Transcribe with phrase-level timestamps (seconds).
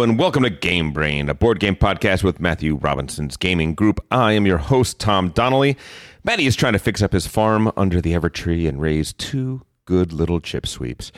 [0.00, 4.02] Hello and welcome to Game Brain, a board game podcast with Matthew Robinson's gaming group.
[4.10, 5.76] I am your host, Tom Donnelly.
[6.24, 10.10] Matty is trying to fix up his farm under the Evertree and raise two good
[10.14, 11.12] little chip sweeps.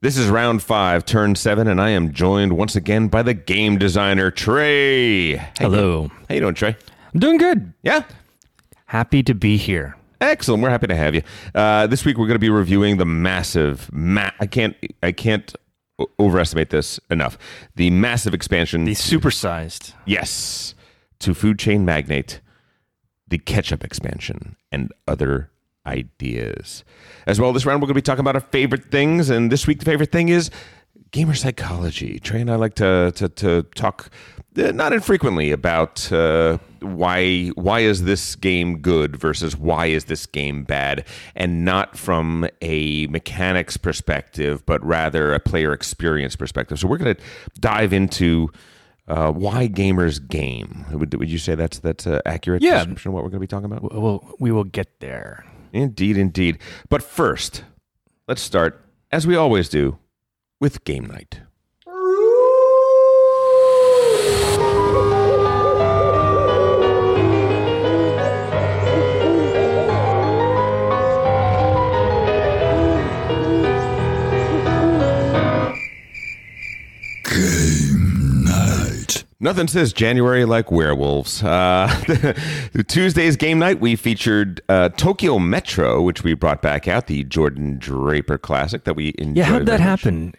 [0.00, 3.78] This is round five, turn seven, and I am joined once again by the game
[3.78, 5.34] designer, Trey.
[5.58, 6.08] Hello.
[6.28, 6.76] How you doing, Trey?
[7.12, 7.72] I'm doing good.
[7.82, 8.04] Yeah?
[8.86, 9.96] Happy to be here.
[10.20, 10.62] Excellent.
[10.62, 11.22] We're happy to have you.
[11.52, 15.52] Uh, this week we're going to be reviewing the massive, ma- I can't, I can't
[16.18, 17.38] overestimate this enough.
[17.76, 18.84] The massive expansion.
[18.84, 19.94] The supersized.
[20.06, 20.74] yes,
[21.20, 22.40] to Food Chain Magnate,
[23.28, 25.50] the ketchup expansion, and other
[25.86, 26.84] ideas.
[27.26, 29.66] As well, this round we're going to be talking about our favorite things, and this
[29.66, 30.50] week the favorite thing is
[31.10, 32.18] gamer psychology.
[32.20, 34.10] Trey and I like to to, to talk
[34.56, 40.26] uh, not infrequently about uh, why why is this game good versus why is this
[40.26, 46.78] game bad, and not from a mechanics perspective, but rather a player experience perspective.
[46.78, 47.22] So we're going to
[47.60, 48.50] dive into.
[49.08, 50.84] Uh, why gamers game?
[50.92, 52.76] Would, would you say that's that's accurate Yeah.
[52.76, 53.92] description of what we're going to be talking about?
[53.92, 55.44] We'll, we will get there.
[55.72, 56.58] Indeed, indeed.
[56.88, 57.64] But first,
[58.28, 59.98] let's start, as we always do,
[60.60, 61.40] with game night.
[77.24, 79.24] Game night.
[79.40, 81.42] Nothing says January like werewolves.
[81.42, 81.88] Uh,
[82.88, 87.78] Tuesday's game night, we featured uh, Tokyo Metro, which we brought back out, the Jordan
[87.78, 89.36] Draper classic that we enjoyed.
[89.36, 89.80] Yeah, how'd that much.
[89.80, 90.34] happen?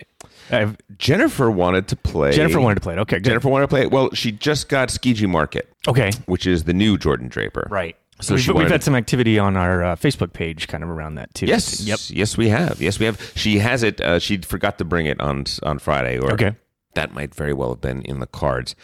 [0.50, 2.32] I've, Jennifer wanted to play.
[2.32, 3.00] Jennifer wanted to play it.
[3.00, 3.26] Okay, good.
[3.26, 3.92] Jennifer wanted to play it.
[3.92, 7.68] Well, she just got Tsukiji Market, Okay, which is the new Jordan Draper.
[7.70, 7.96] right.
[8.20, 11.34] So we've, we've had some activity on our uh, Facebook page kind of around that
[11.34, 11.48] too.
[11.48, 11.82] Yes.
[11.82, 12.00] Yep.
[12.10, 12.80] Yes, we have.
[12.80, 13.20] Yes, we have.
[13.36, 14.00] She has it.
[14.00, 16.56] Uh, she forgot to bring it on on Friday, or Okay.
[16.94, 18.76] that might very well have been in the cards.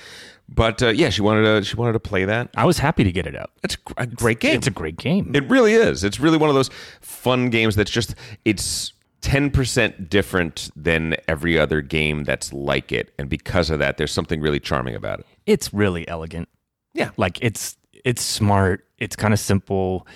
[0.49, 1.63] But uh, yeah, she wanted to.
[1.63, 2.49] She wanted to play that.
[2.57, 3.51] I was happy to get it out.
[3.63, 4.55] It's a great game.
[4.57, 5.31] It's a great game.
[5.35, 6.03] It really is.
[6.03, 11.81] It's really one of those fun games that's just it's 10% different than every other
[11.81, 15.25] game that's like it and because of that there's something really charming about it.
[15.45, 16.47] it's really elegant.
[16.93, 17.11] Yeah.
[17.17, 18.85] Like it's it's smart.
[18.97, 20.07] It's kind of simple,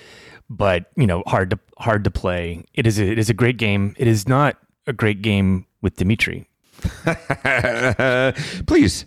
[0.50, 2.64] but you know hard to hard to play.
[2.74, 3.94] It is a, it is a great game.
[3.98, 6.48] It is not a great game with Dimitri.
[8.66, 9.06] Please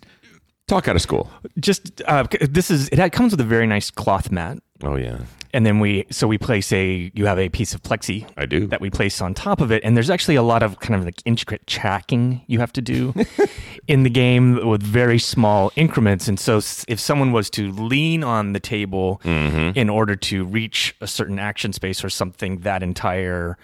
[0.68, 1.30] talk out of school.
[1.60, 5.18] just uh, this is it comes with a very nice cloth mat Oh yeah.
[5.56, 8.66] And then we so we place a you have a piece of plexi I do.
[8.66, 9.82] that we place on top of it.
[9.82, 13.14] And there's actually a lot of kind of like intricate tracking you have to do
[13.88, 16.28] in the game with very small increments.
[16.28, 16.58] And so
[16.88, 19.70] if someone was to lean on the table mm-hmm.
[19.78, 23.56] in order to reach a certain action space or something that entire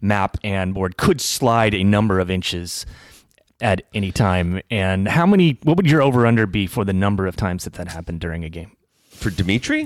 [0.00, 2.86] map and board could slide a number of inches
[3.60, 4.60] at any time.
[4.70, 7.72] And how many what would your over under be for the number of times that
[7.72, 8.70] that happened during a game
[9.20, 9.82] For Dimitri?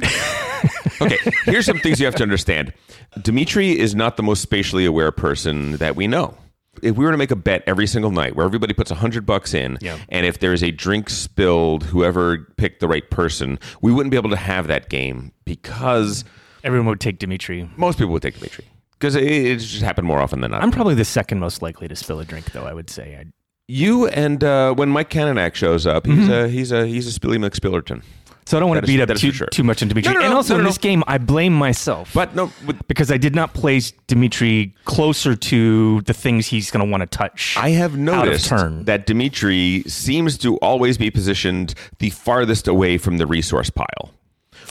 [1.00, 2.72] okay, here's some things you have to understand.
[3.21, 6.37] Dimitri is not the most spatially aware person that we know.
[6.83, 9.27] If we were to make a bet every single night where everybody puts a hundred
[9.27, 9.99] bucks in, Yeah.
[10.09, 14.31] and if there's a drink spilled, whoever picked the right person, we wouldn't be able
[14.31, 16.25] to have that game because
[16.62, 20.21] everyone would take dimitri most people would take Dimitri because it, it just happened more
[20.21, 20.62] often than not.
[20.62, 22.65] I'm probably the second most likely to spill a drink, though.
[22.65, 23.16] I would say.
[23.21, 23.25] I,
[23.69, 27.37] you and uh, when Mike Cananak shows up, he's a he's a he's a Spilly
[27.39, 28.03] McSpillerton.
[28.47, 29.47] So I don't want That to is- beat up too, sure.
[29.49, 30.12] too much into Dimitri.
[30.15, 30.69] No, no, and also no, in no.
[30.71, 32.12] this game, I blame myself.
[32.15, 36.84] But no, with- because I did not place Dimitri closer to the things he's going
[36.84, 37.56] to want to touch.
[37.59, 38.84] I have noticed turn.
[38.84, 44.10] that Dimitri seems to always be positioned the farthest away from the resource pile.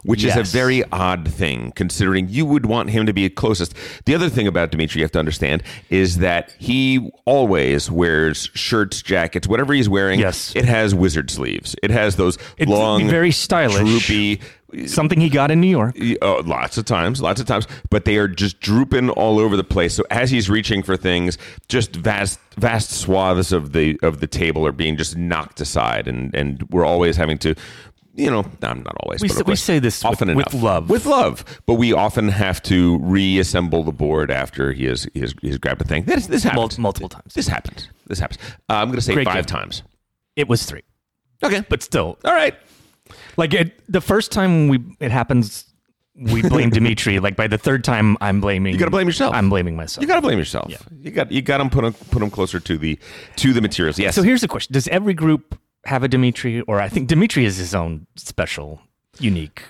[0.04, 3.74] Which is a very odd thing, considering you would want him to be closest.
[4.06, 9.02] The other thing about Dimitri you have to understand is that he always wears shirts,
[9.02, 10.20] jackets, whatever he's wearing.
[10.20, 10.54] Yes.
[10.56, 11.76] it has wizard sleeves.
[11.82, 13.78] It has those It's long, very stylish.
[14.08, 14.42] droopy.
[14.88, 15.96] Something he got in New York.
[16.24, 19.64] Oh, lots of times, lots of times, but they are just drooping all over the
[19.64, 19.94] place.
[19.94, 21.38] So as he's reaching for things,
[21.70, 26.34] just vast, vast swaths of the of the table are being just knocked aside, and
[26.34, 27.54] and we're always having to,
[28.16, 29.22] you know, I'm not always.
[29.22, 30.64] We but say- we say this with- often with enough.
[30.64, 30.90] love.
[30.90, 35.34] with love, but we often have to reassemble the board after he has he has,
[35.42, 36.04] he has grabbed a thing.
[36.04, 37.34] This this happens Mul- multiple times.
[37.34, 37.90] This happens.
[38.08, 38.40] This happens.
[38.70, 39.58] Uh, I'm going to say Great five game.
[39.60, 39.84] times.
[40.36, 40.82] It was three,
[41.44, 42.56] Okay, but still, all right.
[43.38, 45.66] like it, the first time we it happens,
[46.16, 47.20] we blame Dimitri.
[47.20, 48.74] Like by the third time, I'm blaming.
[48.74, 49.34] You got to blame yourself.
[49.36, 50.02] I'm blaming myself.
[50.02, 50.70] You got to blame yourself.
[50.72, 50.78] Yeah.
[51.02, 52.98] You got you got to put him put him closer to the
[53.38, 53.98] to the materials.
[54.00, 54.16] Yes.
[54.16, 57.58] So here's the question: Does every group have a Dimitri, or I think Dimitri is
[57.58, 58.82] his own special,
[59.20, 59.64] unique?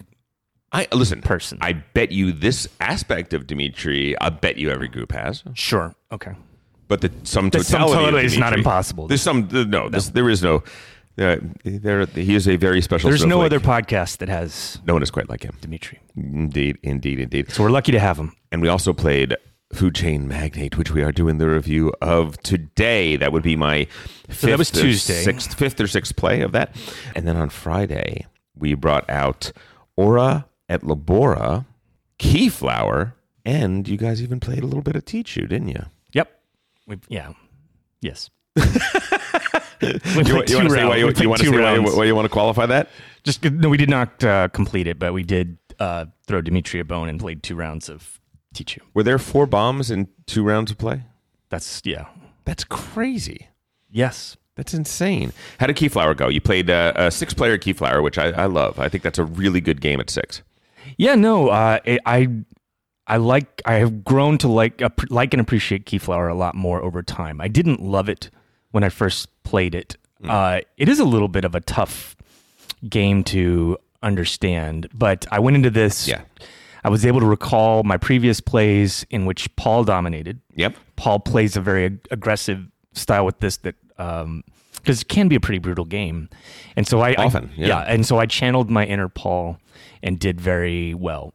[0.72, 1.22] I listen.
[1.22, 1.60] person.
[1.62, 4.20] I bet you this aspect of Dimitri.
[4.20, 5.94] I bet you every group has, Sure.
[6.12, 6.34] Okay.
[6.88, 9.08] but the some The sum totality total of is not impossible.
[9.08, 9.90] There's some uh, no.
[9.90, 10.64] This, there is no.
[11.16, 13.10] Uh, there, he is a very special.
[13.12, 13.46] There's no snowflake.
[13.46, 15.56] other podcast that has No one is quite like him.
[15.62, 16.00] Dimitri.
[16.16, 17.52] Indeed, indeed, indeed.
[17.52, 18.34] So we're lucky to have him.
[18.52, 19.36] And we also played
[19.74, 23.16] Food Chain Magnate, which we are doing the review of today.
[23.16, 23.86] That would be my
[24.28, 25.24] fifth that was or Tuesday.
[25.24, 26.76] sixth, fifth or sixth play of that.
[27.16, 28.26] And then on Friday,
[28.56, 29.52] we brought out
[29.98, 31.66] Ora et Labora,
[32.20, 33.14] Keyflower,
[33.46, 35.86] and you guys even played a little bit of Tichu, didn't you?
[36.14, 36.32] Yep.
[36.88, 37.34] We, yeah.
[38.02, 38.30] Yes.
[39.82, 42.24] You, you want to say why you, you want to say why why you want
[42.24, 42.90] to qualify that?
[43.24, 46.86] Just no, we did not uh, complete it, but we did uh, throw Dimitri a
[46.86, 48.22] bone and played two rounds of
[48.54, 48.80] Tichu.
[48.94, 51.04] Were there four bombs in two rounds of play?
[51.50, 52.06] That's yeah.
[52.46, 53.48] That's crazy.
[53.90, 54.38] Yes.
[54.56, 55.34] That's insane.
[55.60, 56.28] How did Keyflower go?
[56.28, 58.78] You played uh, a six-player Keyflower, which I, I love.
[58.80, 60.44] I think that's a really good game at six.
[60.98, 61.16] Yeah.
[61.16, 61.50] No.
[61.50, 62.30] Uh, I-
[63.06, 63.62] I like.
[63.66, 67.42] I have grown to like like and appreciate Keyflower a lot more over time.
[67.42, 68.30] I didn't love it
[68.72, 69.98] when I first played it.
[70.24, 72.16] Uh, it is a little bit of a tough
[72.88, 76.08] game to understand, but I went into this.
[76.08, 76.22] Yeah.
[76.84, 80.42] I was able to recall my previous plays in which Paul dominated.
[80.56, 80.76] Yep.
[80.96, 84.44] Paul plays a very ag- aggressive style with this that um,
[84.76, 86.30] because it can be a pretty brutal game,
[86.76, 87.80] and so I I- Often, yeah.
[87.88, 89.58] and so I channeled my inner Paul
[90.02, 91.34] and did very well.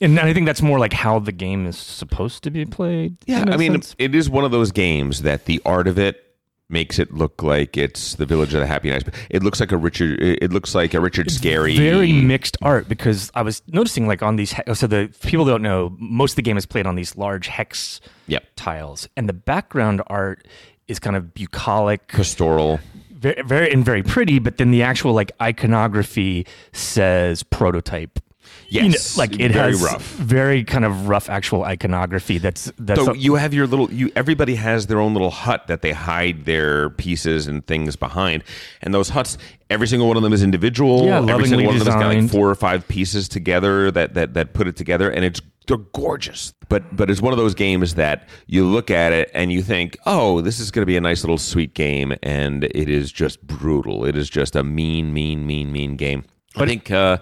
[0.00, 3.16] And I think that's more like how the game is supposed to be played.
[3.26, 3.96] Yeah, I I mean, sense.
[3.98, 6.24] it is one of those games that the art of it
[6.70, 9.04] makes it look like it's the Village of the Happy Nights.
[9.30, 10.20] It looks like a Richard.
[10.20, 11.76] It looks like a Richard Scarry.
[11.76, 14.52] very mixed art because I was noticing like on these.
[14.52, 17.48] he- So the people don't know most of the game is played on these large
[17.48, 18.44] hex Yep.
[18.56, 20.46] tiles, and the background art
[20.88, 22.80] is kind of bucolic, pastoral.
[23.12, 24.38] very, very and very pretty.
[24.38, 28.18] But then the actual like iconography says prototype.
[28.70, 30.02] You know, Yes, like it very has rough.
[30.02, 32.36] very kind of rough actual iconography.
[32.36, 33.90] That's that's So you have your little.
[33.90, 38.44] You everybody has their own little hut that they hide their pieces and things behind,
[38.82, 39.38] and those huts.
[39.70, 41.06] Every single one of them is individual.
[41.06, 42.30] Yeah, every single one of them has got like designed.
[42.30, 46.52] four or five pieces together that that that put it together, and it's they're gorgeous.
[46.68, 49.96] But but it's one of those games that you look at it and you think,
[50.04, 53.46] oh, this is going to be a nice little sweet game, and it is just
[53.46, 54.04] brutal.
[54.04, 56.24] It is just a mean, mean, mean, mean game.
[56.54, 56.90] I think.
[56.90, 57.16] Uh,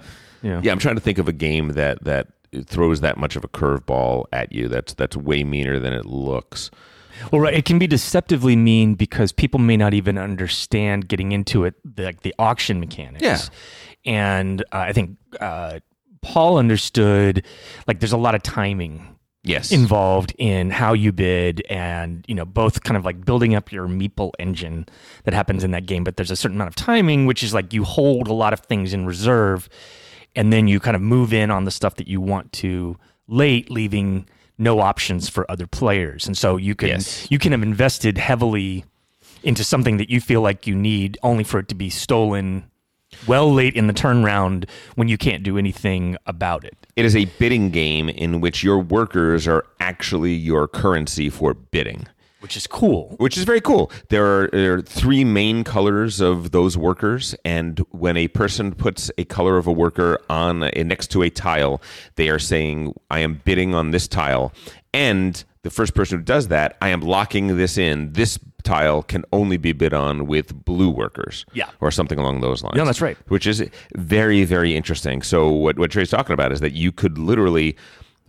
[0.46, 0.60] Yeah.
[0.62, 2.28] yeah, I'm trying to think of a game that that
[2.64, 4.68] throws that much of a curveball at you.
[4.68, 6.70] That's that's way meaner than it looks.
[7.32, 7.54] Well, right.
[7.54, 12.20] It can be deceptively mean because people may not even understand getting into it, like
[12.20, 13.22] the auction mechanics.
[13.22, 13.38] Yeah.
[14.04, 15.80] And uh, I think uh,
[16.20, 17.44] Paul understood,
[17.86, 19.70] like, there's a lot of timing Yes.
[19.70, 23.86] involved in how you bid and, you know, both kind of like building up your
[23.86, 24.86] meeple engine
[25.22, 26.02] that happens in that game.
[26.04, 28.60] But there's a certain amount of timing, which is like you hold a lot of
[28.60, 29.68] things in reserve
[30.36, 32.96] and then you kind of move in on the stuff that you want to
[33.26, 34.28] late, leaving
[34.58, 36.26] no options for other players.
[36.26, 37.26] And so you can Yes.
[37.30, 38.84] you can have invested heavily
[39.42, 42.64] into something that you feel like you need only for it to be stolen
[43.26, 46.76] well late in the turnaround when you can't do anything about it.
[46.96, 52.06] it is a bidding game in which your workers are actually your currency for bidding.
[52.46, 53.16] Which is cool.
[53.18, 53.90] Which is very cool.
[54.08, 59.10] There are, there are three main colors of those workers, and when a person puts
[59.18, 61.82] a color of a worker on a, next to a tile,
[62.14, 64.52] they are saying, "I am bidding on this tile,"
[64.94, 68.12] and the first person who does that, I am locking this in.
[68.12, 71.70] This tile can only be bid on with blue workers, Yeah.
[71.80, 72.76] or something along those lines.
[72.76, 73.16] No, that's right.
[73.26, 75.20] Which is very, very interesting.
[75.22, 77.74] So what what Trey's talking about is that you could literally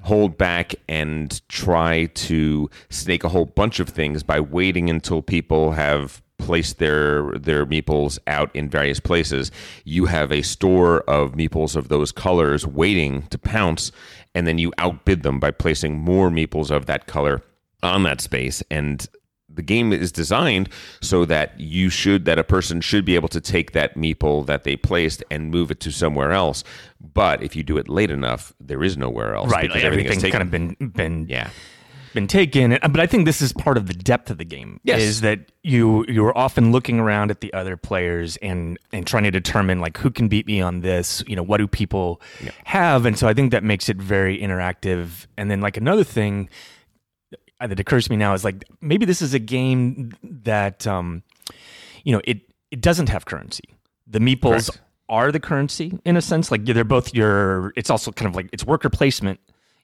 [0.07, 5.73] hold back and try to snake a whole bunch of things by waiting until people
[5.73, 9.51] have placed their their meeples out in various places.
[9.83, 13.91] You have a store of meeples of those colors waiting to pounce,
[14.33, 17.43] and then you outbid them by placing more meeples of that color
[17.83, 18.63] on that space.
[18.71, 19.05] And
[19.57, 20.69] the game is designed
[21.01, 24.63] so that you should that a person should be able to take that meeple that
[24.63, 26.63] they placed and move it to somewhere else.
[27.01, 29.51] But if you do it late enough, there is nowhere else.
[29.51, 29.69] Right.
[29.69, 30.39] Like everything everything's taken.
[30.39, 31.49] kind of been been yeah.
[32.13, 32.77] been taken.
[32.81, 34.79] But I think this is part of the depth of the game.
[34.83, 35.01] Yes.
[35.01, 39.23] Is that you you are often looking around at the other players and and trying
[39.23, 41.23] to determine like who can beat me on this.
[41.27, 42.21] You know, what do people
[42.65, 43.05] have?
[43.05, 45.25] And so I think that makes it very interactive.
[45.35, 46.49] And then like another thing
[47.59, 51.23] that occurs to me now is like maybe this is a game that um
[52.03, 53.63] you know it it doesn't have currency.
[54.05, 54.81] The meeples Correct.
[55.09, 56.51] are the currency in a sense.
[56.51, 57.73] Like they're both your.
[57.75, 59.39] It's also kind of like it's worker placement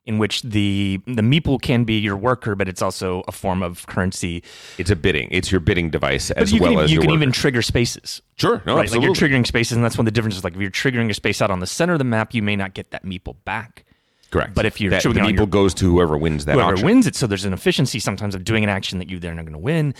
[0.05, 3.85] in which the the meeple can be your worker, but it's also a form of
[3.87, 4.43] currency.
[4.77, 5.29] It's a bidding.
[5.31, 7.17] It's your bidding device as you well can, as you can worker.
[7.17, 8.21] even trigger spaces.
[8.35, 8.61] sure.
[8.65, 9.09] No, right, absolutely.
[9.09, 10.43] like you're triggering spaces, and that's one of the differences.
[10.43, 12.55] Like if you're triggering a space out on the center of the map, you may
[12.55, 13.85] not get that meeple back.
[14.33, 14.53] Correct.
[14.55, 16.85] But if you're that, the meeple your- goes to whoever wins that Whoever auction.
[16.87, 19.45] wins it, so there's an efficiency sometimes of doing an action that you they're not
[19.45, 19.93] going to win.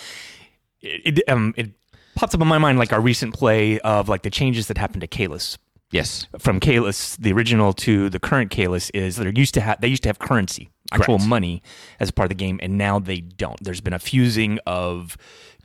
[0.82, 1.72] It, it, um, it
[2.16, 5.02] pops up in my mind like our recent play of like the changes that happened
[5.02, 5.58] to Caylus.
[5.92, 6.26] Yes.
[6.40, 10.02] From Caylus, the original to the current Caylus is they used to have they used
[10.04, 11.30] to have currency, actual Correct.
[11.30, 11.62] money
[12.00, 13.64] as part of the game, and now they don't.
[13.64, 15.16] There's been a fusing of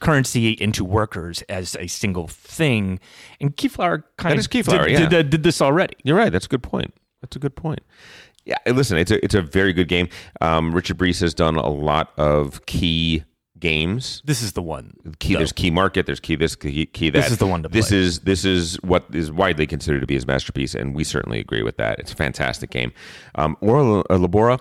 [0.00, 3.00] currency into workers as a single thing,
[3.40, 4.98] and Keyflower kind That of Keyflower, did, yeah.
[4.98, 5.94] did, did, did this already.
[6.04, 6.30] You're right.
[6.30, 6.92] That's a good point.
[7.22, 7.80] That's a good point.
[8.48, 10.08] Yeah, listen, it's a it's a very good game.
[10.40, 13.24] Um, Richard Breese has done a lot of key
[13.58, 14.22] games.
[14.24, 14.94] This is the one.
[15.18, 15.40] Key, though.
[15.40, 16.06] there's key market.
[16.06, 17.20] There's key this, key, key that.
[17.24, 17.98] This is the one to This play.
[17.98, 21.62] is this is what is widely considered to be his masterpiece, and we certainly agree
[21.62, 21.98] with that.
[21.98, 22.92] It's a fantastic game.
[23.34, 24.58] Um, Ora Labora.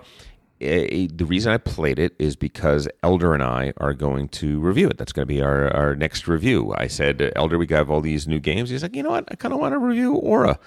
[0.60, 4.88] eh, the reason I played it is because Elder and I are going to review
[4.88, 4.98] it.
[4.98, 6.74] That's going to be our, our next review.
[6.76, 8.68] I said, Elder, we got all these new games.
[8.68, 9.24] He's like, you know what?
[9.30, 10.58] I kind of want to review Ora.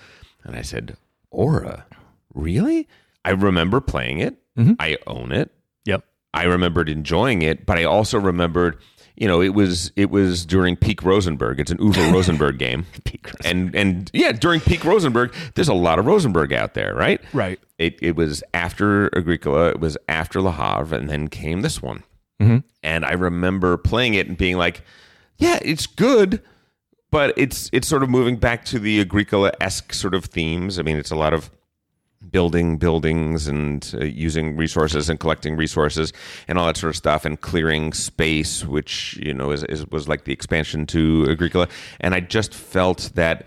[0.43, 0.97] And I said,
[1.29, 1.85] Ora?
[2.33, 2.87] Really?
[3.25, 4.37] I remember playing it.
[4.57, 4.73] Mm-hmm.
[4.79, 5.51] I own it.
[5.85, 6.03] Yep.
[6.33, 8.77] I remembered enjoying it, but I also remembered,
[9.15, 11.59] you know, it was it was during peak Rosenberg.
[11.59, 12.85] It's an Uwe Rosenberg game.
[13.03, 13.45] Peak Rosenberg.
[13.45, 17.21] And and yeah, during peak Rosenberg, there's a lot of Rosenberg out there, right?
[17.33, 17.59] Right.
[17.77, 22.03] It it was after Agricola, it was after Le Havre, and then came this one.
[22.41, 22.57] Mm-hmm.
[22.81, 24.81] And I remember playing it and being like,
[25.37, 26.41] yeah, it's good,
[27.11, 30.79] but it's it's sort of moving back to the Agricola esque sort of themes.
[30.79, 31.51] I mean, it's a lot of
[32.29, 36.13] building buildings and uh, using resources and collecting resources
[36.47, 40.07] and all that sort of stuff and clearing space which you know is, is was
[40.07, 41.67] like the expansion to agricola.
[41.99, 43.45] And i just felt that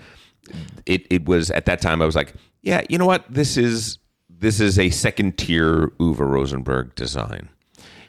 [0.87, 3.25] it it was at that time i was like yeah you know what?
[3.33, 7.49] This is this is a second tier uwe rosenberg design.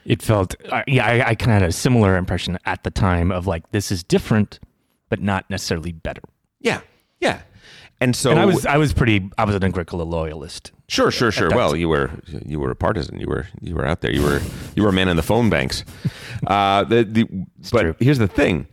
[0.05, 3.31] It felt, uh, yeah, I, I kind of had a similar impression at the time
[3.31, 4.59] of like, this is different,
[5.09, 6.21] but not necessarily better.
[6.59, 6.81] yeah
[7.19, 7.41] yeah
[8.01, 10.71] and so And I was, I was pretty, I was an Agricola loyalist.
[10.87, 11.49] Sure, sure, sure.
[11.49, 12.11] Well, you were
[12.45, 13.19] you were a partisan.
[13.19, 14.11] You were you were out there.
[14.11, 14.41] You were
[14.75, 15.83] you were a man in the phone banks.
[16.45, 17.23] Uh, the, the,
[17.71, 17.95] but true.
[17.97, 18.67] here's the thing.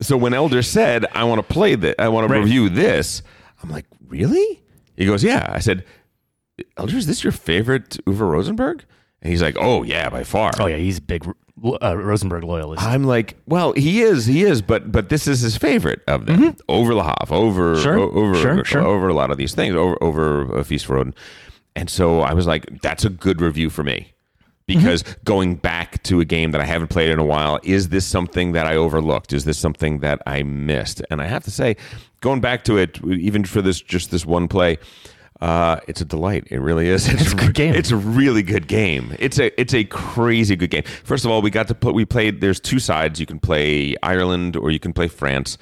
[0.00, 3.22] So when Elder said, "I want to play that, I want to review this,"
[3.62, 4.62] I'm like, "Really?"
[4.96, 5.84] He goes, "Yeah." I said,
[6.78, 8.84] "Elder, is this your favorite Uwe Rosenberg?"
[9.20, 11.30] And he's like, "Oh yeah, by far." Oh yeah, he's big
[11.64, 12.82] uh, Rosenberg loyalist.
[12.82, 16.56] I'm like, well, he is, he is, but but this is his favorite of them.
[16.68, 17.82] Over Le Havre, over Mm-hmm.
[17.82, 18.82] Sure, o- over sure, sure.
[18.82, 21.14] over a lot of these things, over over uh, Feast for Odin.
[21.74, 24.12] And so I was like, that's a good review for me.
[24.66, 25.20] Because Mm-hmm.
[25.24, 28.52] going back to a game that I haven't played in a while, is this something
[28.52, 29.32] that I overlooked?
[29.32, 31.02] Is this something that I missed?
[31.10, 31.76] And I have to say,
[32.20, 34.78] going back to it, even for this just this one play,
[35.40, 36.46] uh, it's a delight.
[36.50, 37.08] It really is.
[37.08, 37.74] It's, a good game.
[37.74, 39.14] It's a really good game.
[39.18, 40.84] It's a it's a crazy good game.
[41.04, 42.40] First of all, we got to put we played.
[42.40, 43.20] There's two sides.
[43.20, 45.58] You can play Ireland or you can play France.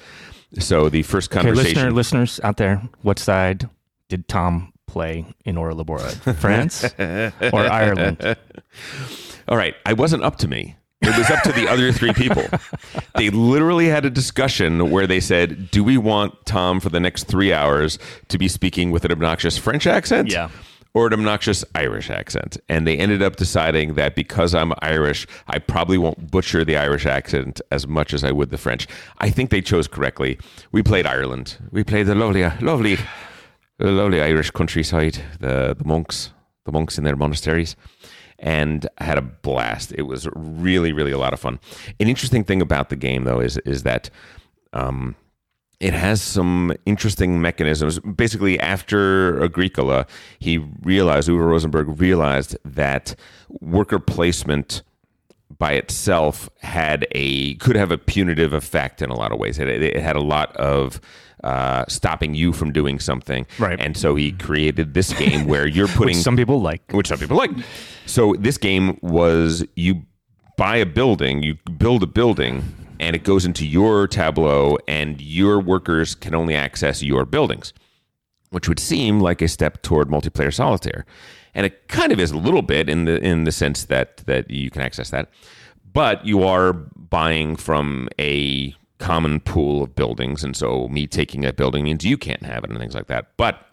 [0.59, 1.75] So the first okay, conversation.
[1.75, 3.69] listener, listeners out there, what side
[4.07, 6.11] did Tom play in Ora Labora?
[6.39, 6.85] France
[7.51, 8.37] or Ireland?
[9.47, 10.75] All right, I wasn't up to me.
[11.07, 12.43] It was up to the other three people.
[13.15, 17.25] They literally had a discussion where they said, "Do we want Tom for the next
[17.25, 17.97] three hours
[18.27, 20.49] to be speaking with an obnoxious French accent?" Yeah.
[20.93, 22.57] Or an obnoxious Irish accent.
[22.67, 27.05] And they ended up deciding that because I'm Irish, I probably won't butcher the Irish
[27.05, 28.85] accent as much as I would the French.
[29.19, 30.37] I think they chose correctly.
[30.73, 31.57] We played Ireland.
[31.71, 32.97] We played the lovely, lovely,
[33.77, 36.31] the lovely Irish countryside, the, the monks,
[36.65, 37.75] the monks in their monasteries
[38.39, 39.93] and had a blast.
[39.97, 41.59] It was really, really a lot of fun.
[41.99, 44.09] An interesting thing about the game, though, is is that
[44.73, 45.15] um,
[45.79, 47.99] it has some interesting mechanisms.
[47.99, 50.05] Basically, after Agricola,
[50.39, 53.15] he realized Uwe Rosenberg realized that
[53.61, 54.83] worker placement
[55.57, 59.59] by itself had a could have a punitive effect in a lot of ways.
[59.59, 60.99] It, it had a lot of
[61.45, 63.79] uh, stopping you from doing something, Right.
[63.79, 66.81] And so he created this game where you're putting Which some people like.
[66.91, 67.51] which some people like.
[68.05, 70.03] So this game was you
[70.57, 72.63] buy a building, you build a building,
[72.99, 77.73] and it goes into your tableau, and your workers can only access your buildings,
[78.51, 81.05] which would seem like a step toward multiplayer solitaire,
[81.53, 84.49] and it kind of is a little bit in the in the sense that that
[84.49, 85.29] you can access that,
[85.93, 91.55] but you are buying from a common pool of buildings, and so me taking that
[91.55, 93.65] building means you can't have it and things like that, but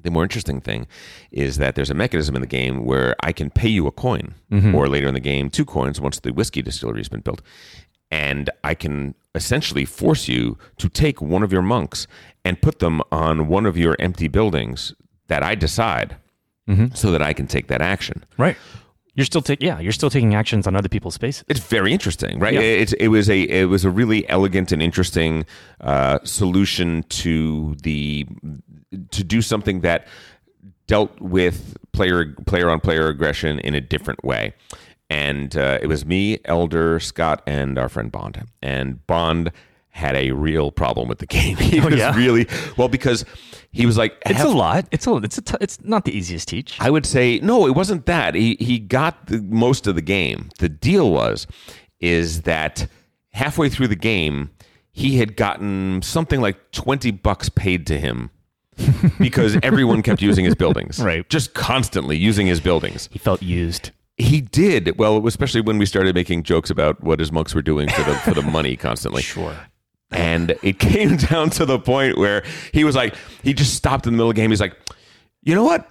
[0.00, 0.86] the more interesting thing
[1.30, 4.34] is that there's a mechanism in the game where I can pay you a coin,
[4.50, 4.74] mm-hmm.
[4.74, 7.42] or later in the game, two coins once the whiskey distillery has been built.
[8.10, 12.06] And I can essentially force you to take one of your monks
[12.44, 14.94] and put them on one of your empty buildings
[15.26, 16.16] that I decide
[16.68, 16.94] mm-hmm.
[16.94, 18.24] so that I can take that action.
[18.38, 18.56] Right.
[19.18, 21.44] You're still taking, yeah, you're still taking actions on other people's spaces.
[21.48, 22.54] It's very interesting, right?
[22.54, 22.60] Yeah.
[22.60, 25.44] It's it was a it was a really elegant and interesting
[25.80, 28.28] uh, solution to the
[29.10, 30.06] to do something that
[30.86, 34.54] dealt with player player on player aggression in a different way.
[35.10, 38.44] And uh, it was me, Elder Scott, and our friend Bond.
[38.62, 39.50] And Bond
[39.90, 41.56] had a real problem with the game.
[41.56, 42.14] He was Oh, yeah?
[42.16, 42.46] really
[42.76, 43.24] well because
[43.70, 44.86] he was like, It's a lot.
[44.90, 45.16] It's a.
[45.16, 45.42] It's a.
[45.42, 46.80] T- it's not the easiest teach.
[46.80, 48.34] I would say no, it wasn't that.
[48.34, 50.50] He he got the, most of the game.
[50.58, 51.46] The deal was
[52.00, 52.86] is that
[53.32, 54.50] halfway through the game,
[54.90, 58.30] he had gotten something like 20 bucks paid to him
[59.18, 61.00] because everyone kept using his buildings.
[61.00, 61.28] Right.
[61.28, 63.08] Just constantly using his buildings.
[63.12, 63.90] He felt used.
[64.16, 64.98] He did.
[64.98, 68.14] Well, especially when we started making jokes about what his monks were doing for the
[68.16, 69.22] for the money constantly.
[69.28, 69.54] Sure.
[70.10, 74.12] And it came down to the point where he was like, he just stopped in
[74.12, 74.50] the middle of the game.
[74.50, 74.76] He's like,
[75.42, 75.88] you know what?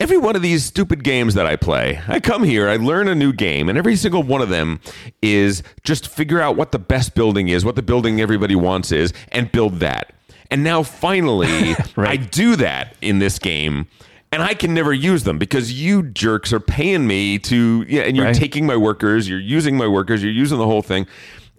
[0.00, 3.14] Every one of these stupid games that I play, I come here, I learn a
[3.14, 4.80] new game, and every single one of them
[5.20, 9.12] is just figure out what the best building is, what the building everybody wants is,
[9.30, 10.12] and build that.
[10.50, 13.86] And now finally, I do that in this game.
[14.32, 18.16] And I can never use them because you jerks are paying me to, yeah, and
[18.16, 18.34] you're Right.
[18.34, 21.06] taking my workers, you're using my workers, you're using the whole thing.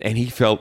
[0.01, 0.59] And he felt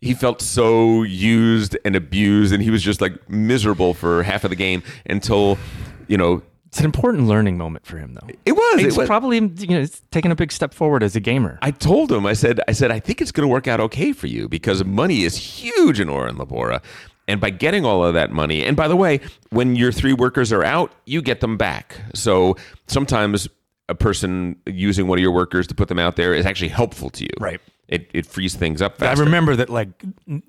[0.00, 4.50] he felt so used and abused and he was just like miserable for half of
[4.50, 5.58] the game until
[6.06, 8.28] you know It's an important learning moment for him, though.
[8.46, 11.16] it was, It's it was probably you know it's taking a big step forward as
[11.16, 11.58] a gamer.
[11.62, 14.12] I told him I said I said I think it's going to work out okay
[14.12, 16.82] for you because money is huge in Orin Labora
[17.26, 20.52] and by getting all of that money and by the way when your three workers
[20.52, 23.48] are out you get them back so sometimes
[23.90, 27.10] a person using one of your workers to put them out there is actually helpful
[27.10, 27.60] to you Right.
[27.88, 30.04] It, it frees things up I remember that like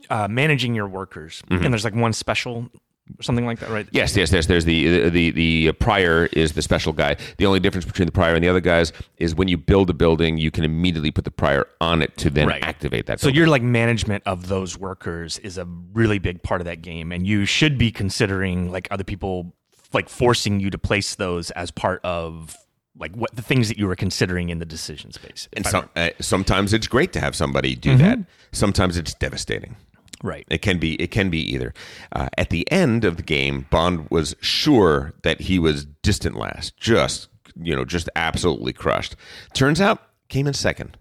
[0.09, 1.63] uh, managing your workers, Mm-hmm.
[1.65, 2.69] and there's like one special,
[3.17, 3.87] or something like that, right?
[3.91, 4.45] Yes, yes, yes.
[4.45, 7.15] There's the the the prior is the special guy.
[7.37, 9.93] The only difference between the prior and the other guys is when you build a
[9.93, 12.61] building, you can immediately put the prior on it to then Right.
[12.63, 13.19] activate that.
[13.19, 13.37] So building.
[13.37, 17.25] your like management of those workers is a really big part of that game, and
[17.25, 19.55] you should be considering like other people
[19.91, 22.55] like forcing you to place those as part of
[22.99, 25.47] like what the things that you were considering in the decision space.
[25.53, 28.03] and some, uh, sometimes it's great to have somebody do Mm-hmm.
[28.03, 28.19] that.
[28.51, 29.75] Sometimes it's devastating.
[30.23, 30.45] right.
[30.49, 30.95] It can be.
[30.95, 31.73] It can be either.
[32.11, 36.75] Uh, at the end of the game, Bond was sure that he was distant last.
[36.77, 37.29] Just
[37.61, 39.15] you know, just absolutely crushed.
[39.53, 40.97] Turns out, came in second.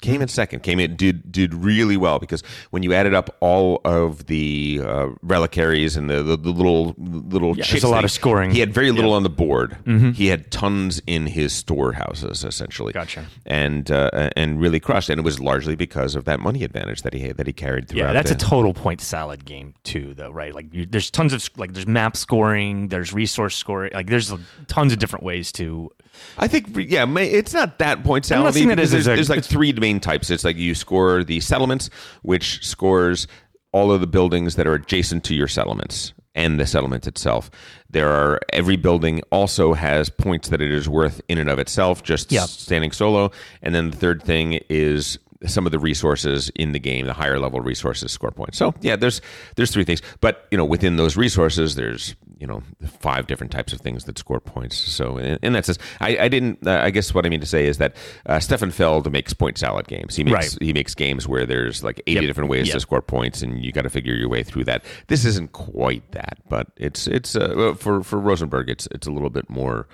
[0.00, 0.62] Came in second.
[0.62, 5.08] Came in did did really well because when you added up all of the uh,
[5.22, 8.50] reliquaries and the, the, the little little Yeah, there's a lot of scoring.
[8.50, 9.76] He had very little on the board.
[10.14, 12.92] He had tons in his storehouses essentially.
[12.92, 13.26] Gotcha.
[13.46, 17.12] And uh, and really crushed, and it was largely because of that money advantage that
[17.12, 18.08] he had, that he carried throughout.
[18.08, 20.54] Yeah, that's the, a total point salad game too, though, right?
[20.54, 24.32] Like, you, there's tons of like there's map scoring, there's resource scoring, like there's
[24.68, 25.90] tons of different ways to.
[26.38, 29.72] I think, yeah, it's not that point I'm not as- there's, a- there's like three
[29.72, 30.30] main types.
[30.30, 31.90] It's like you score the settlements,
[32.22, 33.26] which scores
[33.72, 37.50] all of the buildings that are adjacent to your settlements and the settlement itself.
[37.90, 42.02] There are every building also has points that it is worth in and of itself,
[42.02, 42.44] just Yeah.
[42.46, 43.30] standing solo.
[43.62, 47.38] And then the third thing is some of the resources in the game, the higher
[47.38, 48.58] level resources score points.
[48.58, 49.20] So yeah, there's
[49.56, 52.62] there's three things, but you know within those resources, there's you know
[53.00, 54.76] five different types of things that score points.
[54.76, 56.66] So in, in that sense, I, I didn't.
[56.66, 57.96] Uh, I guess what I mean to say is that
[58.26, 60.16] uh, Stefan Feld makes point salad games.
[60.16, 60.56] He makes Right.
[60.62, 62.22] he makes games where there's like 80 Yep.
[62.28, 64.84] different ways to score points, and you got to figure your way through that.
[65.08, 69.30] This isn't quite that, but it's it's uh, for for Rosenberg, it's it's a little
[69.30, 69.88] bit more.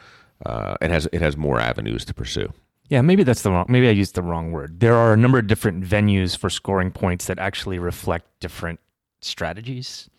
[0.45, 2.53] Uh, it has it has more avenues to pursue.
[2.91, 3.65] Yeah, maybe that's the wrong.
[3.69, 4.81] Maybe I used the wrong word.
[4.81, 8.79] There are a number of different venues for scoring points that actually reflect different
[9.23, 10.11] strategies.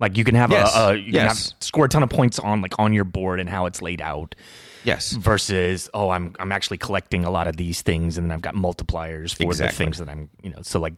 [0.00, 2.38] Like you can have Yes, a, a you can have score a ton of points
[2.38, 4.34] on like on your board and how it's laid out
[4.82, 5.12] Yes.
[5.12, 8.54] versus oh I'm I'm actually collecting a lot of these things and then I've got
[8.54, 10.94] multipliers for the things that I'm you know so like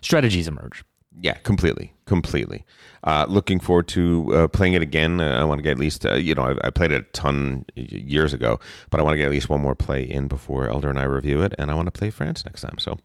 [0.00, 0.84] strategies emerge.
[1.20, 2.64] Yeah, completely, completely.
[3.02, 5.20] Uh, looking forward to uh, playing it again.
[5.20, 7.10] Uh, I want to get at least, uh, you know, I, I played it a
[7.10, 10.68] ton years ago, but I want to get at least one more play in before
[10.68, 12.78] Elder and I review it, and I want to play France next time.
[12.78, 12.98] So,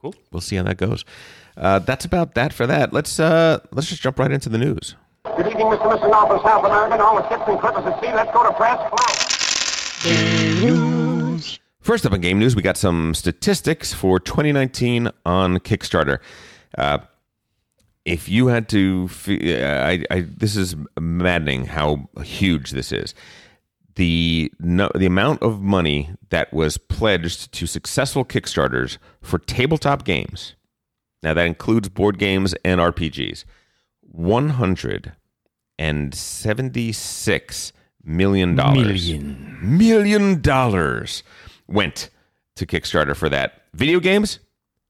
[0.00, 0.14] Cool.
[0.32, 1.04] We'll see how that goes.
[1.60, 2.92] Uh, that's about that for that.
[2.92, 4.96] Let's uh, let's just jump right into the news.
[5.36, 6.10] Good evening, Mr.
[6.10, 8.12] North and South American, all the ships and clippers at sea.
[8.14, 8.78] Let's go to press.
[8.78, 9.10] Come on.
[11.80, 16.20] First up in game news, we got some statistics for 2019 on Kickstarter.
[16.78, 17.00] Uh,
[18.06, 23.14] if you had to, uh, I, I, this is maddening how huge this is.
[23.96, 30.54] The no, the amount of money that was pledged to successful Kickstarters for tabletop games.
[31.22, 33.44] Now that includes board games and RPGs.
[34.02, 35.12] One hundred
[35.78, 37.72] and seventy-six
[38.04, 39.58] million dollars Million.
[39.78, 41.22] million dollars
[41.68, 42.10] went
[42.56, 43.62] to Kickstarter for that.
[43.74, 44.38] Video games,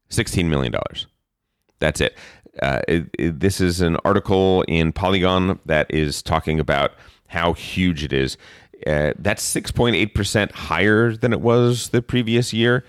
[0.09, 1.07] sixteen million dollars.
[1.81, 2.17] That's it.
[2.63, 6.93] Uh, it- it- This is an article in Polygon that is talking about
[7.29, 8.37] how huge it is.
[8.87, 12.85] Uh, that's six point eight percent higher than it was the previous year.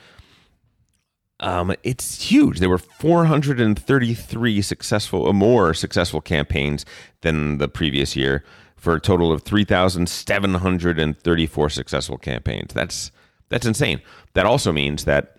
[1.41, 2.59] Um, it's huge.
[2.59, 6.85] There were 433 successful, or more successful campaigns
[7.21, 8.45] than the previous year,
[8.77, 12.73] for a total of 3,734 successful campaigns.
[12.73, 13.11] That's
[13.49, 14.01] that's insane.
[14.33, 15.35] That also means that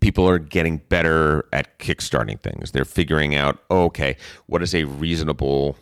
[0.00, 2.70] people are getting better at kickstarting things.
[2.70, 5.76] They're figuring out, oh, okay, what is a reasonable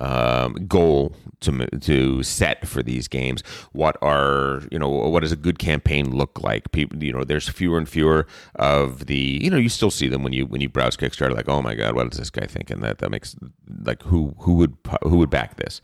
[0.00, 3.42] um, goal to to set for these games.
[3.72, 6.72] What are you know what does a good campaign look like?
[6.72, 10.22] People you know there's fewer and fewer of the you know you still see them
[10.22, 12.80] when you when you browse Kickstarter like oh my god what is this guy thinking
[12.80, 13.36] that that makes
[13.84, 15.80] like who who would who would back this?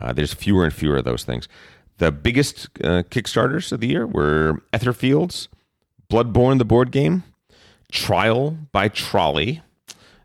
[0.00, 1.48] Uh, there's fewer and fewer of those things.
[1.98, 5.48] The biggest uh, Kickstarters of the year were Etherfields,
[6.10, 7.24] Bloodborne the board game,
[7.90, 9.62] Trial by Trolley,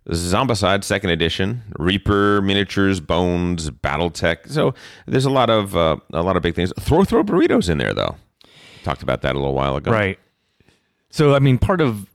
[0.10, 4.50] Zombicide Second Edition, Reaper Miniatures, Bones, BattleTech.
[4.50, 4.74] So
[5.06, 6.74] there's a lot of uh, a lot of big things.
[6.80, 8.16] Throw throw burritos in there though.
[8.84, 9.92] Talked about that a little while ago.
[9.92, 10.18] Right.
[11.12, 12.08] So I mean, part of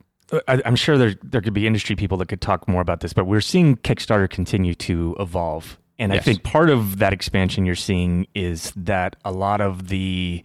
[0.49, 3.12] I, I'm sure there there could be industry people that could talk more about this,
[3.12, 7.77] but we're seeing Kickstarter continue to evolve, and I think part of that expansion you're
[7.77, 10.42] seeing is that a lot of the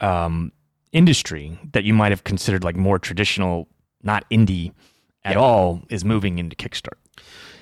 [0.00, 0.50] um,
[0.90, 3.68] industry that you might have considered like more traditional,
[4.02, 4.72] not indie
[5.24, 6.98] at all, is moving into Kickstarter.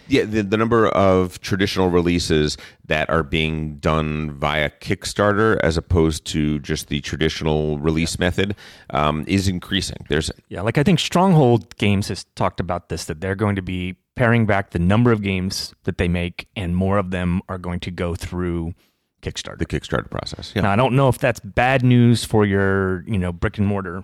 [0.08, 6.24] Yeah, the, the number of traditional releases that are being done via Kickstarter as opposed
[6.26, 8.56] to just the traditional release method
[8.90, 9.98] um, is increasing.
[10.08, 13.62] There's Yeah, like I think Stronghold Games has talked about this that they're going to
[13.62, 17.58] be paring back the number of games that they make, and more of them are
[17.58, 18.74] going to go through
[19.22, 19.58] Kickstarter.
[19.58, 20.52] the Kickstarter process.
[20.56, 20.62] Yeah.
[20.62, 24.02] Now, I don't know if that's bad news for your, you know, brick and mortar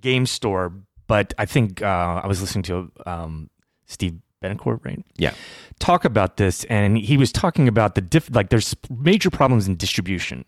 [0.00, 0.72] game store,
[1.12, 3.50] but I think uh, I was listening to um,
[3.84, 5.04] Steve Buonocore, right?
[5.18, 5.34] yeah.
[5.78, 8.34] talk about this, and he was talking about the diff.
[8.34, 10.46] Like, there's major problems in distribution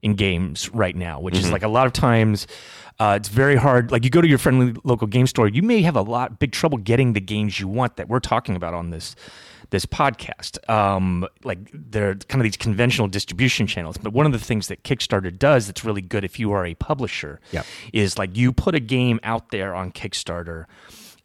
[0.00, 2.46] in games right now, which is like a lot of times
[2.98, 3.92] uh, it's very hard.
[3.92, 6.52] Like, you go to your friendly local game store, you may have a lot big
[6.52, 9.14] trouble getting the games you want that we're talking about on this
[9.70, 10.58] this podcast.
[10.70, 13.96] Um, like, they're kind of these conventional distribution channels.
[13.98, 16.74] But one of the things that Kickstarter does that's really good if you are a
[16.74, 17.66] publisher Yep.
[17.92, 20.64] is like you put a game out there on Kickstarter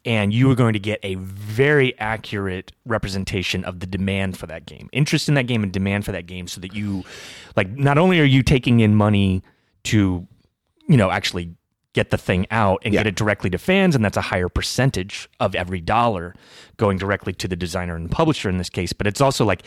[0.06, 4.66] and you are going to get a very accurate representation of the demand for that
[4.66, 7.02] game, interest in that game, and demand for that game, so that you,
[7.56, 9.42] like, not only are you taking in money
[9.84, 10.26] to,
[10.88, 11.54] you know, actually
[11.94, 13.00] get the thing out and Yeah.
[13.00, 16.34] get it directly to fans, and that's a higher percentage of every dollar
[16.76, 19.62] going directly to the designer and publisher in this case, but it's also like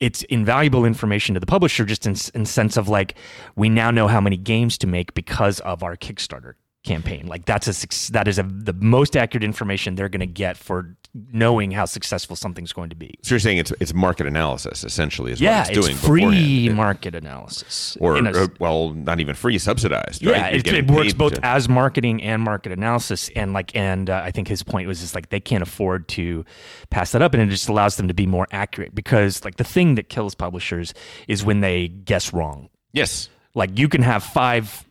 [0.00, 3.14] it's invaluable information to the publisher just in, in sense of like
[3.54, 7.26] we now know how many games to make because of our Kickstarter campaign.
[7.26, 10.94] Like that's a that is a, the most accurate information they're going to get for
[11.32, 13.14] knowing how successful something's going to be.
[13.22, 16.20] So you're saying it's it's market analysis essentially is Yeah, what it's it's doing free
[16.68, 16.76] beforehand.
[16.76, 17.96] market analysis.
[18.00, 20.22] or, a- or, well, not even free, subsidized.
[20.22, 20.54] yeah, right?
[20.54, 24.30] It, it works both to- as marketing and market analysis, and like, and uh, I
[24.30, 26.44] think his point was just like they can't afford to
[26.90, 29.64] pass that up, and it just allows them to be more accurate because like the
[29.64, 30.92] thing that kills publishers
[31.28, 32.68] is when they guess wrong.
[32.92, 34.83] yes, Like you can have five,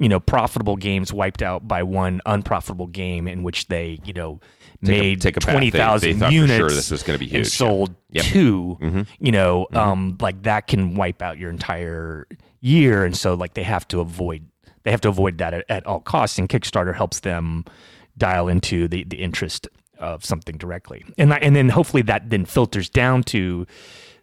[0.00, 4.40] you know, profitable games wiped out by one unprofitable game in which they, you know,
[4.84, 5.46] Take a- made take a path.
[5.46, 6.56] They- twenty thousand units.
[6.56, 7.50] sure this is gonna be and huge, yeah.
[7.50, 8.24] sold Yep.
[8.24, 9.02] Mm-hmm.
[9.02, 12.26] 2 You know, um, like that can wipe out your entire
[12.60, 14.46] year, and so like they have to avoid
[14.82, 16.38] they have to avoid that at, at all costs.
[16.38, 17.66] And Kickstarter helps them
[18.16, 22.88] dial into the the interest of something directly, and and then hopefully that then filters
[22.88, 23.66] down to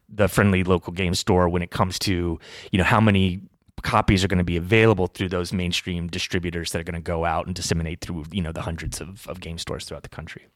[0.10, 2.40] the friendly local game store when it comes to
[2.72, 3.42] you know how many
[3.84, 7.26] copies are going to be available through those mainstream distributors that are going to go
[7.26, 10.48] out and disseminate through you know the hundreds of, of game stores throughout the country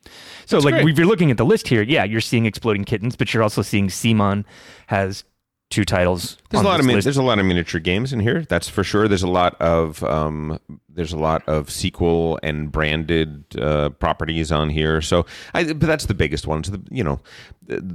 [0.45, 0.89] so like great.
[0.89, 3.61] if you're looking at the list here yeah you're seeing exploding kittens but you're also
[3.61, 4.43] seeing CMON
[4.87, 5.23] has
[5.69, 7.05] two titles There's on a lot this of min- list.
[7.05, 8.41] there's a lot of miniature games in here.
[8.49, 9.07] That's for sure.
[9.07, 14.69] There's a lot of um, there's a lot of sequel and branded uh, properties on
[14.69, 15.01] here.
[15.01, 16.65] So, I, but that's the biggest one.
[16.65, 17.21] So, the, you know,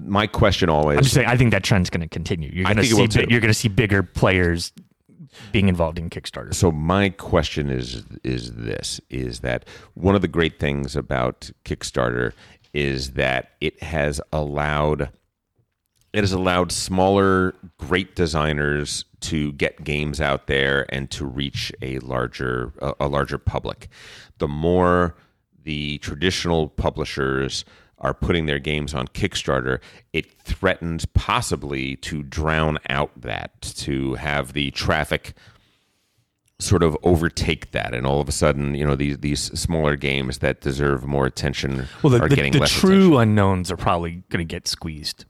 [0.03, 0.97] my question always.
[0.97, 2.93] I'm just saying I think that trend's going to continue you're I going to think
[2.93, 3.31] it see will too.
[3.31, 4.73] you're going to see bigger players
[5.53, 6.55] being involved in Kickstarter.
[6.55, 12.33] So my question is is this is that one of the great things about Kickstarter
[12.73, 15.11] is that it has allowed
[16.13, 21.99] it has allowed smaller great designers to get games out there and to reach a
[21.99, 23.89] larger a, larger public.
[24.39, 25.17] The more
[25.65, 27.65] the traditional publishers
[27.99, 29.81] are putting their games on Kickstarter,
[30.13, 35.33] it threatens possibly to drown out that, to have the traffic
[36.59, 40.39] sort of overtake that, and all of a sudden, you know, these these smaller games
[40.39, 43.21] that deserve more attention well the, are the, getting the less true attention.
[43.21, 45.25] unknowns are probably going to get squeezed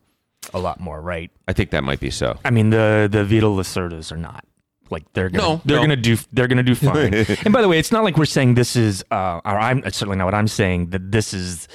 [0.55, 2.38] a lot more right I think that might be so.
[2.44, 4.44] I mean, the the Vital Lacerdas are not
[4.90, 5.83] Like they're gonna No, they're no.
[5.83, 7.12] gonna do they're gonna do fine.
[7.14, 10.16] and by the way, it's not like we're saying this is uh or I'm certainly
[10.16, 11.66] not what I'm saying that this is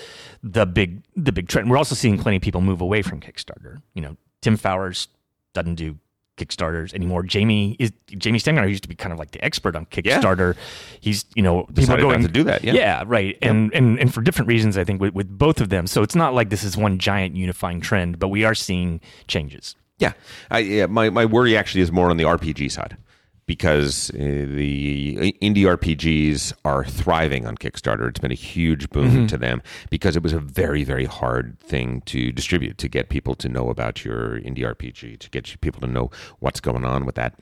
[0.43, 1.69] the big the big trend.
[1.69, 3.81] We're also seeing plenty of people move away from Kickstarter.
[3.93, 5.07] You know, Tim Fowers
[5.53, 5.97] doesn't do
[6.37, 7.23] Kickstarters anymore.
[7.23, 10.55] Jamie is Jamey Stegmaier used to be kind of like the expert on Kickstarter.
[10.99, 12.73] He's you know people Decided are not going to do that, yeah.
[12.73, 13.37] yeah, right.
[13.41, 15.87] And and and for different reasons, I think with, with both of them.
[15.87, 19.75] So it's not like this is one giant unifying trend, but we are seeing changes.
[19.99, 20.13] Yeah,
[20.49, 22.97] I, yeah my, my worry actually is more on the RPG side
[23.45, 28.07] because uh, the indie RPGs are thriving on Kickstarter.
[28.09, 32.01] It's been a huge boom to them because it was a very, very hard thing
[32.05, 35.87] to distribute, to get people to know about your indie RPG, to get people to
[35.87, 37.35] know what's going on with that.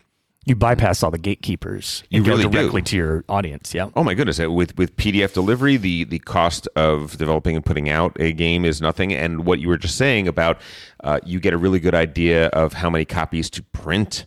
[0.46, 2.04] You bypass all the gatekeepers.
[2.10, 2.50] You go really do.
[2.50, 3.74] directly to your audience.
[3.74, 3.90] Yeah.
[3.96, 4.40] Oh my goodness!
[4.40, 8.64] uh, With with PDF delivery, the the cost of developing and putting out a game
[8.66, 9.14] is nothing.
[9.14, 10.60] And what you were just saying about,
[11.04, 14.26] uh, you get a really good idea of how many copies to print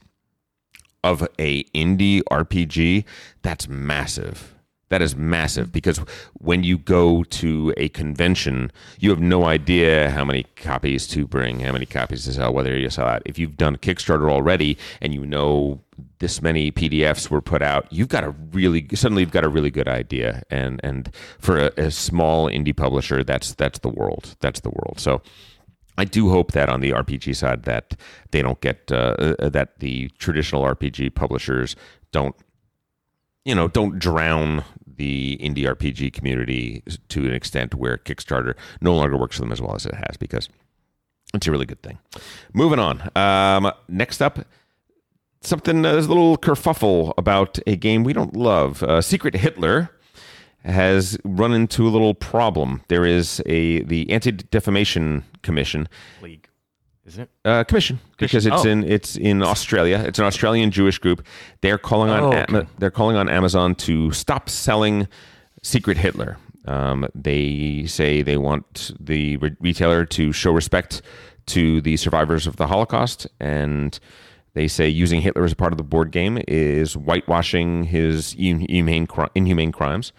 [1.05, 3.05] of a indie RPG.
[3.43, 4.55] That's massive.
[4.93, 5.97] That is massive because
[6.35, 11.61] when you go to a convention, you have no idea how many copies to bring,
[11.61, 13.23] how many copies to sell, whether you sell out.
[13.25, 15.81] If you've done Kickstarter already and you know
[16.19, 19.71] this many PDFs were put out, you've got a really suddenly you've got a really
[19.71, 20.43] good idea.
[20.51, 24.37] And and for a, a small indie publisher, that's that's the world.
[24.41, 25.01] That's the world.
[25.01, 25.23] So.
[25.99, 27.95] I do hope that on the RPG side that
[28.31, 31.77] they don't get uh, uh, that the traditional RPG publishers
[32.13, 32.35] don't
[33.45, 34.65] you know don't drown
[34.97, 39.61] the indie RPG community to an extent where Kickstarter no longer works for them as
[39.61, 40.49] well as it has because
[41.35, 41.99] it's a really good thing.
[42.53, 43.11] Moving on.
[43.17, 44.41] Um, next up,
[45.41, 48.83] something uh, there's a little kerfuffle about a game we don't love.
[48.83, 49.91] Uh, Secret Hitler
[50.65, 52.83] has run into a little problem.
[52.89, 55.89] There is a the Anti Defamation Commission
[56.21, 56.49] League,
[57.07, 57.31] isn't it?
[57.45, 58.69] uh, commission because it's Oh.
[58.69, 60.03] in it's in Australia.
[60.07, 61.27] It's an Australian Jewish group.
[61.61, 62.67] They're calling on Oh, okay.
[62.79, 65.09] They're calling on Amazon to stop selling
[65.63, 66.39] Secret Hitler.
[66.65, 71.03] Um, they say they want the re- retailer to show respect
[71.47, 73.99] to the survivors of the Holocaust, and
[74.55, 79.09] they say using Hitler as a part of the board game is whitewashing his inhumane,
[79.35, 80.13] inhumane crimes.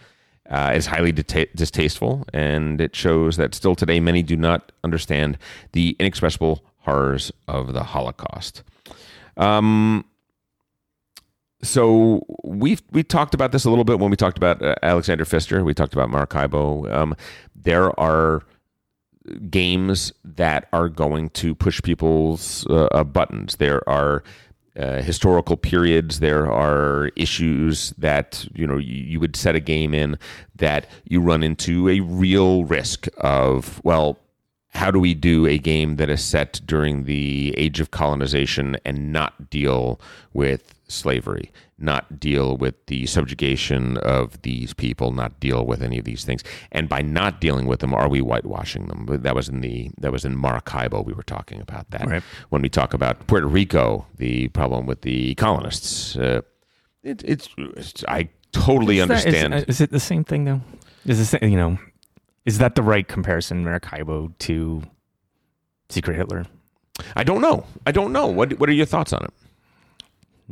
[0.49, 5.37] Uh, is highly distasteful, and it shows that still today many do not understand
[5.71, 8.61] the inexpressible horrors of the Holocaust.
[9.37, 10.03] Um,
[11.61, 15.23] so we've we talked about this a little bit when we talked about uh, Alexander
[15.23, 15.63] Pfister.
[15.63, 16.93] We talked about Maracaibo.
[16.93, 17.15] Um,
[17.55, 18.43] there are
[19.49, 23.55] games that are going to push people's uh, uh, buttons.
[23.55, 24.23] There are
[24.77, 26.19] uh, historical periods.
[26.19, 30.17] There are issues that you know you, you would set a game in
[30.55, 34.19] that you run into a real risk of well.
[34.69, 39.11] How do we do a game that is set during the age of colonization and
[39.11, 40.01] not deal
[40.33, 46.05] with slavery, not deal with the subjugation of these people, not deal with any of
[46.05, 46.43] these things.
[46.71, 49.07] And by not dealing with them, are we whitewashing them?
[49.23, 51.01] That was in the that was in Maracaibo.
[51.01, 52.23] We were talking about that Right.
[52.49, 56.15] when we talk about Puerto Rico, the problem with the colonists.
[56.15, 56.41] Uh,
[57.03, 59.65] it, it's, it's I totally Is that- is- understand.
[59.67, 60.61] Is, it the same thing though?
[61.05, 61.77] Is the same, you know?
[62.45, 64.83] Is that the right comparison, Maracaibo to
[65.89, 66.45] Secret Hitler?
[67.15, 67.65] I don't know.
[67.87, 68.27] I don't know.
[68.27, 69.33] What what are your thoughts on it?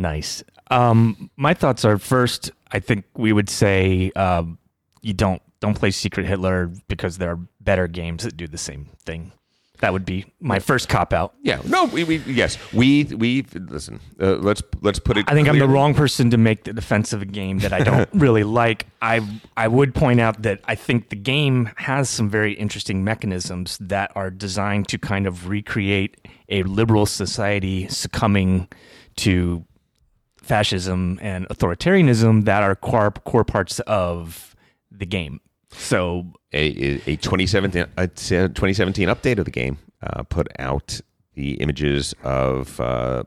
[0.02, 0.44] Nice.
[0.72, 2.52] Um, my thoughts are first.
[2.72, 4.58] I think we would say um,
[5.02, 8.90] you don't don't play Secret Hitler because there are better games that do the same
[9.06, 9.32] thing.
[9.82, 11.34] That would be my first cop out.
[11.42, 11.60] Yeah.
[11.66, 11.86] No.
[11.86, 12.58] We, we yes.
[12.74, 14.00] We we listen.
[14.20, 15.26] Uh, let's let's put it.
[15.28, 17.84] I think I'm the wrong person to make the defense of a game that I
[17.84, 18.88] don't really like.
[19.04, 19.22] I
[19.56, 24.12] I would point out that I think the game has some very interesting mechanisms that
[24.16, 28.68] are designed to kind of recreate a liberal society succumbing
[29.18, 29.66] to
[30.42, 34.56] fascism and authoritarianism that are core core parts of
[34.92, 35.40] the game.
[35.70, 41.00] So a, a 2017 a 2017 update of the game uh, put out
[41.36, 43.24] the images of uh,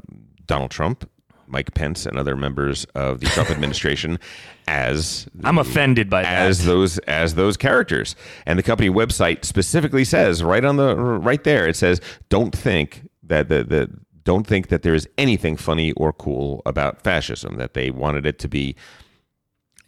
[0.46, 1.08] Donald Trump,
[1.46, 4.18] Mike Pence, and other members of the Trump administration
[4.66, 6.66] as I'm offended by as that.
[6.66, 8.16] those as those characters.
[8.46, 13.08] And the company website specifically says right on the right there it says don't think
[13.22, 13.90] that the the
[14.24, 18.38] don't think that there is anything funny or cool about fascism that they wanted it
[18.40, 18.74] to be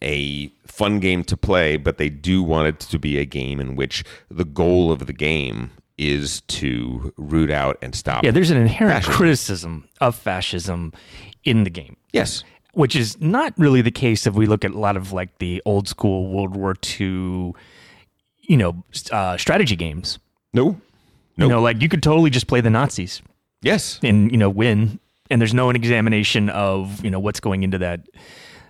[0.03, 3.77] a fun game to play but they do want it to be a game in
[3.77, 8.59] which the goal of the game is to root out and stop Yeah, there's an
[8.59, 9.15] inherent Fascism.
[9.15, 10.93] criticism of fascism
[11.45, 11.97] in the game.
[12.13, 12.45] yes
[12.75, 15.63] which is not really the case if we look at a lot of like the
[15.65, 17.55] old school World War II,
[18.43, 20.19] you know, uh, strategy games.
[20.53, 20.79] no
[21.37, 23.23] You know, like you could totally just play the Nazis
[23.63, 24.99] yes and you know win.
[25.31, 28.01] and there's no examination of you know what's going into that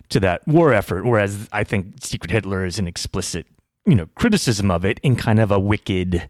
[0.09, 1.05] to that war effort.
[1.05, 3.47] Whereas I think Secret Hitler is an explicit
[3.85, 6.29] you know criticism of it in kind of a wicked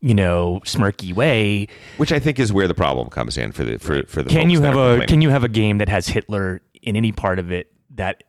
[0.00, 1.68] you know smirky way.
[1.96, 4.30] Which I think is where the problem comes in for the for for the.
[4.30, 7.38] Can you have a can you have a game that has Hitler in any part
[7.38, 8.24] of it that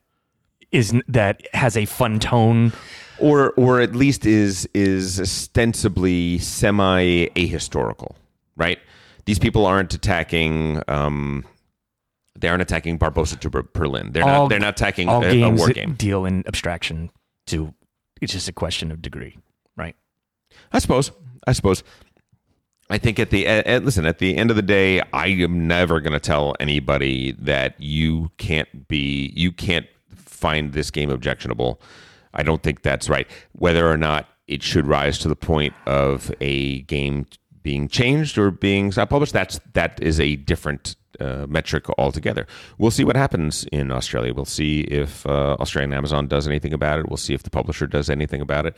[0.72, 2.74] is that has a fun tone?
[3.20, 8.16] or or at least is is ostensibly semi ahistorical,
[8.56, 8.80] right?
[9.26, 10.82] These people aren't attacking.
[10.88, 11.46] Um,
[12.38, 14.12] they aren't attacking Barbarossa to Berlin.
[14.12, 14.50] They're not.
[14.50, 15.94] They're not attacking all a, a war game.
[15.94, 17.10] deal in abstraction
[17.48, 17.74] to
[18.22, 19.38] it's just a question of degree,
[19.78, 19.96] right?
[20.72, 21.12] I suppose.
[21.46, 21.84] I suppose.
[22.90, 26.00] I think at the at- listen at the end of the day, I am never
[26.00, 31.82] going to tell anybody that you can't be you can't find this game objectionable.
[32.34, 33.28] I don't think that's right.
[33.54, 37.26] Whether or not it should rise to the point of a game
[37.64, 42.46] being changed or being stop published, that's that is a different uh, metric altogether.
[42.78, 44.34] We'll see what happens in Australia.
[44.34, 47.10] We'll see if uh, Australian Amazon does anything about it.
[47.10, 48.78] We'll see if the publisher does anything about it.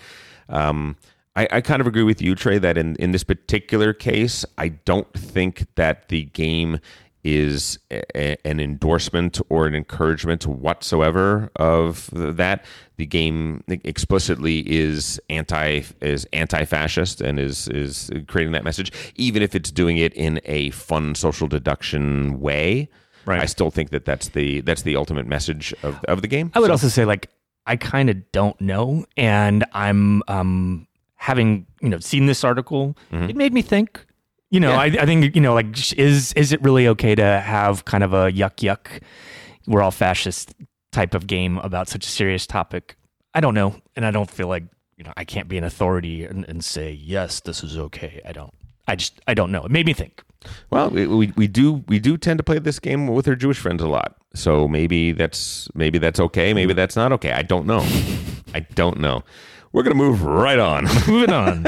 [0.50, 0.96] Um,
[1.36, 4.70] I, I kind of agree with you, Trey, that in, in this particular case, I
[4.70, 6.80] don't think that the game
[7.26, 12.64] is a, an endorsement or an encouragement whatsoever of that.
[12.98, 19.42] The game explicitly is anti is anti fascist and is is creating that message, even
[19.42, 22.88] if it's doing it in a fun social deduction way.
[23.26, 23.42] Right.
[23.42, 26.52] I still think that that's the that's the ultimate message of of the game.
[26.54, 27.30] I would So- also say like
[27.66, 33.36] I kind of don't know, and I'm um having you know seen this article, it
[33.36, 34.06] made me think.
[34.56, 34.94] You know, Mm-hmm.
[34.94, 35.02] Yeah.
[35.02, 38.14] I, I think you know, like, is is it really okay to have kind of
[38.14, 39.02] a yuck yuck,
[39.68, 40.54] we're all fascist
[40.94, 42.96] type of game about such a serious topic?
[43.34, 44.64] I don't know, and I don't feel like
[44.96, 48.22] you know I can't be an authority and, and say yes, this is okay.
[48.26, 48.54] I don't.
[48.88, 49.66] I just I don't know.
[49.66, 50.24] It made me think.
[50.70, 53.60] Well, we, we we do we do tend to play this game with our Jewish
[53.60, 54.16] friends a lot.
[54.36, 56.54] So maybe that's maybe that's okay.
[56.54, 57.34] Maybe that's not okay.
[57.34, 57.86] I don't know.
[58.54, 59.22] I don't know.
[59.74, 60.86] We're gonna move right on.
[61.10, 61.66] Moving on.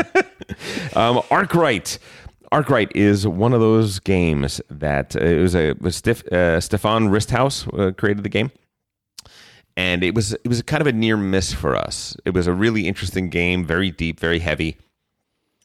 [0.96, 2.00] um, Arkwright.
[2.52, 7.10] Arkwright is one of those games that uh, it was a was Stif, uh, Stefan
[7.10, 8.52] Risthaus uh, created the game,
[9.76, 12.16] and it was it was kind of a near miss for us.
[12.26, 14.78] It was a really interesting game, very deep, very heavy.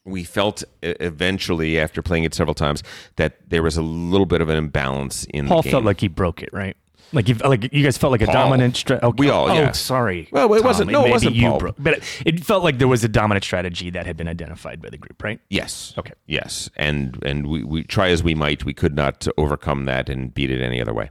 [0.05, 2.83] We felt eventually after playing it several times
[3.17, 5.71] that there was a little bit of an imbalance in Paul the game.
[5.71, 6.77] felt like he broke it, right?
[7.13, 8.35] Like you, like you guys felt like a Paul.
[8.35, 8.77] dominant.
[8.77, 9.15] Stra- okay.
[9.19, 10.29] We all, Oh, sorry.
[10.33, 10.67] Well, it Tom.
[10.67, 11.75] wasn't- no, it Maybe wasn't you Paul.
[11.79, 14.89] but it, it felt like there was a dominant strategy that had been identified by
[14.89, 15.39] the group, right?
[15.51, 15.93] Yes.
[15.99, 16.15] Okay.
[16.27, 20.33] Yes, and and we, we try as we might, we could not overcome that and
[20.33, 21.11] beat it any other way.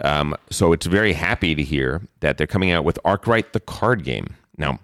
[0.00, 4.04] Um, so it's very happy to hear that they're coming out with Arkwright the card
[4.04, 4.80] game now.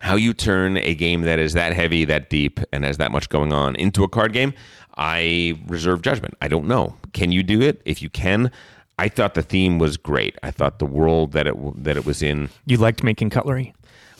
[0.00, 3.30] How you turn a game that is that heavy, that deep, and has that much
[3.30, 4.52] going on into a card game,
[4.98, 6.34] I reserve judgment.
[6.42, 6.96] I don't know.
[7.14, 7.80] Can you do it?
[7.86, 8.50] If you can,
[8.98, 10.36] I thought the theme was great.
[10.42, 13.74] I thought the world that it that it was in You liked making cutlery.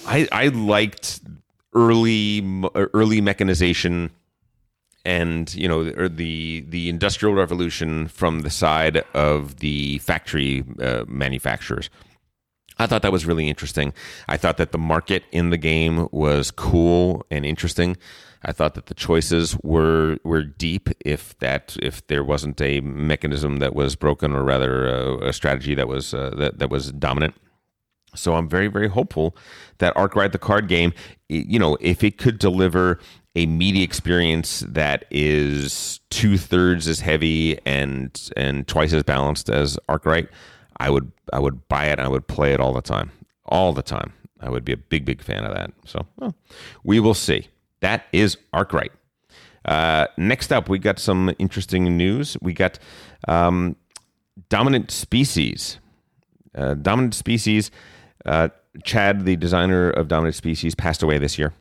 [0.07, 1.21] I, I liked
[1.75, 4.11] early early mechanization
[5.05, 11.05] and you know or the the industrial revolution from the side of the factory uh,
[11.07, 11.91] manufacturers.
[12.79, 13.93] I thought that was really interesting.
[14.29, 17.97] I thought that the market in the game was cool and interesting.
[18.45, 20.89] I thought that the choices were were deep.
[21.05, 25.75] If that if there wasn't a mechanism that was broken, or rather a, a strategy
[25.75, 27.35] that was uh, that that was dominant.
[28.15, 29.37] So I'm very, very hopeful
[29.79, 30.93] that Arkwright the card game,
[31.29, 33.01] you know, if it could deliver
[33.35, 39.79] a media experience that is two thirds as heavy and and twice as balanced as
[39.89, 40.29] Arkwright,
[40.79, 41.99] I would I would buy it.
[41.99, 43.11] I would play it all the time,
[43.47, 44.13] all the time.
[44.41, 45.73] I would be a big, big fan of that.
[45.85, 46.35] So well,
[46.83, 47.49] we will see.
[47.81, 48.93] That is Arkwright.
[49.65, 52.37] Uh, next up, we got some interesting news.
[52.43, 52.79] We got
[53.29, 53.77] um,
[54.49, 55.79] dominant species
[56.55, 57.71] uh, Dominant Species.
[58.25, 58.49] Uh,
[58.83, 61.53] Chad, the designer of Dominant Species, passed away this year.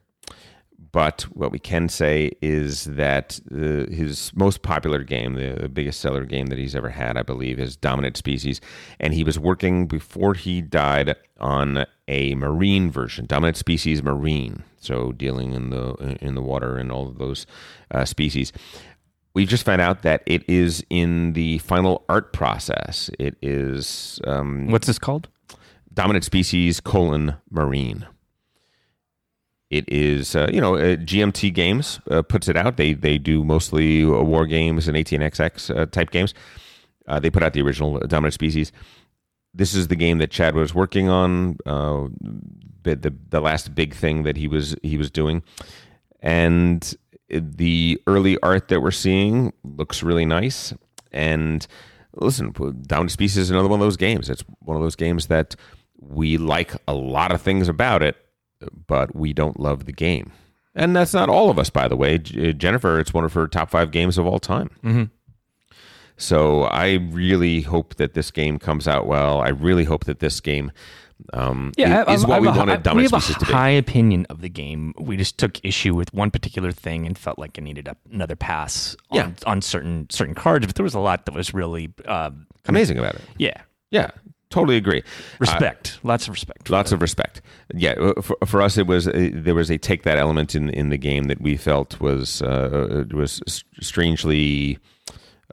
[0.93, 5.99] But what we can say is that uh, his most popular game, the, the biggest
[5.99, 8.61] seller game that he's ever had, I believe, is Dominant Species.
[8.99, 14.63] And he was working before he died on a marine version, Dominant Species Marine.
[14.77, 17.47] So dealing in the in the water and all of those
[17.91, 18.53] uh, species.
[19.33, 23.09] We've just found out that it is in the final art process.
[23.17, 25.27] It is um, What's this called?
[25.91, 28.05] dominant species colon marine.
[29.74, 32.78] It is, uh, you know, uh, GMT Games uh, puts it out.
[32.78, 36.36] They they do mostly uh, war games and ATNXX uh, type games.
[37.07, 38.71] Uh, they put out the original Dominant Species.
[39.53, 41.57] This is the game that Chad was working on.
[41.65, 45.41] The, the the last big thing that he was he was doing,
[46.21, 46.95] and
[47.30, 50.74] the early art that we're seeing looks really nice.
[51.11, 51.65] And
[52.15, 54.30] listen, to Species is another one of those games.
[54.30, 55.55] It's one of those games that
[55.99, 58.17] we like a lot of things about it,
[58.88, 60.32] but we don't love the game.
[60.76, 62.18] And that's not all of us, by the way.
[62.18, 64.70] J- Jennifer, it's one of her top five games of all time.
[64.84, 65.03] Mm-hmm.
[66.18, 69.41] So I really hope that this game comes out well.
[69.41, 70.72] I really hope that this game
[71.34, 73.51] um, Yeah, is, is what we I- wanted we Dominant have Species a to be.
[73.53, 74.93] high opinion of the game.
[74.99, 78.36] We just took issue with one particular thing and felt like it needed a, another
[78.36, 79.32] pass on, Yeah.
[79.45, 80.66] on certain certain cards.
[80.66, 83.22] But there was a lot that was really, um, Amazing about it.
[83.38, 83.61] yeah,
[83.91, 84.11] Yeah,
[84.53, 85.03] totally agree.
[85.39, 86.69] respect, lots of respect.
[86.69, 87.41] Lots of respect.
[87.73, 90.69] Yeah, uh, for, for us, it was uh, there was a take that element in
[90.69, 93.41] in the game that we felt was uh, was
[93.81, 94.77] strangely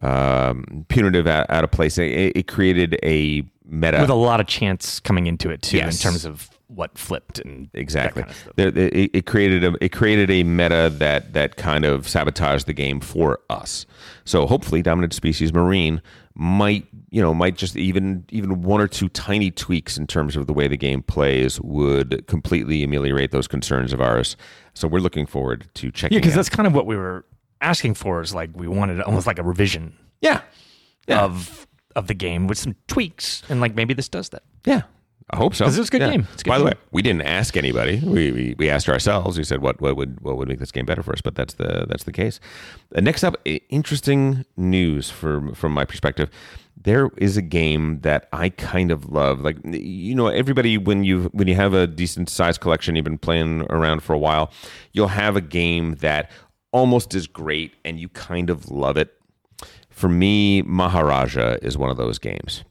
[0.02, 1.98] um, punitive out, out of place.
[1.98, 5.96] It, it created a meta with a lot of chance coming into it too, Yes.
[5.96, 8.22] in terms of what flipped and exactly.
[8.22, 8.52] kind of.
[8.56, 12.72] There- it, it created a it created a meta that that kind of sabotaged the
[12.72, 13.86] game for us.
[14.24, 16.00] So hopefully, Dominant Species Marine
[16.34, 20.46] might you know might just even even one or two tiny tweaks in terms of
[20.46, 24.36] the way the game plays would completely ameliorate those concerns of ours.
[24.74, 26.14] So we're looking forward to checking.
[26.16, 27.24] Yeah, because that's kind of what we were
[27.60, 28.20] asking for.
[28.20, 30.40] Is like we wanted almost like a revision yeah
[31.08, 31.22] Yeah.
[31.24, 31.66] of
[31.96, 34.44] of the game with some tweaks, and like maybe this does that.
[34.64, 34.82] Yeah.
[35.32, 35.64] I hope so.
[35.64, 35.66] so.
[35.66, 36.10] 'Cause it's a good Yeah.
[36.10, 36.26] game.
[36.32, 38.00] It's a good By the way, we didn't ask anybody.
[38.04, 39.38] We, we we asked ourselves.
[39.38, 41.20] We said what what would what would make this game better for us.
[41.20, 42.40] But that's the that's the case.
[42.94, 43.36] Uh, next up,
[43.68, 46.30] interesting news from from my perspective.
[46.82, 49.40] There is a game that I kind of love.
[49.40, 53.18] Like you know, everybody when you when you have a decent sized collection, you've been
[53.18, 54.50] playing around for a while,
[54.92, 56.30] you'll have a game that
[56.72, 59.12] almost is great, and you kind of love it.
[59.90, 62.64] For me, Maharaja is one of those games.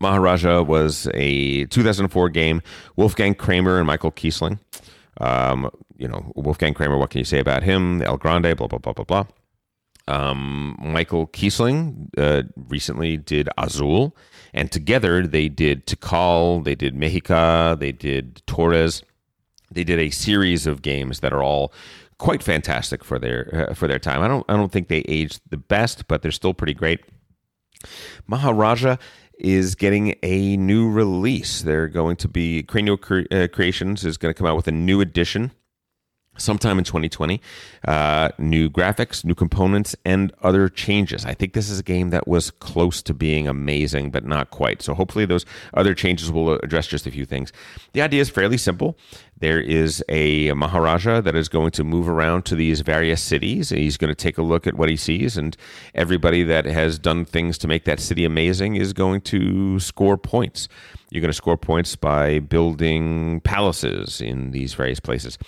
[0.00, 2.62] Maharaja was a 2004 game.
[2.96, 4.58] Wolfgang Kramer and Michael Kiesling.
[5.20, 8.02] Um, you know, Wolfgang Kramer, what can you say about him?
[8.02, 9.24] El Grande, blah, blah, blah, blah, blah.
[10.06, 14.16] Um, Michael Kiesling uh, recently did Azul,
[14.54, 19.02] and together they did Tikal, they did Mexica, they did Torres.
[19.70, 21.74] They did a series of games that are all
[22.16, 24.22] quite fantastic for their uh, for their time.
[24.22, 27.00] I don't I don't think they aged the best, but they're still pretty great.
[28.26, 28.96] Maharaja
[29.38, 31.62] is getting a new release.
[31.62, 34.72] They're going to be Cranio Cre- uh, Creations is going to come out with a
[34.72, 35.52] new edition
[36.38, 37.40] sometime in 2020.
[37.86, 41.24] Uh, new graphics, new components, and other changes.
[41.24, 44.82] I think this is a game that was close to being amazing, but not quite.
[44.82, 47.52] So hopefully those other changes will address just a few things.
[47.92, 48.96] The idea is fairly simple.
[49.40, 53.70] There is a Maharaja that is going to move around to these various cities.
[53.70, 55.56] He's going to take a look at what he sees, and
[55.94, 60.68] everybody that has done things to make that city amazing is going to score points.
[61.10, 65.38] You're going to score points by building palaces in these various places.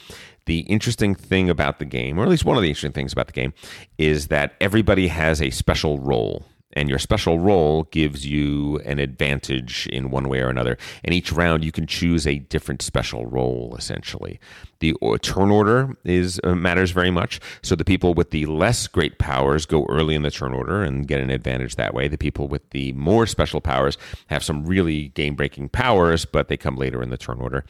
[0.47, 3.26] The interesting thing about the game, or at least one of the interesting things about
[3.26, 3.53] the game,
[3.99, 6.45] is that everybody has a special role.
[6.75, 10.79] And your special role gives you an advantage in one way or another.
[11.05, 14.39] And each round, you can choose a different special role, essentially.
[14.79, 17.41] The turn order is uh, matters very much.
[17.62, 21.07] So the people with the less great powers go early in the turn order and
[21.07, 22.09] get an advantage that way.
[22.09, 23.99] The people with the more special powers
[24.29, 27.64] have some really game breaking powers, but they come later in the turn order.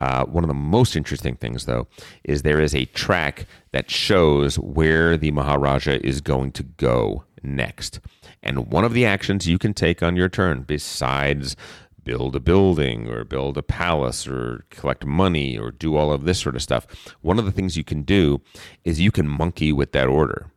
[0.00, 1.86] Uh, one of the most interesting things, though,
[2.24, 8.00] is there is a track that shows where the Maharaja is going to go next.
[8.42, 11.56] And one of the actions you can take on your turn, besides
[12.02, 16.38] build a building or build a palace or collect money or do all of this
[16.38, 16.86] sort of stuff,
[17.22, 18.40] one of the things you can do
[18.84, 20.50] is you can monkey with that order.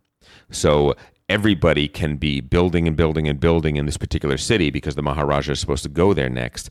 [0.52, 0.96] So
[1.30, 5.52] everybody can be building and building and building in this particular city because the Maharaja
[5.54, 6.70] is supposed to go there next.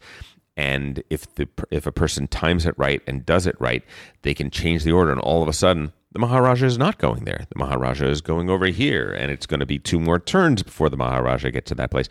[0.56, 3.84] And if the if a person times it right and does it right,
[4.22, 7.24] they can change the order, and all of a sudden, the Maharaja is not going
[7.24, 7.44] there.
[7.50, 10.88] The Maharaja is going over here, and it's going to be two more turns before
[10.88, 12.08] the Maharaja gets to that place.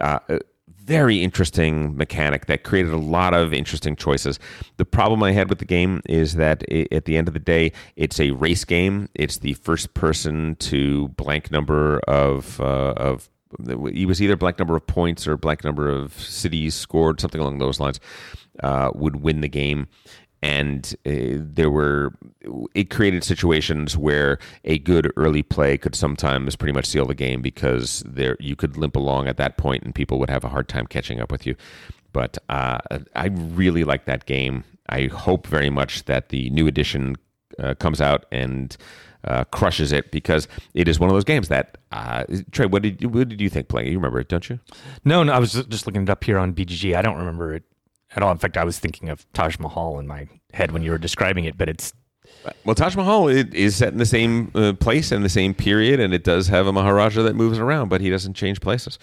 [0.00, 0.18] Uh,
[0.66, 4.40] very interesting mechanic that created a lot of interesting choices.
[4.76, 7.38] The problem I had with the game is that i at the end of the
[7.38, 9.08] day, it's a race game.
[9.14, 13.30] It's the first person to blank number of uh, of
[13.68, 17.58] it was either blank number of points or blank number of cities scored, something along
[17.58, 18.00] those lines,
[18.64, 19.86] uh, would win the game.
[20.44, 22.12] And uh, there were,
[22.74, 27.40] it created situations where a good early play could sometimes pretty much seal the game
[27.40, 30.68] because there you could limp along at that point and people would have a hard
[30.68, 31.56] time catching up with you.
[32.12, 32.76] But uh,
[33.16, 34.64] I really like that game.
[34.90, 37.16] I hope very much that the new edition
[37.58, 38.76] uh, comes out and
[39.24, 42.66] uh, crushes it because it is one of those games that uh, Trey.
[42.66, 43.90] What did you, what did you think playing?
[43.90, 44.60] You remember it, don't you?
[45.06, 46.94] No, no, I was just looking it up here on BGG.
[46.94, 47.62] I don't remember it
[48.14, 48.30] at all.
[48.30, 51.44] In fact, I was thinking of Taj Mahal in my head when you were describing
[51.44, 51.92] it, but it's
[52.64, 56.00] Well, Taj Mahal it is set in the same uh, place and the same period,
[56.00, 58.98] and it does have a Maharaja that moves around, but he doesn't change places.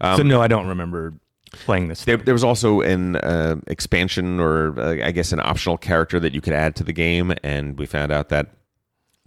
[0.00, 1.14] so no, I don't remember
[1.52, 2.04] playing this.
[2.04, 6.34] There, there was also an uh, expansion, or uh, I guess an optional character that
[6.34, 8.48] you could add to the game, and we found out that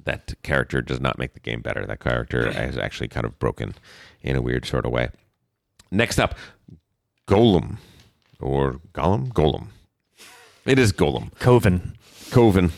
[0.06, 1.86] that character does not make the game better.
[1.86, 3.76] That character is actually kind of broken
[4.22, 5.10] in a weird sort of way.
[5.92, 6.36] Next up,
[7.28, 7.78] Golem
[8.40, 9.68] or Gollum, Golem.
[10.66, 11.32] It is Golem.
[11.40, 11.96] Coven.
[12.32, 12.72] Coven.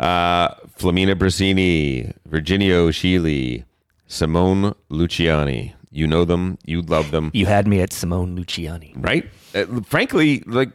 [0.00, 0.48] Uh,
[0.78, 3.64] Flaminia Brasini, Virginio Gigli,
[4.06, 5.74] Simone Luciani.
[5.90, 6.58] You know them.
[6.64, 7.30] You love them.
[7.34, 8.92] You had me at Simone Luciani.
[8.96, 9.28] right?
[9.54, 10.70] Uh, frankly, like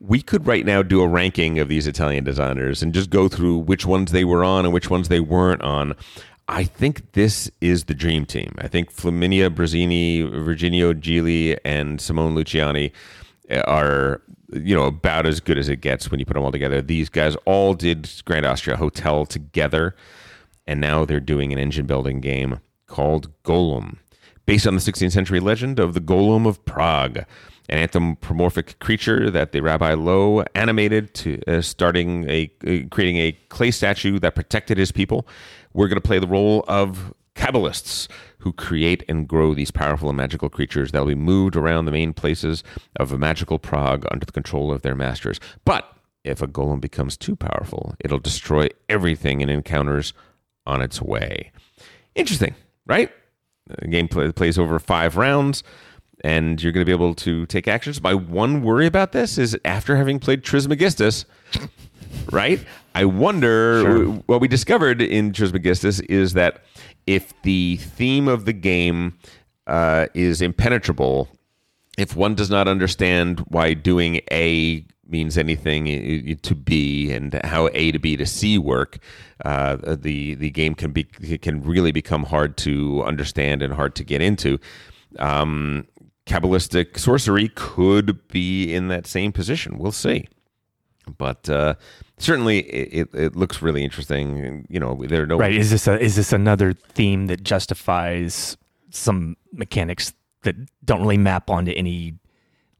[0.00, 3.58] we could right now do a ranking of these Italian designers and just go through
[3.58, 5.94] which ones they were on and which ones they weren't on.
[6.46, 8.54] I think this is the dream team.
[8.58, 12.92] I think Flaminia Brasini, Virginio Gigli, and Simone Luciani
[13.66, 14.20] are
[14.52, 16.82] you know about as good as it gets when you put them all together.
[16.82, 19.96] These guys all did Grand Austria Hotel together,
[20.66, 23.96] and now they're doing an engine building game called Golem,
[24.46, 27.18] based on the 16th century legend of the Golem of Prague,
[27.68, 33.32] an anthropomorphic creature that the Rabbi Loew animated to uh, starting a uh, creating a
[33.48, 35.26] clay statue that protected his people.
[35.74, 38.08] We're going to play the role of Kabbalists
[38.38, 41.90] who create and grow these powerful and magical creatures that will be moved around the
[41.92, 42.62] main places
[42.96, 45.40] of a magical Prague under the control of their masters.
[45.64, 45.90] But
[46.22, 50.14] if a golem becomes too powerful, it'll destroy everything it encounters
[50.64, 51.52] on its way.
[52.14, 52.54] Interesting,
[52.86, 53.10] right?
[53.66, 55.62] The game play, plays over five rounds,
[56.22, 58.00] and you're going to be able to take actions.
[58.00, 61.24] My one worry about this is after having played Trismegistus,
[62.30, 62.64] right?
[62.94, 66.62] I wonder what we discovered in Trismegistus is that
[67.06, 69.18] if the theme of the game
[69.66, 71.28] uh, is impenetrable,
[71.98, 77.92] if one does not understand why doing A means anything to B and how A
[77.92, 78.98] to B to C work,
[79.44, 84.04] uh, the the game can be can really become hard to understand and hard to
[84.04, 84.58] get into.
[85.18, 85.86] Um,
[86.26, 89.78] Kabbalistic sorcery could be in that same position.
[89.78, 90.26] We'll see
[91.18, 91.74] but uh,
[92.18, 94.44] certainly it, it, it looks really interesting.
[94.44, 95.54] And, You know, there are no Right.
[95.54, 98.56] Is this a is this another theme that justifies
[98.90, 100.54] some mechanics that
[100.84, 102.14] don't really map onto any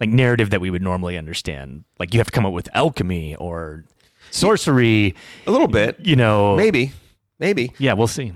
[0.01, 1.85] like narrative that we would normally understand?
[1.99, 3.85] Like you have to come up with alchemy or
[4.30, 5.14] sorcery.
[5.47, 6.93] a little bit, You know, maybe,
[7.39, 7.72] maybe.
[7.78, 8.32] Yeah, we'll see.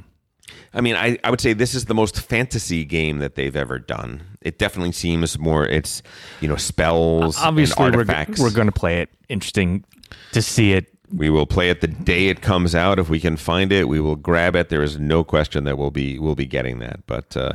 [0.75, 3.79] I mean, I, I would say this is the most fantasy game that they've ever
[3.79, 4.23] done.
[4.41, 5.67] It definitely seems more.
[5.67, 6.03] It's
[6.41, 8.41] you know spells, Obviously, and we're artifacts.
[8.41, 9.09] we're going to play it.
[9.29, 9.85] Interesting
[10.33, 10.87] to see it.
[11.11, 12.99] We will play it the day it comes out.
[12.99, 14.69] If we can find it, we will grab it.
[14.69, 17.07] There is no question that we'll be we'll be getting that.
[17.07, 17.53] But uh,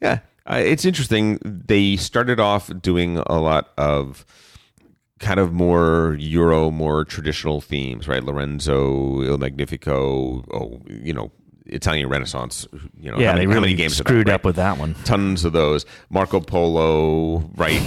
[0.00, 1.38] yeah, uh, it's interesting.
[1.44, 4.24] They started off doing a lot of
[5.20, 8.24] kind of more Euro, more traditional themes, right?
[8.24, 11.30] Lorenzo, Il Magnifico, oh, you know,
[11.66, 12.66] Italian Renaissance.
[12.98, 14.34] You know, Yeah, how many, they really games that, screwed right?
[14.34, 14.94] up with that one.
[15.04, 15.84] tons of those.
[16.10, 17.80] Marco Polo, right?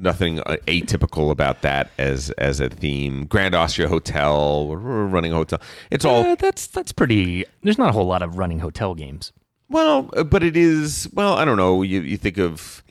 [0.00, 3.26] Nothing uh, atypical about that as as a theme.
[3.26, 5.60] Grand Austria Hotel, running a hotel.
[5.90, 7.44] It's all that's that's pretty.
[7.62, 9.32] There's not a whole lot of running hotel games.
[9.68, 11.34] well, uh, but it is well.
[11.34, 11.82] I don't know.
[11.82, 12.82] You you think of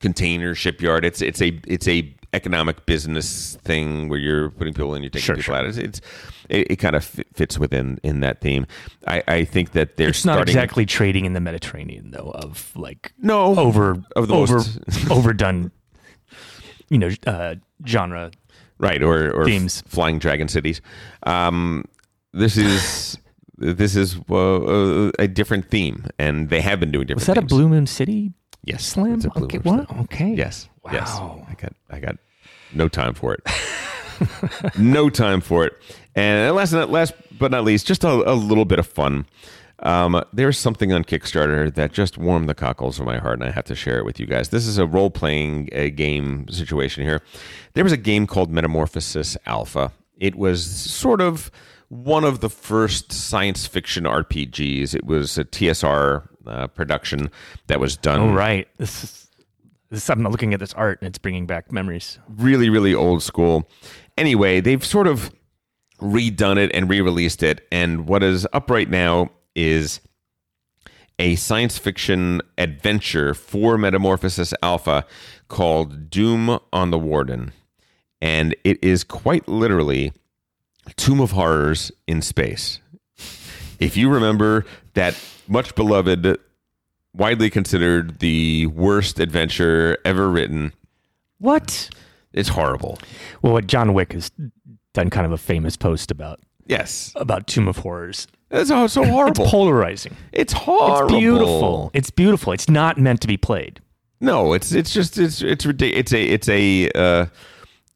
[0.00, 1.04] container shipyard.
[1.04, 5.24] It's it's a it's a economic business thing where you're putting people in, you're taking
[5.24, 5.56] Sure, people sure.
[5.56, 5.66] out.
[5.66, 6.00] It's, it's
[6.48, 8.66] it, it kind of fi- fits within in that theme.
[9.06, 10.52] I, I think that they're It's not starting.
[10.54, 12.30] exactly trading in the Mediterranean though.
[12.34, 15.72] Of like No, over of the over most- overdone.
[16.90, 17.54] You know, uh,
[17.86, 18.30] genre.
[18.78, 19.82] right or or Themes.
[19.86, 20.80] flying dragon cities
[21.24, 21.84] um
[22.32, 23.18] this is
[23.58, 27.42] this is uh, a different theme and they have been doing different Was that a.
[27.42, 28.32] Blue Moon City
[28.64, 29.14] yes slam?
[29.14, 29.88] it's a Blue okay, Moon what?
[29.88, 30.00] City.
[30.00, 30.34] Okay.
[30.34, 31.46] yes yes Wow.
[31.48, 32.16] i got i got
[32.72, 33.42] no time for it
[34.78, 35.72] no time for it
[36.14, 39.26] and last not last but not least just a, a little bit of fun
[39.80, 43.50] um, there's something on Kickstarter that just warmed the cockles of my heart, and I
[43.50, 44.50] have to share it with you guys.
[44.50, 45.66] This is a role playing
[45.96, 47.22] game situation here.
[47.74, 49.92] There was a game called Metamorphosis Alpha.
[50.18, 51.50] It was sort of
[51.88, 54.94] one of the first science fiction RPGs.
[54.94, 57.30] It was a TSR uh, production
[57.66, 58.68] that was done Oh right.
[58.78, 59.26] This is.
[59.90, 62.20] This, I'm looking at this art and it's bringing back memories.
[62.28, 63.68] really, really old school.
[64.16, 65.32] Anyway, they've sort of
[66.00, 67.66] redone it and re released it.
[67.72, 70.00] And what is up right now is
[71.18, 75.04] a science fiction adventure for Metamorphosis Alpha
[75.48, 77.52] called Doom on the Warden.
[78.22, 80.12] And it is quite literally
[80.96, 82.80] Tomb of Horrors in space.
[83.78, 85.14] If you remember that
[85.48, 86.38] much beloved,
[87.14, 90.72] widely considered the worst adventure ever written,
[91.38, 91.90] What?
[92.32, 92.98] it's horrible.
[93.42, 94.30] Well, what John Wick has
[94.94, 96.40] done kind of a famous post about
[96.70, 98.28] Yes, about Tomb of Horrors.
[98.52, 99.42] it's so, so horrible.
[99.42, 100.16] It's polarizing.
[100.30, 101.06] It's horrible.
[101.06, 101.90] It's beautiful.
[101.94, 102.52] It's beautiful.
[102.52, 103.80] It's not meant to be played.
[104.20, 106.12] No, it's it's just it's it's ridiculous.
[106.12, 107.26] It's a it's a uh,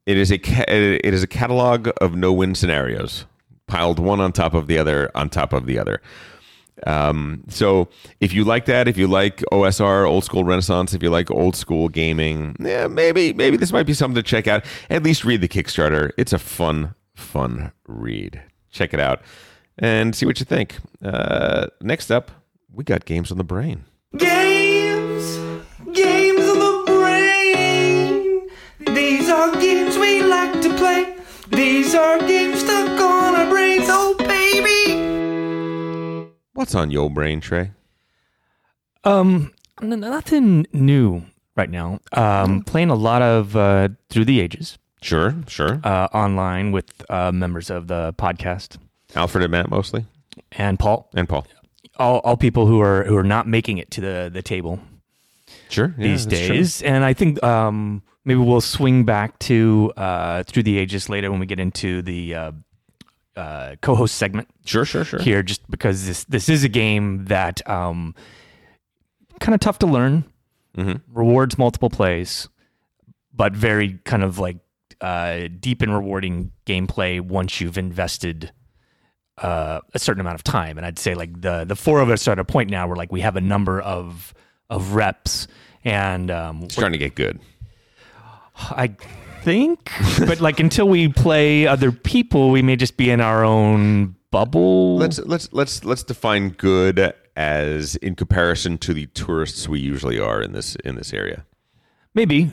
[0.06, 3.26] it is a ca- it is a catalog of no win scenarios
[3.68, 6.02] piled one on top of the other on top of the other.
[6.84, 11.10] Um, so if you like that, if you like OSR, old school Renaissance, if you
[11.10, 14.64] like old school gaming, yeah, maybe maybe this might be something to check out.
[14.90, 16.10] At least read the Kickstarter.
[16.18, 18.42] It's a fun fun read.
[18.74, 19.22] Check it out
[19.78, 20.78] and see what you think.
[21.02, 22.32] Uh, next up,
[22.72, 23.84] we got games on the brain.
[24.16, 25.36] Games,
[25.92, 28.48] games on the brain.
[28.94, 31.16] These are games we like to play.
[31.50, 35.00] These are games stuck on our brains, oh baby.
[36.54, 37.70] What's on your brain, Trey?
[39.04, 42.00] Um, n- nothing new right now.
[42.12, 45.80] Um, playing a lot of uh, Through the Ages Sure, sure.
[45.84, 48.78] uh, online with uh, members of the podcast
[49.14, 50.06] Alfred and Matt mostly,
[50.52, 51.08] and Paul.
[51.14, 51.46] and Paul.
[51.96, 54.80] All, all people who are who are not making it to the the table
[55.68, 56.56] Sure, yeah, these that's true.
[56.56, 56.82] days.
[56.82, 61.38] And I think um, maybe we'll swing back to uh, Through the Ages later when
[61.40, 62.52] we get into the uh,
[63.36, 64.48] uh, co-host segment.
[64.64, 65.20] Sure, sure, sure.
[65.20, 68.14] here just because this this is a game that um
[69.40, 70.24] kind of tough to learn
[70.76, 71.02] Mhm.
[71.12, 72.48] rewards multiple plays
[73.32, 74.56] but very kind of like
[75.00, 78.52] uh deep and rewarding gameplay once you've invested
[79.38, 82.26] uh a certain amount of time and i'd say like the the four of us
[82.28, 84.32] are at a point now where like we have a number of
[84.70, 85.46] of reps
[85.84, 87.40] and um It's starting to get good.
[88.70, 88.96] I
[89.42, 89.90] think,
[90.26, 94.96] but like until we play other people, we may just be in our own bubble.
[94.96, 100.40] Let's let's let's let's define good as in comparison to the tourists we usually are
[100.40, 101.44] in this in this area.
[102.14, 102.52] Maybe,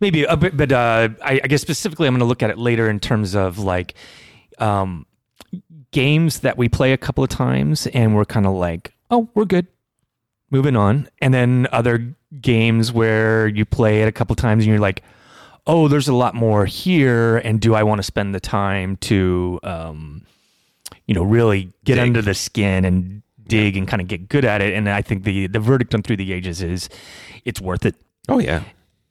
[0.00, 2.58] maybe a bit, but uh, I, I guess specifically, I'm going to look at it
[2.58, 3.94] later in terms of like
[4.58, 5.06] um,
[5.90, 9.44] games that we play a couple of times, and we're kind of like, oh, we're
[9.44, 9.66] good,
[10.50, 14.70] moving on, and then other games where you play it a couple of times, and
[14.70, 15.02] you're like,
[15.66, 19.60] oh, there's a lot more here, and do I want to spend the time to,
[19.62, 20.22] um,
[21.06, 22.04] you know, really get Dig.
[22.04, 24.74] under the skin and dig and kind of get good at it?
[24.74, 26.88] And I think the the verdict on Through the Ages is
[27.44, 27.96] it's worth it.
[28.28, 28.62] Oh yeah,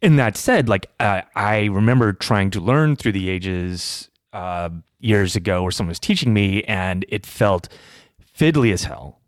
[0.01, 4.69] and that said, like uh, I remember trying to learn through the ages uh,
[4.99, 7.69] years ago, where someone was teaching me, and it felt
[8.37, 9.19] fiddly as hell.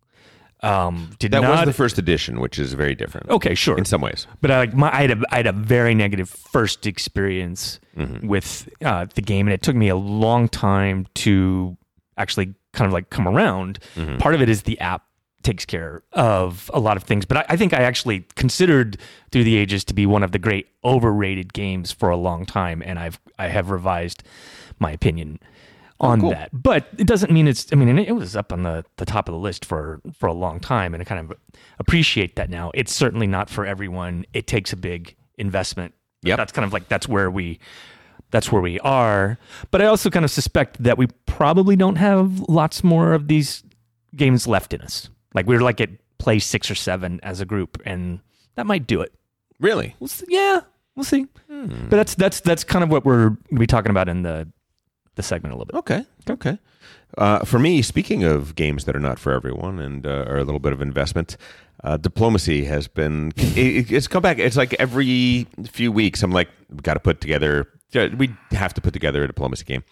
[0.61, 3.30] Um, did that not was the first edition, which is very different.
[3.30, 4.28] okay, sure, in some ways.
[4.41, 8.28] but I like my I had a I had a very negative first experience Mm-hmm.
[8.28, 11.76] with uh, the game, and it took me a long time to
[12.17, 13.80] actually kind of like come around.
[13.95, 14.20] Mm-hmm.
[14.20, 15.03] Part of it is the app
[15.43, 18.97] takes care of a lot of things, but I, I think I actually considered
[19.31, 22.81] Through the Ages to be one of the great overrated games for a long time,
[22.85, 24.23] and I've I have revised
[24.79, 25.39] my opinion
[25.99, 26.29] oh, on Oh, cool.
[26.31, 26.49] that.
[26.51, 27.67] But it doesn't mean it's.
[27.71, 30.33] I mean, it was up on the, the top of the list for for a
[30.33, 31.37] long time, and I kind of
[31.79, 32.71] appreciate that now.
[32.73, 34.25] It's certainly not for everyone.
[34.33, 35.93] It takes a big investment.
[36.21, 37.59] Yeah, that's kind of like that's where we
[38.31, 39.37] that's where we are.
[39.71, 43.63] But I also kind of suspect that we probably don't have lots more of these
[44.15, 45.09] games left in us.
[45.34, 48.19] Like we're like at play six or seven as a group, and
[48.55, 49.13] that might do it.
[49.59, 49.95] Really?
[49.99, 50.25] We'll see.
[50.30, 50.61] Yeah,
[50.95, 51.27] we'll see.
[51.47, 54.47] But that's that's that's kind of what we're to be talking about in the
[55.15, 55.75] the segment a little bit.
[55.80, 56.05] Okay.
[56.30, 56.57] Okay.
[57.17, 60.43] Uh, for me, speaking of games that are not for everyone and uh, are a
[60.43, 61.38] little bit of investment,
[61.84, 63.32] uh, diplomacy has been.
[63.36, 64.38] It, it's come back.
[64.39, 67.67] It's like every few weeks, I'm like, we got to put together.
[67.93, 69.84] We have to put together a diplomacy game.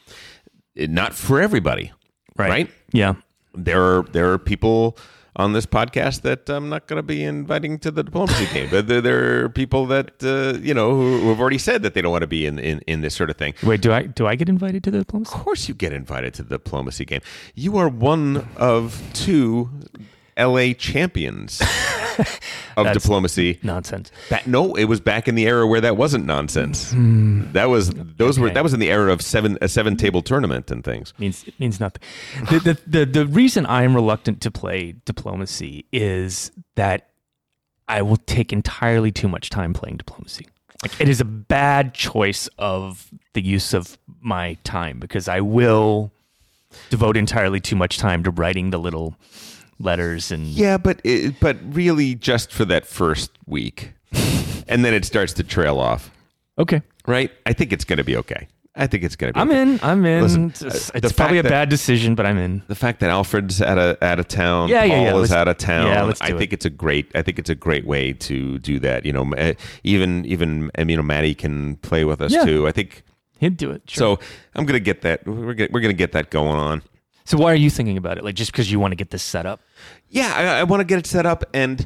[0.75, 1.91] It- not for everybody,
[2.37, 2.69] right?
[2.93, 3.15] Yeah.
[3.55, 4.97] There are there are people
[5.37, 8.69] on this podcast that I'm not going to be inviting to the diplomacy game.
[8.69, 11.93] But there, there are people that uh, you know who, who have already said that
[11.93, 13.53] they don't want to be in, in in this sort of thing.
[13.63, 15.33] Wait, do I do I get invited to the diplomacy?
[15.33, 17.21] Of course, you get invited to the diplomacy game.
[17.55, 19.69] You are one of two
[20.37, 21.61] LA champions
[22.77, 23.59] of diplomacy.
[23.63, 24.11] Nonsense.
[24.29, 26.91] Ba- no, it was back in the era where that wasn't nonsense.
[26.91, 27.51] Hmm.
[27.51, 30.71] That was those were that was in the era of seven a seven table tournament
[30.71, 31.13] and things.
[31.17, 32.01] means it means nothing.
[32.49, 37.09] The, the the the reason I am reluctant to play diplomacy is that
[37.87, 40.47] I will take entirely too much time playing diplomacy.
[40.83, 46.11] Like it is a bad choice of the use of my time because I will
[46.89, 49.15] devote entirely too much time to writing the little
[49.79, 53.93] letters and Yeah, but it, but really just for that first week,
[54.67, 56.11] and then it starts to trail off.
[56.57, 56.81] okay.
[57.05, 57.31] Right?
[57.45, 58.49] I think it's going to be okay.
[58.75, 59.39] I think it's going to be.
[59.41, 59.61] I'm okay.
[59.61, 59.79] in.
[59.81, 60.21] I'm in.
[60.21, 62.61] Listen, it's uh, it's probably a that- bad decision, but I'm in.
[62.67, 65.31] the fact that Alfred's out of out of town, Yeah, yeah, Paul yeah, is let's-
[65.31, 65.87] out of town.
[65.87, 67.09] yeah, let's do I do think it's a great.
[67.15, 69.03] I think it's a great way to do that.
[69.05, 69.53] You know,
[69.83, 72.45] even even you know Maddie can play with us Yeah.
[72.45, 72.67] too.
[72.67, 73.03] I think
[73.39, 73.83] He'd do it.
[73.87, 74.17] Sure.
[74.17, 74.25] So
[74.55, 75.25] I'm gonna get that.
[75.25, 76.81] We're gonna, we're gonna get that going on.
[77.27, 78.23] So why are you thinking about it?
[78.23, 79.59] Like just because you want to get this set up?
[80.09, 81.85] Yeah, I, I want to get it set up, and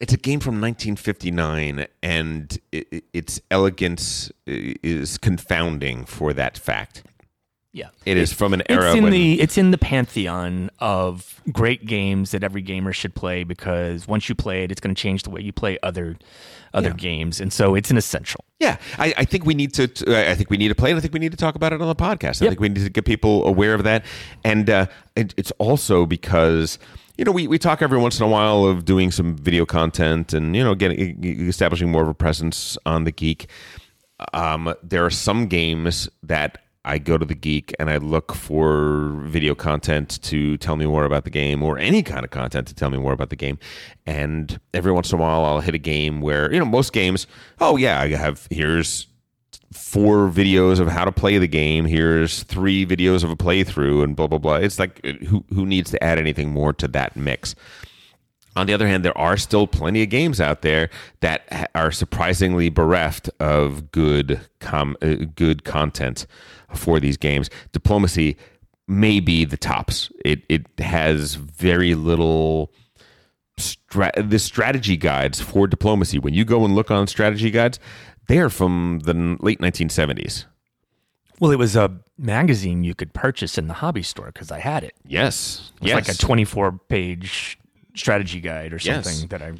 [0.00, 7.04] it's a game from 1959, and i i- its elegance is confounding for that fact.
[7.72, 7.88] Yeah.
[8.06, 11.84] It is from an era It's in when the it's in the pantheon of great
[11.84, 15.22] games that every gamer should play because once you play it, it's going to change
[15.24, 16.16] the way you play other
[16.74, 16.94] other Yeah.
[16.96, 18.44] games, and so it's an essential.
[18.60, 19.84] Yeah, I, I think we need to.
[20.28, 20.96] I think we need to play it.
[20.96, 22.40] I think we need to talk about it on the podcast.
[22.42, 22.50] I Yep.
[22.52, 24.04] think we need to get people aware of that,
[24.44, 26.78] and uh, it, it's also because
[27.18, 30.32] you know we, we talk every once in a while of doing some video content
[30.32, 33.46] and you know getting establishing more of a presence on the geek.
[34.32, 36.58] Um, there are some games that
[36.88, 41.04] I go to the geek and I look for video content to tell me more
[41.04, 43.58] about the game or any kind of content to tell me more about the game.
[44.06, 47.26] And every once in a while, I'll hit a game where, you know, most games,
[47.60, 49.06] oh, yeah, I have here's
[49.70, 51.84] four videos of how to play the game.
[51.84, 54.56] Here's three videos of a playthrough and blah, blah, blah.
[54.56, 57.54] It's like, who, who needs to add anything more to that mix?
[58.56, 60.88] On the other hand, there are still plenty of games out there
[61.20, 66.26] that are surprisingly bereft of good com- uh, good content
[66.74, 67.50] for these games.
[67.72, 68.36] Diplomacy
[68.86, 70.10] may be the tops.
[70.24, 72.72] It it has very little
[73.56, 76.18] stra- the strategy guides for diplomacy.
[76.18, 77.78] When you go and look on strategy guides,
[78.28, 80.44] they are from the late 1970s.
[81.40, 84.82] Well, it was a magazine you could purchase in the hobby store because I had
[84.82, 84.94] it.
[85.06, 87.58] Yes, It was like a 24 page
[87.94, 89.04] strategy guide or Yes.
[89.04, 89.52] something that I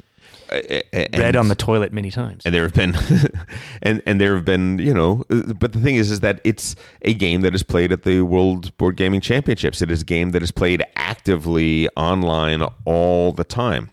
[0.51, 2.43] and, read on the toilet many times.
[2.45, 2.95] and there have been
[3.81, 5.23] and and there have been you know
[5.59, 8.75] but the thing is is that it's a game that is played at the world
[8.77, 13.89] board gaming championships it is a game that is played actively online all the time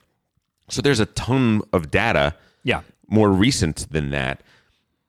[0.68, 2.34] so there's a ton of data
[2.64, 2.82] Yeah.
[3.08, 4.42] more recent than that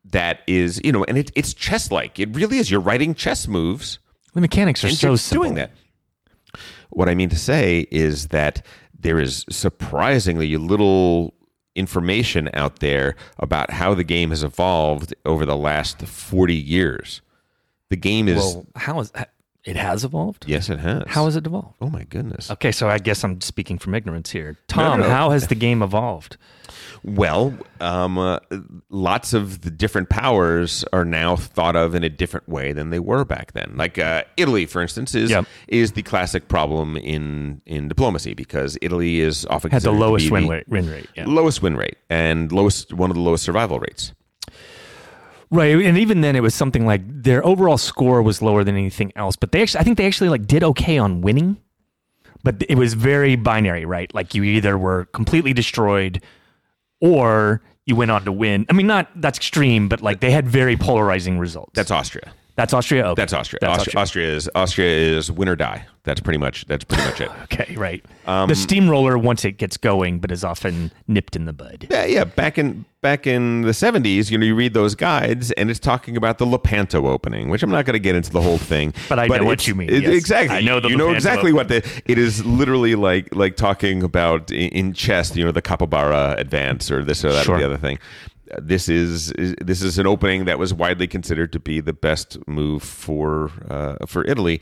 [0.05, 3.47] that is you know and it, it's chess like it really is you're writing chess
[3.47, 3.99] moves
[4.33, 5.43] The mechanics are so simple.
[5.43, 5.71] doing that.
[6.89, 8.65] What I mean to say is that
[8.97, 11.33] there is surprisingly little
[11.77, 17.21] information out there about how the game has evolved over the last 40 years.
[17.89, 19.11] The game is Well, how is
[19.63, 20.45] it has evolved?
[20.47, 21.03] yes it has.
[21.07, 21.75] How has it evolved?
[21.81, 22.49] Oh my goodness.
[22.51, 24.57] Okay, so I guess I'm speaking from ignorance here.
[24.67, 25.09] Tom, no.
[25.09, 26.37] how has the game evolved?
[27.03, 28.39] Well, um, uh,
[28.89, 32.99] lots of the different powers are now thought of in a different way than they
[32.99, 33.73] were back then.
[33.77, 35.45] Like uh, Italy, for instance, is Yep.
[35.67, 40.47] is the classic problem in in diplomacy because Italy is often Had the lowest win
[40.47, 40.67] rate.
[40.67, 41.25] Win rate yeah.
[41.27, 44.13] lowest win rate and lowest one of the lowest survival rates.
[45.49, 49.13] Right, and even then, it was something like their overall score was lower than anything
[49.15, 49.35] else.
[49.37, 51.57] But they actually, I think they actually like did okay on winning,
[52.43, 54.13] but it was very binary, right?
[54.13, 56.21] Like you either were completely destroyed,
[56.99, 58.65] or you went on to win.
[58.69, 61.71] I mean, not that's extreme, but like they had very polarizing results.
[61.75, 62.33] That's Austria.
[62.55, 63.05] that's Austria.
[63.05, 63.21] Okay.
[63.21, 63.59] That's Austria.
[63.61, 64.01] That's Austria.
[64.01, 65.85] Austria is Austria is win or die.
[66.07, 67.29] That's pretty much that's pretty much it.
[67.43, 68.03] Okay, right.
[68.25, 71.87] Um, the steamroller once it gets going, but is often nipped in the bud.
[71.91, 72.23] Yeah, yeah.
[72.23, 76.15] Back in back in the seventies, you know, you read those guides, and it's talking
[76.15, 78.93] about the Lepanto opening, which I'm not going to get into the whole thing.
[79.09, 80.13] But I know what you mean, it- yes.
[80.13, 80.55] Exactly.
[80.55, 81.85] I know the you know Lepanto exactly what the.
[82.05, 85.35] It is literally like like talking about in, in chess.
[85.35, 87.99] You know, the Capybara advance or this or that or the other thing.
[88.57, 92.37] This is, is this is an opening that was widely considered to be the best
[92.47, 94.61] move for uh, for Italy.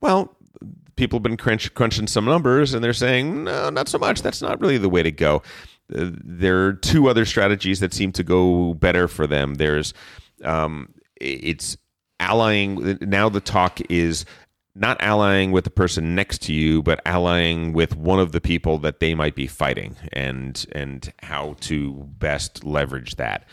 [0.00, 0.34] Well,
[0.98, 4.20] people have been crunch, crunching some numbers and they're saying no not so much.
[4.20, 5.42] That's not really the way to go.
[5.94, 9.54] Uh, there are two other strategies that seem to go better for them.
[9.54, 9.94] There's
[10.44, 11.78] um, it's
[12.20, 14.24] allying now the talk is
[14.74, 18.78] not allying with the person next to you but allying with one of the people
[18.78, 23.46] that they might be fighting and and how to best leverage that.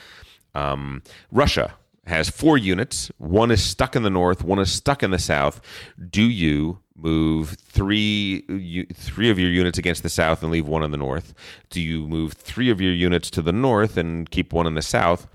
[0.56, 1.76] Um, Russia
[2.06, 3.12] has four units.
[3.18, 4.44] One is stuck in the north.
[4.44, 5.62] One is stuck in the south.
[6.10, 8.42] Do you move three
[8.94, 11.34] three of your units against the south and leave one in the north?
[11.70, 14.82] Do you move three of your units to the north and keep one in the
[14.82, 15.28] south,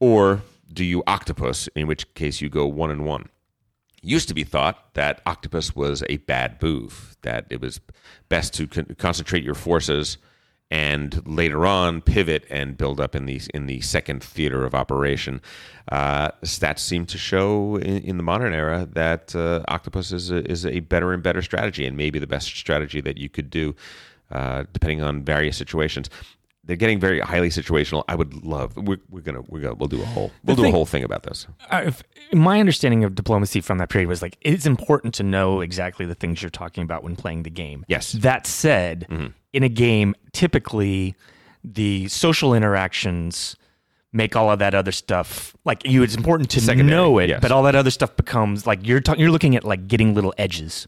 [0.00, 0.42] or
[0.72, 1.68] do you octopus?
[1.74, 3.28] In which case you go one and one
[4.02, 7.80] used to be thought that octopus was a bad move that it was
[8.28, 10.18] best to con- concentrate your forces
[10.72, 15.38] and later on pivot and build up in the in the second theater of operation.
[15.90, 20.50] Uh, stats seem to show in, in the modern era that uh, octopus is a,
[20.50, 23.74] is a better and better strategy, and maybe the best strategy that you could do,
[24.30, 26.08] uh, depending on various situations.
[26.64, 28.04] They're getting very highly situational.
[28.06, 28.76] I would love.
[28.76, 31.02] We're, we're gonna we're gonna we'll do a whole we'll do thing- a whole thing
[31.02, 31.46] about this.
[31.72, 36.06] If, my understanding of diplomacy from that period was like it's important to know exactly
[36.06, 37.84] the things you're talking about when playing the game.
[37.88, 38.12] Yes.
[38.12, 39.28] That said, mm-hmm.
[39.52, 41.16] in a game, typically
[41.64, 43.56] the social interactions
[44.12, 46.02] make all of that other stuff like you.
[46.02, 47.40] It's important to Secondary, know it, yes.
[47.40, 49.20] but all that other stuff becomes like you're talking.
[49.20, 50.86] You're looking at like getting little edges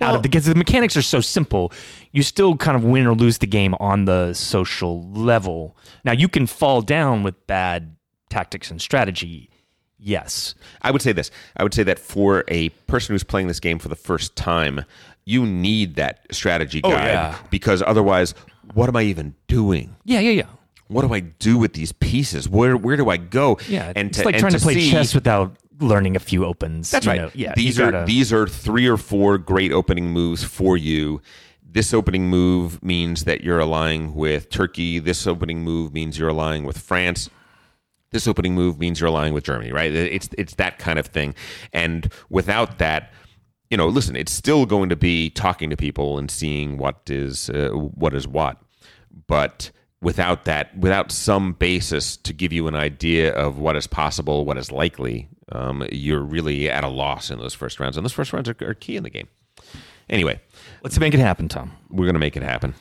[0.00, 1.72] out of the because the mechanics are so simple.
[2.12, 5.76] You still kind of win or lose the game on the social level.
[6.04, 7.96] Now you can fall down with bad
[8.30, 9.50] tactics and strategy.
[9.98, 11.30] Yes, I would say this.
[11.56, 14.84] I would say that for a person who's playing this game for the first time,
[15.24, 17.38] you need that strategy oh, guide Oh, yeah.
[17.50, 18.34] because otherwise,
[18.74, 19.96] what am I even doing?
[20.04, 20.46] yeah, yeah, yeah.
[20.88, 22.48] What do I do with these pieces?
[22.48, 23.58] Where where do I go?
[23.68, 26.90] Yeah, and it's like and trying to, play see- chess without learning a few opens.
[26.90, 27.20] That's right.
[27.20, 27.30] know.
[27.34, 31.20] Yeah, these are gotta- these are three or four great opening moves for you.
[31.62, 35.00] This opening move means that you're aligning with Turkey.
[35.00, 37.28] This opening move means you're aligning with France.
[38.12, 39.92] This opening move means you're aligning with Germany, right?
[39.92, 41.34] It's it's that kind of thing.
[41.72, 43.12] And without that,
[43.70, 47.50] you know, listen, it's still going to be talking to people and seeing what is
[47.50, 48.62] uh, what is what.
[49.26, 49.72] But
[50.04, 54.58] without that, without some basis to give you an idea of what is possible, what
[54.58, 57.96] is likely, um, you're really at a loss in those first rounds.
[57.96, 59.28] And those first rounds are, are key in the game.
[60.10, 60.38] Anyway,
[60.82, 61.72] Let's make it happen, Tom.
[61.88, 62.74] we're going to make it happen.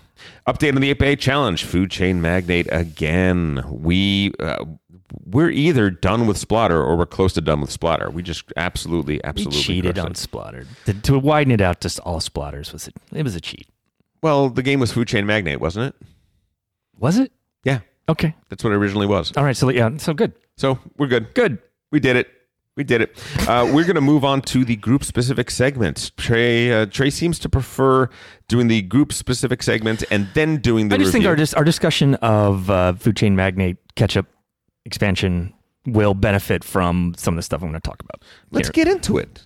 [0.46, 3.64] Update on the 8 challenge, food chain magnate again.
[3.70, 4.66] We uh,
[5.26, 8.10] we're either done with Splatter or we're close to done with Splatter.
[8.10, 10.18] We just absolutely, We absolutely cheated on it.
[10.18, 10.66] Splatter.
[10.86, 13.68] To, to widen it out to all splatters was a, it was a cheat.
[14.22, 16.08] Well, the game was food chain magnate, wasn't it?
[17.00, 17.32] Was it?
[17.64, 17.80] Yeah,
[18.10, 18.36] Okay.
[18.50, 19.32] that's what it originally was.
[19.38, 19.56] All right.
[19.58, 19.90] So yeah.
[19.98, 20.34] So good.
[20.58, 21.34] So we're good.
[21.34, 21.60] Good.
[21.92, 22.30] We did it.
[22.76, 23.16] We did it.
[23.48, 26.12] Uh, we're going to move on to the group specific segment.
[26.18, 28.10] Trey uh, Trey seems to prefer
[28.48, 31.64] doing the group specific segment and then doing the I just think our dis- our
[31.64, 34.26] discussion of uh, food chain magnate ketchup
[34.86, 35.54] expansion
[35.86, 38.24] will benefit from some of the stuff I'm going to talk about.
[38.52, 38.86] Let's here.
[38.86, 39.46] get into it.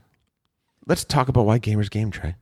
[0.86, 2.36] Let's talk about why gamers game, Trey.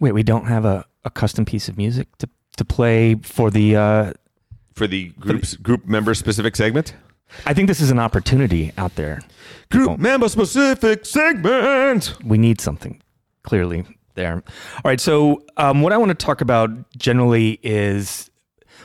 [0.00, 3.76] Wait, we don't have a, a custom piece of music to to play for the.
[3.76, 4.12] Uh,
[4.74, 6.94] For the groups group member specific segment.
[7.46, 9.20] I think this is an opportunity out there.
[9.70, 12.14] Group member specific segment.
[12.24, 13.00] we need something
[13.42, 13.84] clearly
[14.14, 14.34] there.
[14.84, 15.00] All right.
[15.00, 18.30] So, um, what I want to talk about generally is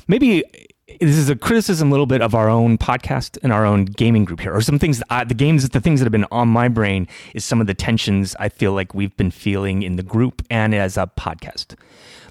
[0.07, 0.43] maybe
[0.87, 4.25] this is a criticism a little bit of our own podcast and our own gaming
[4.25, 5.03] group here, or some things.
[5.09, 7.73] I, the games, the things that have been on my brain is some of the
[7.73, 11.75] tensions I feel like we've been feeling in the group and as a podcast.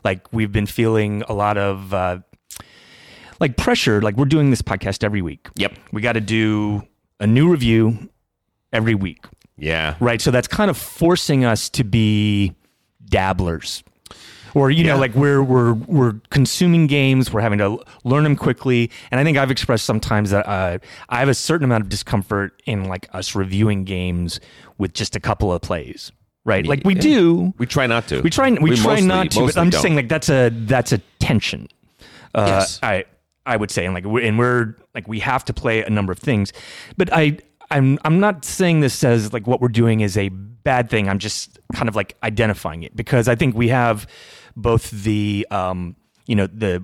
[0.04, 1.92] Like we've been feeling a lot of.
[1.94, 2.18] Uh,
[3.38, 5.48] like pressure, like we're doing this podcast every week.
[5.56, 5.78] Yep.
[5.92, 6.82] We got to do
[7.20, 8.08] a new review
[8.72, 9.26] every week.
[9.58, 9.96] Yeah.
[10.00, 10.22] Right.
[10.22, 12.54] So that's kind of forcing us to be
[13.04, 13.84] dabblers.
[14.56, 18.90] Or you know, like we're we're we're consuming games, we're having to learn them quickly,
[19.10, 20.78] and I think I've expressed sometimes that uh,
[21.10, 24.40] I have a certain amount of discomfort in like us reviewing games
[24.78, 26.10] with just a couple of plays,
[26.46, 26.66] right?
[26.66, 27.00] Like we Yeah.
[27.02, 28.22] do, We try not to.
[28.22, 29.82] we try we, try mostly- not to, but I'm just don't.
[29.82, 31.68] saying like that's a that's a tension.
[32.34, 32.78] Uh, Yes.
[32.82, 33.04] I
[33.44, 36.12] I would say, and like we're, and we're like we have to play a number
[36.12, 36.54] of things,
[36.96, 37.36] but I
[37.70, 41.10] I'm I'm not saying this as like what we're doing is a bad thing.
[41.10, 44.06] I'm just kind of like identifying it because I think we have
[44.56, 45.94] both the um
[46.26, 46.82] you know the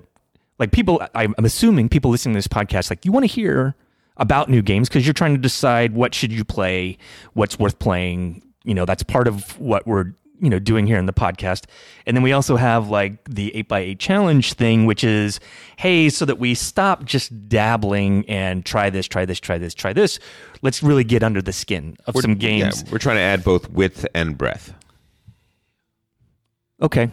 [0.59, 3.75] like people I'm assuming people listening to this podcast like you want to hear
[4.17, 6.97] about new games because you're trying to decide what should you play,
[7.33, 8.43] what's worth playing.
[8.63, 11.65] You know, that's part of what we're you know doing here in the podcast.
[12.05, 15.39] And then we also have like the 8x8 challenge thing which is
[15.77, 19.93] hey, so that we stop just dabbling and try this, try this, try this, try
[19.93, 20.19] this.
[20.61, 22.83] Let's really get under the skin of some games.
[22.83, 24.73] Yeah, we're trying to add both width and breadth.
[26.81, 27.09] Okay.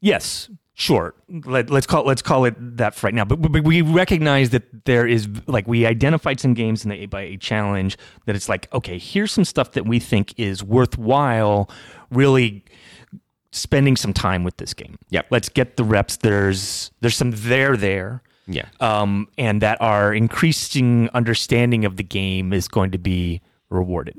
[0.00, 0.48] Yes.
[0.78, 1.14] Sure.
[1.28, 3.24] Let, let's call let's call it that for right now.
[3.24, 7.40] But, but we recognize that there is like we identified some games in the 8x8
[7.40, 11.70] challenge that it's like, okay, here's some stuff that we think is worthwhile
[12.10, 12.62] really
[13.52, 14.98] spending some time with this game.
[15.08, 16.18] Yeah, Let's get the reps.
[16.18, 18.22] There's there's some there there.
[18.46, 18.66] Yeah.
[18.78, 23.40] Um, and that our increasing understanding of the game is going to be
[23.70, 24.18] rewarded.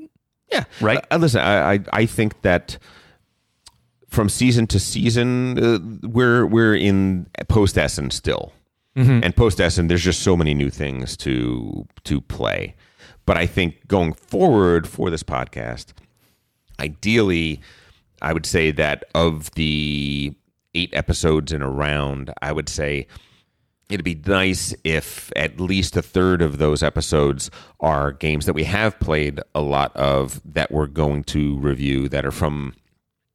[0.50, 0.64] Yeah.
[0.80, 1.04] Right?
[1.10, 2.78] Uh, listen, I, I I think that
[4.08, 8.52] from season to season, uh, we're we're in post Essen still,
[8.96, 12.74] and post Essen, there's just so many new things to to play.
[13.26, 15.92] But I think going forward for this podcast,
[16.80, 17.60] ideally,
[18.22, 20.34] I would say that of the
[20.74, 23.06] eight episodes in a round, I would say
[23.88, 27.50] it'd be nice if at least a third of those episodes
[27.80, 32.26] are games that we have played a lot of that we're going to review that
[32.26, 32.74] are from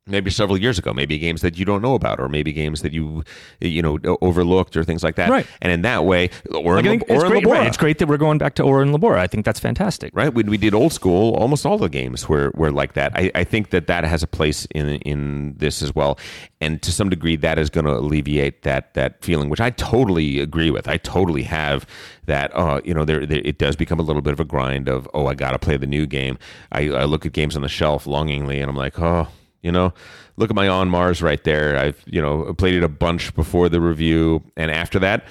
[0.05, 2.93] maybe several years ago, maybe games that you don't know about, or maybe games that
[2.93, 3.23] you
[3.61, 5.29] you know overlooked or things like that.
[5.29, 5.47] Right.
[5.61, 7.99] And in that way, or Like, I in, think or it's great, right, it's great
[7.99, 9.17] that we're going back to and Labora.
[9.17, 10.11] I think that's fantastic.
[10.15, 10.33] right?
[10.33, 13.11] When we did old school, almost all the games were, were like that.
[13.15, 16.17] I, I think that that has a place in in this as well,
[16.59, 20.39] and to some degree, that is going to alleviate that that feeling, which I totally
[20.39, 20.87] agree with.
[20.87, 21.85] I totally have
[22.25, 22.55] that.
[22.55, 25.07] Uh, you know, there, there it does become a little bit of a grind of
[25.13, 26.37] oh, I got to play the new game.
[26.71, 29.27] I, I look at games on the shelf longingly, and I'm like, oh,
[29.63, 29.93] you know,
[30.37, 31.77] look at my on Mars right there.
[31.77, 35.25] I've you know played it a bunch before the review, and after that.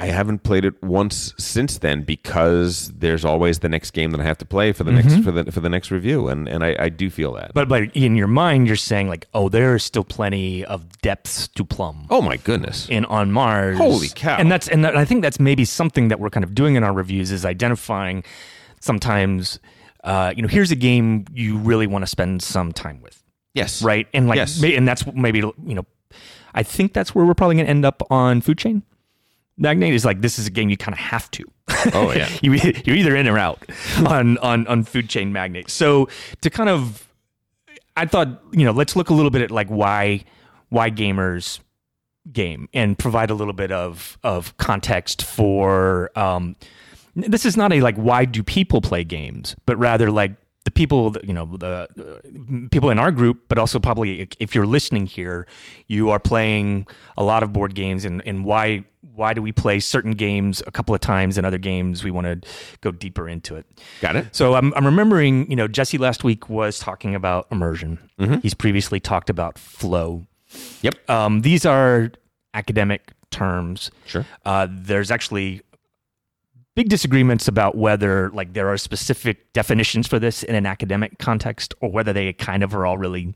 [0.00, 4.22] I haven't played it once since then because there's always the next game that I
[4.22, 6.76] have to play for the next for the for the next review, and and I,
[6.78, 7.52] I do feel that.
[7.52, 11.48] But but in your mind, you're saying like, oh, there is still plenty of depths
[11.48, 12.06] to plumb.
[12.10, 13.76] oh my goodness, in on Mars.
[13.76, 14.36] Holy cow.
[14.36, 16.84] And that's and that, I think that's maybe something that we're kind of doing in
[16.84, 18.22] our reviews is identifying
[18.78, 19.58] sometimes
[20.04, 23.17] uh, you know here's a game you really want to spend some time with,
[23.58, 24.06] yes, right?
[24.14, 24.62] And like Yes.
[24.62, 25.84] and that's maybe you know
[26.54, 28.82] I think that's where we're probably going to end up on Food Chain.
[29.60, 31.44] Magnate is like this is a game you kind of have to.
[31.92, 32.52] Oh yeah, you
[32.84, 33.64] you're either in or out
[34.06, 35.68] on on on food chain magnate.
[35.68, 36.08] So
[36.42, 37.08] to kind of,
[37.96, 40.24] I thought you know let's look a little bit at like why
[40.68, 41.58] why gamers
[42.32, 46.10] game and provide a little bit of of context for.
[46.16, 46.54] Um,
[47.16, 50.32] this is not a like why do people play games, but rather like
[50.68, 54.54] the people that you know the uh, people in our group, but also probably if
[54.54, 55.46] you're listening here,
[55.86, 59.80] you are playing a lot of board games, and and why why do we play
[59.80, 62.48] certain games a couple of times and other games we want to
[62.82, 63.64] go deeper into it.
[64.02, 64.26] got it.
[64.32, 67.98] So I'm, I'm remembering, you know, Jesse last week was talking about immersion.
[68.42, 70.26] He's previously talked about flow.
[70.82, 71.10] Yep.
[71.10, 72.12] Um, these are
[72.54, 73.90] academic terms.
[74.06, 74.24] Sure.
[74.44, 75.62] Uh, there's actually
[76.78, 81.74] big disagreements about whether like there are specific definitions for this in an academic context
[81.80, 83.34] or whether they kind of are all really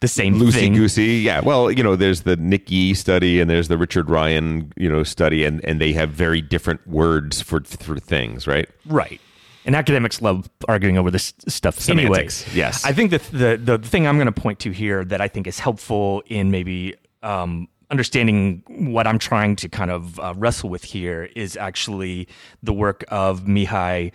[0.00, 0.74] the same Loosey thing.
[0.74, 1.40] goosey, yeah.
[1.40, 5.04] Well, you know, there's the Nick Yee study and there's the Richard Ryan, you know,
[5.04, 8.68] study, and and they have very different words for for things, right?
[8.86, 9.20] Right.
[9.64, 12.58] And academics love arguing over this stuff Semantics, anyway.
[12.58, 12.84] yes.
[12.84, 15.46] I think that the, the thing I'm going to point to here that I think
[15.46, 20.84] is helpful in maybe um, understanding what I'm trying to kind of uh, wrestle with
[20.84, 22.28] here is actually
[22.62, 24.12] the work of Mihai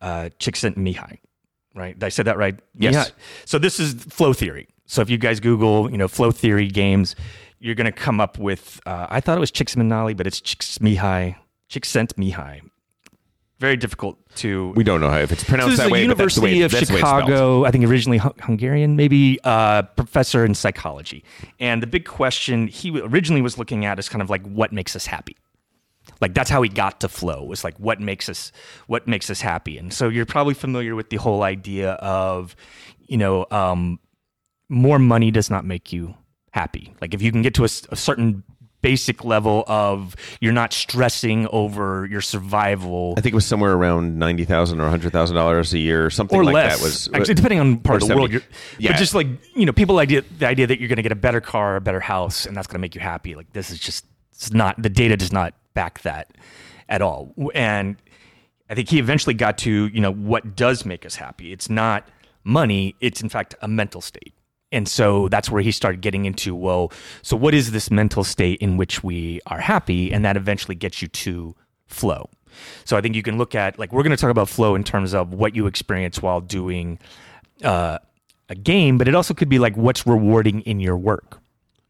[0.00, 1.18] uh, Csikszentmihalyi.
[1.74, 1.94] Right?
[1.98, 2.58] Did I say that right?
[2.74, 2.94] Yes.
[3.10, 3.12] Mihai-
[3.44, 4.68] So this is flow theory.
[4.86, 7.16] So if you guys Google, you know, flow theory games,
[7.58, 8.80] you're going to come up with.
[8.86, 11.36] Uh, I thought it was Csikszentmihalyi, but it's Csikszentmihalyi.
[11.70, 12.60] Csikszentmihalyi.
[13.58, 14.72] Very difficult to.
[14.76, 16.06] We don't know how if it's pronounced is that a way.
[16.06, 17.00] but that's the way- University of that's the way.
[17.00, 21.24] Chicago, I think originally Hungarian, maybe uh, professor in psychology.
[21.58, 24.94] And the big question he originally was looking at is kind of like what makes
[24.94, 25.36] us happy.
[26.20, 28.52] Like that's how he got to flow was like what makes us
[28.86, 29.78] what makes us happy.
[29.78, 32.54] And so you're probably familiar with the whole idea of,
[33.06, 33.98] you know, um,
[34.68, 36.14] more money does not make you
[36.52, 36.94] happy.
[37.00, 38.42] Like if you can get to a certain
[38.86, 44.16] basic level of you're not stressing over your survival I think it was somewhere around
[44.16, 46.78] ninety thousand or hundred thousand dollars a year, or something or like less.
[46.78, 46.84] that.
[46.84, 48.20] Was uh, actually depending on part of the 70.
[48.20, 48.32] world.
[48.32, 48.42] You're,
[48.78, 48.92] Yeah.
[48.92, 51.16] But just like you know, people idea the idea that you're going to get a
[51.16, 53.34] better car, a better house, and that's going to make you happy.
[53.34, 56.30] Like this is just it's not the data does not back that
[56.88, 57.34] at all.
[57.54, 57.96] And
[58.70, 61.52] I think he eventually got to you know what does make us happy.
[61.52, 62.06] It's not
[62.44, 62.94] money.
[63.00, 64.34] It's in fact a mental state.
[64.76, 68.60] And so that's where he started getting into, well, so what is this mental state
[68.60, 70.12] in which we are happy?
[70.12, 71.56] And that eventually gets you to
[71.86, 72.28] flow.
[72.84, 74.84] So I think you can look at, like, we're going to talk about flow in
[74.84, 76.98] terms of what you experience while doing
[77.64, 77.98] uh,
[78.50, 81.40] a game, but it also could be like what's rewarding in your work.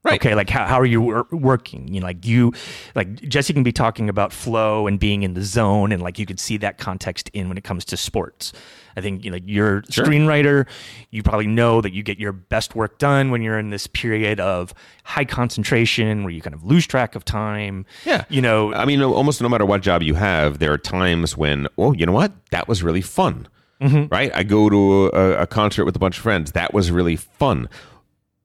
[0.07, 0.21] Right.
[0.21, 1.93] Okay, like how, how are you wor- working?
[1.93, 2.53] You know, like you,
[2.95, 6.27] like Jesse can be talking about flow and being in the zone, and like you
[6.27, 8.53] could see that context in when it comes to sports.
[8.97, 10.67] I think you know you're a screenwriter.
[11.11, 14.39] You probably know that you get your best work done when you're in this period
[14.39, 17.85] of high concentration where you kind of lose track of time.
[18.05, 18.25] Yeah.
[18.29, 21.67] you know, I mean, almost no matter what job you have, there are times when,
[21.79, 22.33] oh, you know what?
[22.51, 23.49] That was really fun.
[23.81, 24.07] Mm-hmm.
[24.13, 24.31] Right?
[24.35, 26.53] I go to a, a concert with a bunch of friends.
[26.53, 27.69] That was really fun.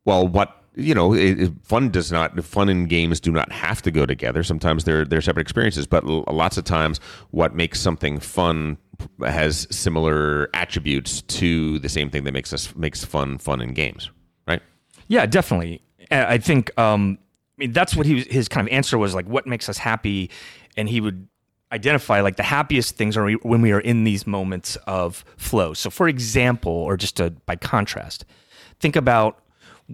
[0.04, 3.92] Well, what you know, it, fun does not fun and games do not have to
[3.92, 4.44] go together.
[4.44, 7.00] Sometimes they're they're separate experiences, but lots of times,
[7.32, 8.78] what makes something fun
[9.26, 14.10] has similar attributes to the same thing that makes us makes fun fun in games.
[14.48, 14.62] Right?
[15.08, 15.82] Yeah, definitely.
[16.12, 17.18] I think um,
[17.58, 19.78] I mean that's what he was, his kind of answer was like, what makes us
[19.78, 20.30] happy,
[20.76, 21.28] and he would
[21.72, 25.74] identify like the happiest things are when we are in these moments of flow.
[25.74, 28.26] So, for example, or just to, by contrast,
[28.80, 29.40] think about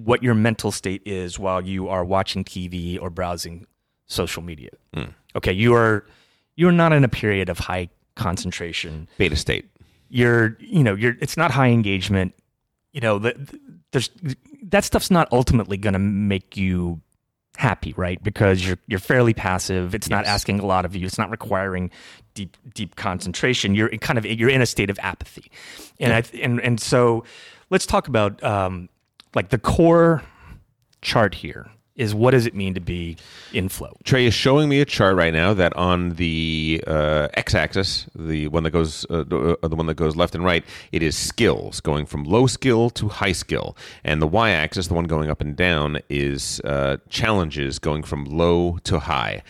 [0.03, 3.65] what your mental state is while you are watching TV or browsing
[4.05, 4.69] social media.
[5.35, 6.05] Okay, you are
[6.55, 9.69] you are not in a period of high concentration Beta state.
[10.09, 12.33] you're you know you're it's not high engagement
[12.91, 13.59] you know the, the
[13.91, 14.09] there's
[14.63, 16.99] that stuff's not ultimately going to make you
[17.57, 18.21] happy, right?
[18.23, 19.93] Because you're you're fairly passive.
[19.93, 21.05] It's not asking a lot of you.
[21.05, 21.91] It's not requiring
[22.33, 23.75] deep deep concentration.
[23.75, 25.51] You're in kind of you're in a state of apathy,
[25.99, 27.23] and I and and so
[27.69, 28.89] let's talk about um,
[29.35, 30.23] like the core
[31.01, 33.17] chart here is what does it mean to be
[33.53, 33.97] in flow?
[34.03, 38.63] Trey is showing me a chart right now that on the uh, x-axis, the one
[38.63, 41.81] that goes, uh, the uh, the one that goes left and right, it is skills
[41.81, 45.55] going from low skill to high skill, and the y-axis, the one going up and
[45.55, 49.41] down, is uh, challenges going from low to high.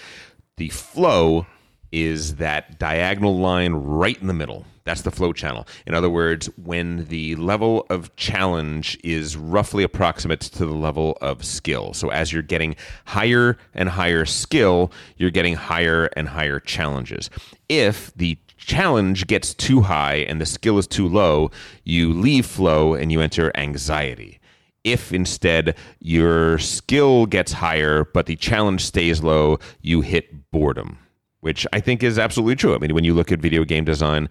[0.56, 1.46] The flow
[1.92, 4.66] is that diagonal line right in the middle.
[4.84, 5.68] That's the flow channel.
[5.86, 11.44] In other words, when the level of challenge is roughly approximate to the level of
[11.44, 11.94] skill.
[11.94, 17.30] So as you're getting higher and higher skill, you're getting higher and higher challenges.
[17.68, 21.52] If the challenge gets too high and the skill is too low,
[21.84, 24.40] you leave flow and you enter anxiety.
[24.86, 31.00] If instead your skill gets higher but the challenge stays low, you hit boredom,
[31.48, 32.76] which I think is absolutely true.
[32.76, 34.28] I mean, when you look at video game design,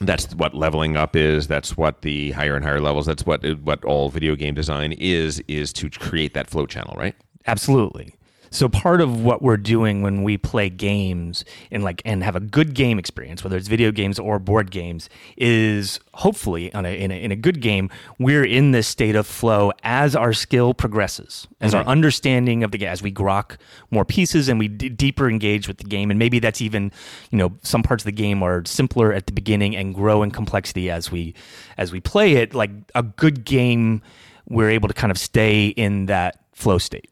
[0.00, 1.48] that's what leveling up is.
[1.48, 3.06] That's what the higher and higher levels.
[3.06, 7.16] That's what what all video game design is is to create that flow channel, right?
[7.48, 8.14] Absolutely.
[8.52, 12.40] So part of what we're doing when we play games and like and have a
[12.40, 17.10] good game experience, whether it's video games or board games, is hopefully on a, in,
[17.10, 17.88] a, in a good game
[18.18, 21.88] we're in this state of flow as our skill progresses, as our mm-hmm.
[21.90, 23.56] understanding of the game, as we grok
[23.90, 26.92] more pieces and we d- deeper engage with the game, and maybe that's even
[27.30, 30.30] you know some parts of the game are simpler at the beginning and grow in
[30.30, 31.34] complexity as we
[31.78, 32.52] as we play it.
[32.52, 34.02] Like a good game,
[34.46, 37.08] we're able to kind of stay in that flow state.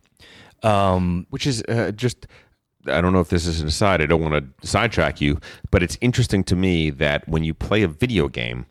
[0.62, 2.26] Um, Which is uh, just.
[2.86, 4.00] I don't know if this is an aside.
[4.00, 5.38] I don't want to sidetrack you,
[5.70, 8.64] but it's interesting to me that when you play a video game,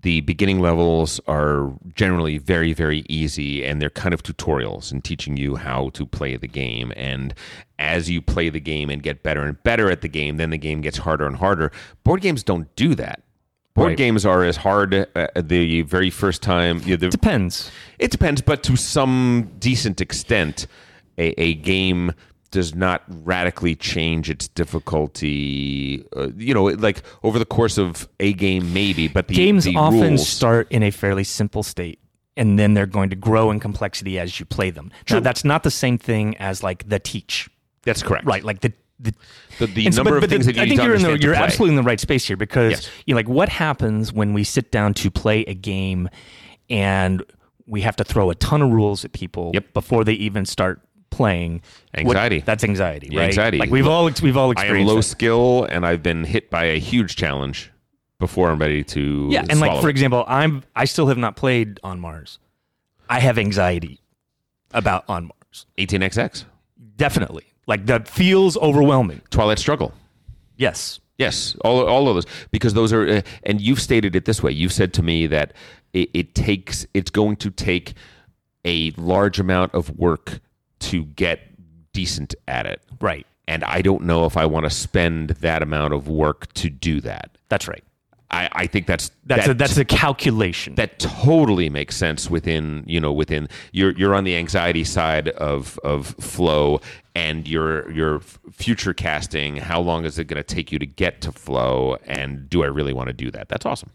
[0.00, 5.36] the beginning levels are generally very, very easy and they're kind of tutorials and teaching
[5.36, 6.94] you how to play the game.
[6.96, 7.34] And
[7.78, 10.56] as you play the game and get better and better at the game, then the
[10.58, 11.70] game gets harder and harder.
[12.04, 13.22] Board games don't do that.
[13.74, 13.96] Board Right.
[13.98, 16.78] games are as hard uh, the very first time.
[16.86, 17.70] You know, the, depends.
[17.98, 20.66] it depends, but to some decent extent,
[21.22, 22.12] a, a game
[22.50, 26.04] does not radically change its difficulty.
[26.16, 29.76] Uh, you know, like over the course of a game, maybe, but the Games the
[29.76, 31.98] often rules, start in a fairly simple state.
[32.36, 34.90] And then they're going to grow in complexity as you play them.
[35.10, 37.48] Now, that's not the same thing as like the teach,
[37.82, 38.42] That's correct, right?
[38.44, 39.12] Like the the,
[39.58, 40.94] The, the And so- number but- of but things the- that you I think you're
[40.94, 42.90] in the, you're absolutely in the right space here because Yes.
[43.06, 46.08] you know, like what happens when we sit down to play a game
[46.70, 47.22] and
[47.66, 49.72] we have to throw a ton of rules at people Yep.
[49.74, 50.80] before they even start
[51.12, 51.62] playing.
[51.92, 52.40] What- Anxiety.
[52.40, 53.28] that's anxiety, Yeah, right?
[53.28, 53.58] anxiety.
[53.58, 54.78] Like we've all we've all experienced.
[54.78, 55.02] I am low that.
[55.04, 57.70] skill, and I've been hit by a huge challenge
[58.18, 59.28] before I'm ready to.
[59.30, 59.92] Yeah, and like for it.
[59.92, 62.38] example, I'm I still have not played on Mars.
[63.08, 64.00] I have anxiety
[64.72, 65.66] about on Mars.
[65.78, 66.44] 18xx
[66.96, 67.44] Definitely.
[67.66, 69.20] Like that feels overwhelming.
[69.30, 69.92] Twilight Struggle.
[70.56, 70.98] Yes.
[71.18, 74.50] Yes, all, all of those because those are, uh, and you've stated it this way.
[74.50, 75.52] You've said to me that
[75.92, 77.94] it, it takes, it's going to take
[78.64, 80.40] a large amount of work
[80.82, 81.40] to get
[81.92, 83.26] decent at it, Right.
[83.48, 87.00] and I don't know if I want to spend that amount of work to do
[87.02, 87.30] that.
[87.48, 87.84] That's right.
[88.30, 90.74] I, I think that's That's that, a that's a calculation.
[90.76, 95.78] that totally makes sense within you know within you're you're on the anxiety side of
[95.84, 96.80] of flow
[97.14, 98.20] and you're you're
[98.50, 102.48] future casting how long is it going to take you to get to flow and
[102.48, 103.90] do I really want to do that that's awesome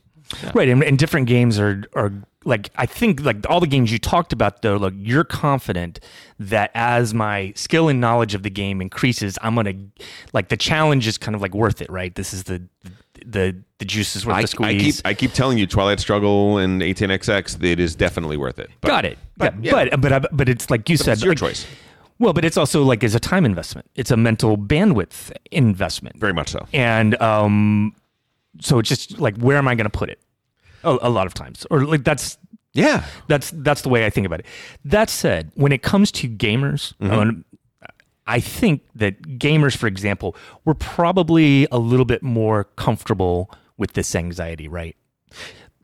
[0.54, 2.12] Right, and, and different games are are
[2.48, 4.78] like I think like all the games you talked about though.
[4.78, 6.00] Look, you're confident
[6.40, 9.74] that as my skill and knowledge of the game increases, I'm gonna
[10.34, 12.16] like the challenge is kind of like worth it, right?
[12.16, 12.64] This is the
[13.26, 16.58] the the juice is worth I, the I keep I keep telling you Twilight Struggle
[16.58, 19.18] and 18xx it is definitely worth it but, Got it.
[19.36, 19.96] but, yeah, yeah.
[19.96, 21.66] but but but it's like you said, it's your like- choice
[22.20, 23.90] Well, but it's also like it's a time investment.
[23.96, 26.18] It's a mental bandwidth investment.
[26.18, 27.94] very much so and um,
[28.62, 30.20] so it's just like where am I going to put it?
[30.88, 32.38] A, a lot of times, or like that's
[32.74, 34.46] yeah that's that's the way I think about it.
[34.86, 37.44] That said, when it comes to gamers, um,
[38.26, 40.36] I think that gamers, for example,
[40.66, 44.96] were probably a little bit more comfortable with this anxiety, right?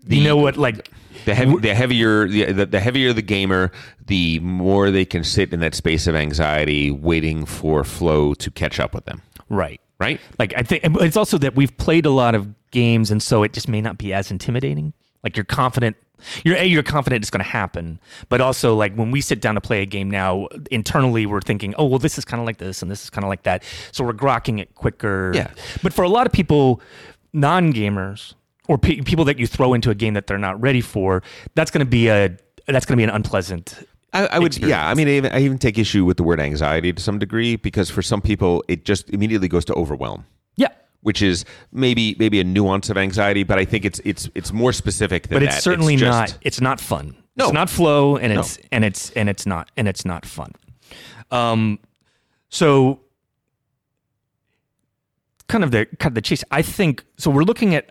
[0.08, 0.58] you know what?
[0.58, 0.90] Like,
[1.26, 3.72] The, heavy, the heavier the, the, the heavier the gamer,
[4.06, 8.80] the more they can sit in that space of anxiety, waiting for flow to catch
[8.80, 9.22] up with them.
[9.48, 9.80] right?
[10.00, 10.20] Right?
[10.40, 13.54] Like, I think it's also that we've played a lot of games, and so it
[13.54, 14.94] just may not be as intimidating.
[15.24, 15.96] Like, you're confident.
[16.46, 18.00] You're a, you're confident it's going to happen,
[18.30, 21.76] but also like when we sit down to play a game now, internally we're thinking,
[21.78, 23.62] oh well, this is kind of like this, and this is kind of like that,
[23.92, 25.34] so we're grokking it quicker.
[25.36, 25.52] Yeah.
[25.82, 26.80] But for a lot of people,
[27.34, 28.36] non gamers
[28.70, 31.24] or pe- people that you throw into a game that they're not ready for,
[31.56, 32.38] that's going to be a
[32.68, 33.84] that's going to be an unpleasant.
[34.14, 34.70] I, I would, experience.
[34.78, 34.88] yeah.
[34.88, 37.56] I mean, I even, I even take issue with the word anxiety to some degree
[37.56, 40.26] because for some people, it just immediately goes to overwhelm.
[40.56, 40.70] Yeah,
[41.02, 44.72] which is maybe maybe a nuance of anxiety, but I think it's it's it's more
[44.74, 45.56] specific than but that.
[45.56, 46.38] it's certainly just- not.
[46.42, 47.16] It's not fun.
[47.36, 47.46] No.
[47.46, 48.42] it's not flow, and No.
[48.42, 50.52] it's and it's and it's not and it's not fun.
[51.32, 51.80] Um,
[52.50, 53.00] so
[55.48, 56.44] kind of the kind of the chase.
[56.52, 57.32] I think so.
[57.32, 57.90] We're looking at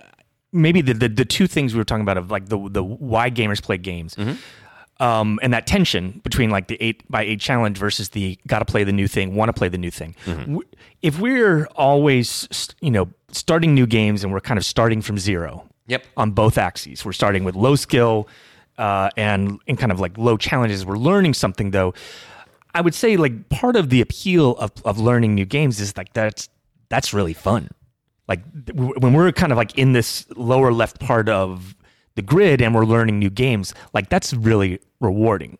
[0.52, 3.30] maybe the the, the two things we were talking about of like the the why
[3.30, 4.16] gamers play games.
[5.02, 8.64] Um, and that tension between like the eight by eight challenge versus the got to
[8.64, 10.14] play the new thing, want to play the new thing.
[10.26, 10.62] W-
[11.02, 12.48] If we're always,
[12.80, 16.04] you know, starting new games and we're kind of starting from zero, Yep.
[16.16, 17.04] on both axes.
[17.04, 18.28] We're starting with low skill
[18.78, 20.86] uh, and and kind of like low challenges.
[20.86, 21.94] We're learning something though.
[22.74, 26.12] I would say like part of the appeal of of learning new games is like
[26.12, 26.48] that's
[26.90, 27.68] that's really fun.
[28.28, 28.40] Like
[28.72, 31.74] when we're kind of like in this lower left part of
[32.14, 35.58] the grid and we're learning new games, like that's really rewarding.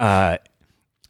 [0.00, 0.38] Uh,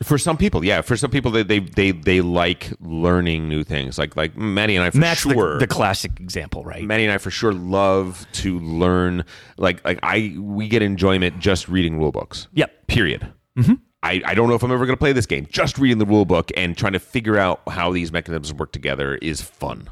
[0.02, 0.80] For some people, yeah.
[0.82, 3.96] For some people, they they they, they like learning new things.
[3.98, 5.58] Like like Maddie and I for and that's the- sure.
[5.58, 6.84] the, classic example, right?
[6.84, 9.24] Maddie and I for sure love to learn.
[9.56, 12.48] Like like I we get enjoyment just reading rule books.
[12.52, 12.86] Yep.
[12.88, 13.32] Period.
[13.58, 13.74] Mm-hmm.
[14.02, 15.46] I, I don't know if I'm ever going to play this game.
[15.50, 19.14] Just reading the rule book and trying to figure out how these mechanisms work together
[19.22, 19.88] is fun.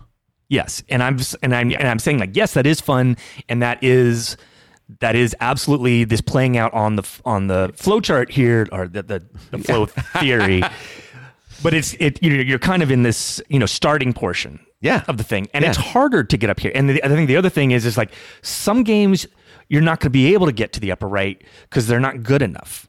[0.50, 3.16] Yes, and I'm and I'm and I'm saying like yes, that is fun,
[3.48, 4.36] and that is
[5.01, 9.02] that is absolutely this playing out on the on the flow chart here or the
[9.02, 9.86] the, the flow
[10.20, 10.62] theory.
[11.62, 15.05] But it's it you're, you're kind of in this you know starting portion Yeah.
[15.09, 15.70] of the thing, and Yeah.
[15.70, 16.73] it's harder to get up here.
[16.74, 18.12] And the, I think the other thing is is like
[18.43, 19.27] some games
[19.69, 22.23] you're not going to be able to get to the upper right because they're not
[22.23, 22.89] good enough.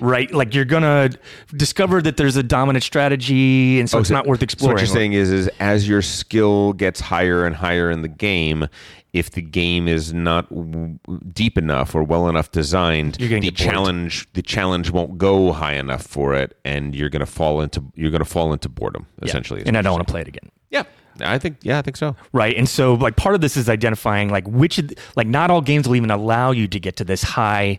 [0.00, 1.10] Right, like you're gonna
[1.54, 4.74] discover that there's a dominant strategy, and so oh, it's so- not worth So exploring.
[4.76, 8.68] what you're saying is, is as your skill gets higher and higher in the game,
[9.16, 10.98] if the game is not w-
[11.32, 16.34] deep enough or well enough designed, the challenge the challenge won't go high enough for
[16.34, 19.60] it, and you're gonna fall into you're gonna fall into boredom essentially.
[19.62, 20.50] is and I don't want to play it again.
[20.70, 20.84] Yeah,
[21.20, 22.14] I think yeah, I think so.
[22.32, 25.62] right and so like part of this is identifying like which the- like not all
[25.62, 27.78] games will even allow you to get to this high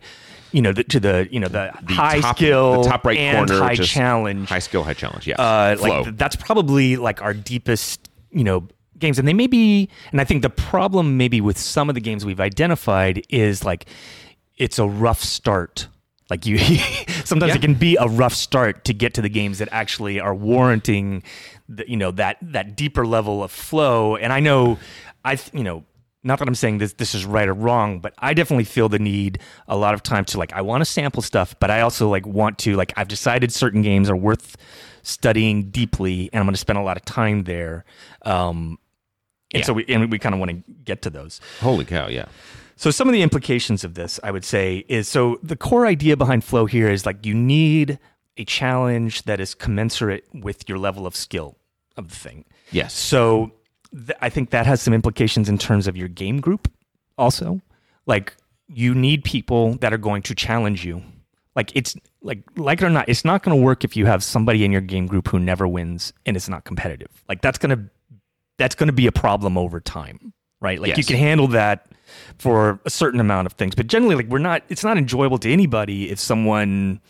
[0.53, 3.18] you know the, to the you know the, The high top, skill the top right
[3.18, 5.27] and corner, high challenge high skill, high challenge.
[5.27, 8.68] Yeah, uh like th- that's probably like our deepest you know
[8.99, 12.02] games and they may be and i think the problem maybe with some of the
[12.02, 13.86] games we've identified is like
[14.57, 15.88] it's a rough start.
[16.32, 16.57] Like you
[17.24, 17.57] sometimes Yeah.
[17.57, 21.22] it can be a rough start to get to the games that actually are warranting
[21.69, 24.15] the, you know that that deeper level of flow.
[24.15, 24.78] And i know
[25.24, 25.84] i you know
[26.24, 28.99] not that i'm saying this this is right or wrong but i definitely feel the
[28.99, 32.10] need a lot of time to like i want to sample stuff but i also
[32.10, 34.57] like want to like i've decided certain games are worth
[35.03, 37.86] studying deeply and i'm going to spend a lot of time there.
[38.24, 38.80] Um
[39.53, 42.07] and so we and we kind of want to get to those Holy cow!
[42.07, 42.26] Yeah,
[42.78, 46.15] so some of the implications of this, I would say, is so the core idea
[46.15, 47.98] behind flow here is like you need
[48.38, 51.57] a challenge that is commensurate with your level of skill
[51.98, 52.45] of the thing.
[52.72, 52.94] yes.
[52.94, 53.52] So
[53.91, 56.72] th- I think that has some implications in terms of your game group
[57.18, 57.61] also.
[58.06, 58.36] Like
[58.68, 61.02] you need people that are going to challenge you.
[61.56, 64.24] Like it's like like it or not, it's not going to work if you have
[64.24, 67.24] somebody in your game group who never wins and it's not competitive.
[67.28, 67.90] Like that's going to
[68.57, 70.79] that's going to be a problem over time, right?
[70.81, 71.88] Like you can handle that
[72.38, 75.51] for a certain amount of things, but generally like we're not it's not enjoyable to
[75.51, 77.01] anybody if someone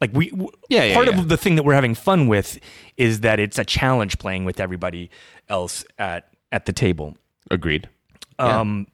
[0.00, 0.30] like we
[0.68, 1.18] Yeah, yeah, part yeah.
[1.18, 2.58] of the thing that we're having fun with
[2.96, 5.10] is that it's a challenge playing with everybody
[5.48, 7.16] else at at the table.
[7.50, 7.88] Agreed.
[8.38, 8.60] Yeah.
[8.60, 8.86] Um,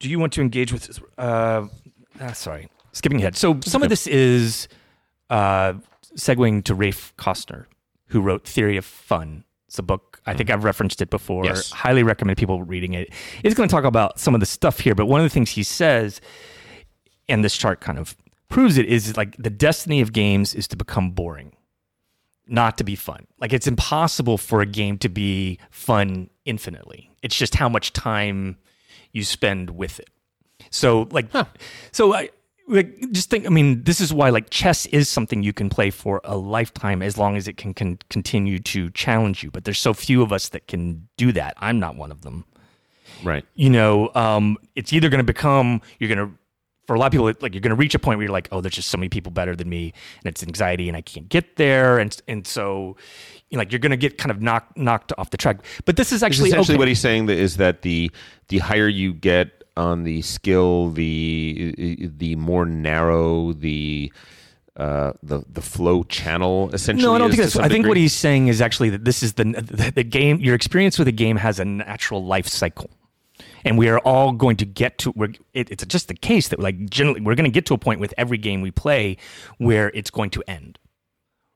[0.00, 0.98] do you want to engage with?
[1.16, 1.66] Uh,
[2.20, 3.36] ah, sorry, skipping ahead.
[3.36, 4.66] So some of this is
[5.30, 5.74] uh,
[6.16, 7.68] segueing to Raph Koster,
[8.12, 9.44] who wrote Theory of Fun.
[9.66, 10.20] It's a book.
[10.26, 10.58] I think mm-hmm.
[10.58, 11.44] I've referenced it before.
[11.44, 11.70] Yes.
[11.70, 13.12] Highly recommend people reading it.
[13.42, 15.50] It's going to talk about some of the stuff here, but one of the things
[15.50, 16.20] he says,
[17.28, 18.16] and this chart kind of
[18.48, 21.52] proves it, is like the destiny of games is to become boring
[22.46, 23.26] not to be fun.
[23.40, 27.10] Like it's impossible for a game to be fun infinitely.
[27.22, 28.58] It's just how much time
[29.12, 30.10] you spend with it.
[30.70, 31.26] So like
[31.92, 32.30] so I
[32.68, 35.90] like just think I mean this is why like chess is something you can play
[35.90, 39.50] for a lifetime as long as it can, can continue to challenge you.
[39.50, 41.54] But there's so few of us that can do that.
[41.58, 42.44] I'm not one of them
[43.22, 43.44] Right.
[43.54, 46.34] you know, um, it's either going to become you're going to
[46.86, 48.48] for a lot of people, like you're going to reach a point where you're like,
[48.50, 51.28] oh, there's just so many people better than me, and it's anxiety, and I can't
[51.28, 52.96] get there, and and so,
[53.50, 55.64] you know, like you're going to get kind of knocked knocked off the track.
[55.84, 56.78] But this is actually essentially okay.
[56.78, 58.10] what he's saying that is that the
[58.48, 61.74] the higher you get on the skill, the
[62.16, 64.12] the more narrow the
[64.76, 67.06] uh, the the flow channel essentially.
[67.06, 67.56] no, I don't think that's.
[67.56, 70.40] I think what he's saying is actually that this is the, the the game.
[70.40, 72.90] Your experience with a game has a natural life cycle,
[73.64, 75.12] and we are all going to get to.
[75.14, 77.78] We're, it, it's just the case that like generally we're going to get to a
[77.78, 79.18] point with every game we play
[79.58, 80.78] where it's going to end,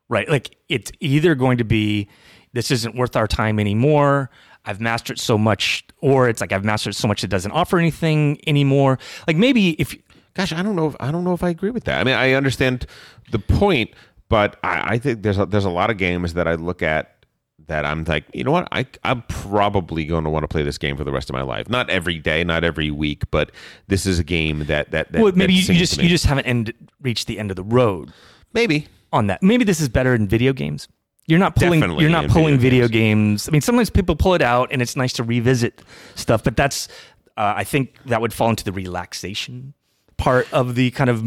[0.08, 0.28] right?
[0.28, 2.08] Like it's either going to be
[2.52, 4.30] this isn't worth our time anymore.
[4.66, 8.40] I've mastered so much, or it's like I've mastered so much it doesn't offer anything
[8.46, 8.98] anymore.
[9.26, 9.96] Like maybe if
[10.34, 10.88] Gosh, I don't know.
[10.88, 11.98] If, I don't know if I agree with that.
[11.98, 12.86] I mean, I understand
[13.32, 13.90] the point,
[14.28, 17.24] but I, I think there's a, there's a lot of games that I look at
[17.68, 18.68] that I'm like, you know what?
[18.70, 21.40] I I'm probably going to want to play this game for the rest of my
[21.40, 21.70] life.
[21.70, 23.50] Not every day, not every week, but
[23.88, 26.26] this is a game that that, that well, maybe that you, you just you just
[26.26, 28.12] haven't end, reached the end of the road
[28.52, 29.42] maybe on that.
[29.42, 30.88] Maybe this is better in video games.
[31.26, 31.80] You're not pulling.
[31.80, 33.48] Definitely you're not pulling video video games.
[33.48, 35.82] I mean, sometimes people pull it out, and it's nice to revisit
[36.14, 36.44] stuff.
[36.44, 36.88] But that's,
[37.36, 39.74] uh, I think, that would fall into the relaxation
[40.16, 41.22] part of the kind of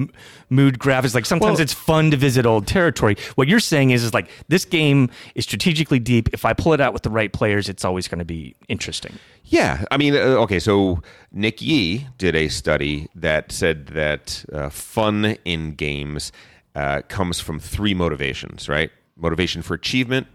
[0.49, 1.13] mood graph graphics.
[1.13, 3.15] Like sometimes Well- it's fun to visit old territory.
[3.35, 6.30] What you're saying is, is like this game is strategically deep.
[6.34, 9.19] If I pull it out with the right players, it's always going to be interesting.
[9.45, 11.01] Yeah, I mean, uh, okay, so
[11.31, 16.31] Nick Yee did a study that said that uh, fun in games
[16.76, 18.91] uh, comes from three motivations, right?
[19.19, 20.27] Motivation for achievement,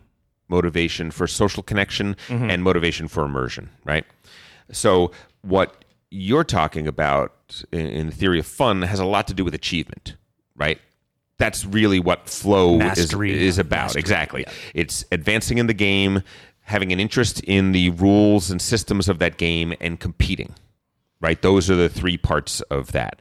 [0.49, 2.51] motivation for social connection, mm-hmm.
[2.51, 4.05] and motivation for immersion, right?
[4.71, 5.11] So,
[5.43, 9.55] what you're talking about in, the theory of fun has a lot to do with
[9.55, 10.17] achievement,
[10.57, 10.81] right?
[11.39, 13.33] That's really what flow is, Mastery.
[13.33, 13.87] is about.
[13.87, 14.47] Mastery, exactly.
[14.73, 16.23] It's advancing in the game,
[16.61, 20.55] having an interest in the rules and systems of that game, and competing.
[21.21, 21.41] Right?
[21.41, 23.21] Those are the three parts of that.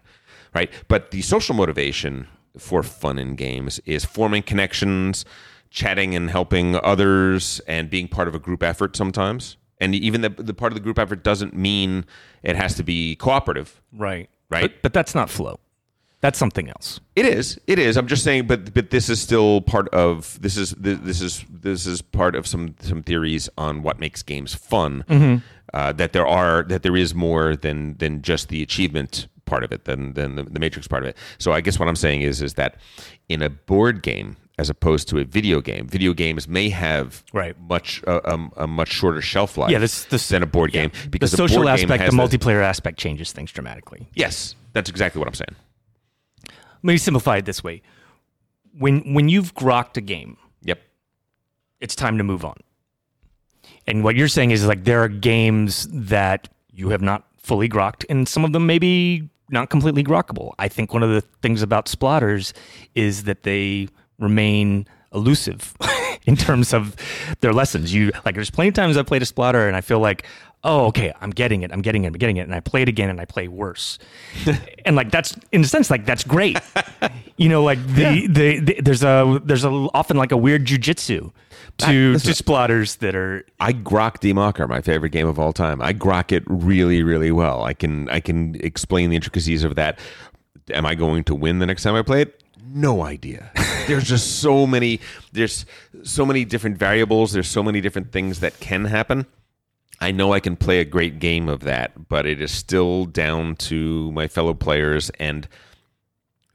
[0.54, 0.72] Right?
[0.88, 2.28] But the social motivation
[2.58, 5.26] for fun in games is forming connections,
[5.74, 9.58] chatting and helping others, and being part of a group effort sometimes.
[9.82, 12.06] And even the, the part of the group effort doesn't mean
[12.44, 13.82] it has to be cooperative.
[13.92, 14.30] Right.
[14.50, 14.62] Right.
[14.62, 15.60] But, but that's not flow.
[16.22, 17.02] That's something else.
[17.18, 17.60] It is.
[17.68, 17.98] It is.
[17.98, 21.86] I'm just saying, but but this is still part of this is this is this
[21.86, 25.04] is part of some some theories on what makes games fun.
[25.74, 29.74] Uh, that there are that there is more than than just the achievement part of
[29.74, 31.18] it, than than the, the matrix part of it.
[31.40, 32.78] So I guess what I'm saying is is that
[33.28, 37.60] in a board game as opposed to a video game, video games may have Right.
[37.60, 40.84] much uh, um, a much shorter shelf life Yeah, this- this- than a board yeah.
[40.88, 44.08] game because the social aspect, the multiplayer aspect changes things dramatically.
[44.14, 45.56] Yes, that's exactly what I'm saying.
[46.84, 47.82] Let me simplify it this way:
[48.78, 50.80] when when you've grokked a game, Yep.
[51.80, 52.58] it's time to move on.
[53.88, 58.06] And what you're saying is like there are games that you have not fully grokked,
[58.10, 60.54] and some of them maybe not completely grokkable.
[60.60, 62.54] I think one of the things about splotters
[62.96, 63.88] is that they
[64.24, 65.76] remain elusive
[66.26, 66.96] in terms of
[67.42, 67.94] their lessons.
[67.94, 70.26] You like there's plenty of times I've played a splotter and I feel like,
[70.64, 72.90] oh, okay, I'm getting it, I'm getting it, I'm getting it, and I play it
[72.90, 74.00] again and I play worse.
[74.86, 76.58] and like that's in a sense like that's great.
[77.38, 81.32] you know, like the, the, the there's a there's a often like a weird jujitsu
[81.78, 85.82] to to splotters that are I grok Die Macher, my favorite game of all time.
[85.82, 87.64] I grok it really, really well.
[87.64, 90.00] I can I can explain the intricacies of that.
[90.72, 92.42] Am I going to win the next time I play it?
[92.66, 93.52] No idea.
[93.88, 95.00] There's just so many
[95.32, 95.66] there's
[96.04, 99.26] so many different variables, there's so many different things that can happen.
[100.00, 103.56] I know I can play a great game of that, but it is still down
[103.58, 105.48] to my fellow players and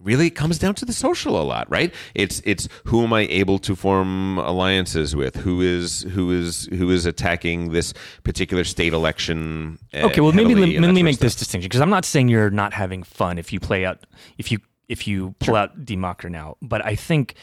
[0.01, 3.23] really it comes down to the social a lot right it's it's who am i
[3.23, 7.93] able to form alliances with who is who is who is attacking this
[8.23, 11.23] particular state election uh, Okay, well maybe let, let me make stuff.
[11.23, 14.07] this distinction because I'm not saying you're not having fun if you play out
[14.39, 17.35] if you if you pull out Die Macher now, but I think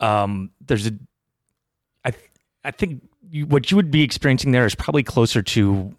[0.00, 0.92] um, there's a
[2.04, 2.12] I
[2.64, 5.94] I think you, what you would be experiencing there is probably closer to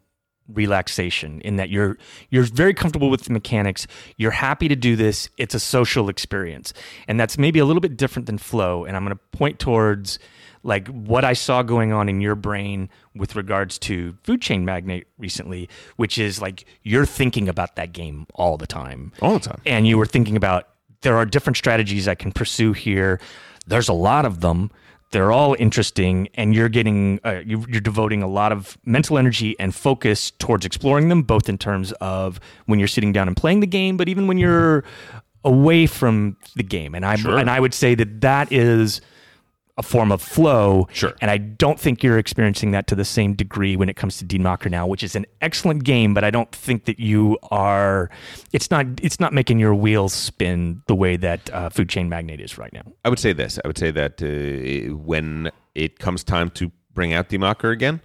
[0.53, 1.97] relaxation in that you're
[2.30, 3.88] you're very comfortable with the mechanics.
[4.18, 5.30] You're happy to do this.
[5.38, 6.73] It's a social experience.
[7.07, 8.85] And that's maybe a little bit different than flow.
[8.85, 10.19] And i'm going to point towards
[10.63, 15.07] like what i saw going on in your brain with regards to food chain magnate
[15.18, 19.11] recently which is like you're thinking about that game all the time.
[19.22, 19.61] All the time.
[19.65, 20.68] And you were thinking about
[21.02, 23.19] there are different strategies I can pursue here.
[23.68, 24.72] There's a lot of them.
[25.11, 29.56] They're all interesting, and you're getting uh, you- you're devoting a lot of mental energy
[29.60, 33.60] and focus towards exploring them, both in terms of when you're sitting down and playing
[33.60, 34.86] the game, but even when you're
[35.44, 36.95] away from the game.
[36.95, 37.38] And I Sure.
[37.38, 39.02] and I would say that that is
[39.81, 40.87] a form of flow.
[40.93, 41.13] Sure.
[41.21, 44.25] And I don't think you're experiencing that to the same degree when it comes to
[44.25, 48.09] Die Macher now, which is an excellent game, but I don't think that you are.
[48.53, 48.85] It's not.
[49.01, 52.71] It's not making your wheels spin the way that uh, Food Chain Magnate is right
[52.73, 52.83] now.
[53.05, 57.13] i would say this i would say that uh, when it comes time to bring
[57.13, 58.01] out Die Macher again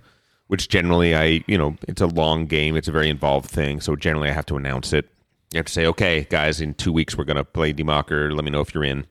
[0.48, 3.96] which generally i you know it's a long game it's a very involved thing so
[3.96, 5.04] generally i have to announce it
[5.52, 8.32] you have to say okay guys in two weeks we're going to play Die Macher
[8.34, 9.06] let me know if you're in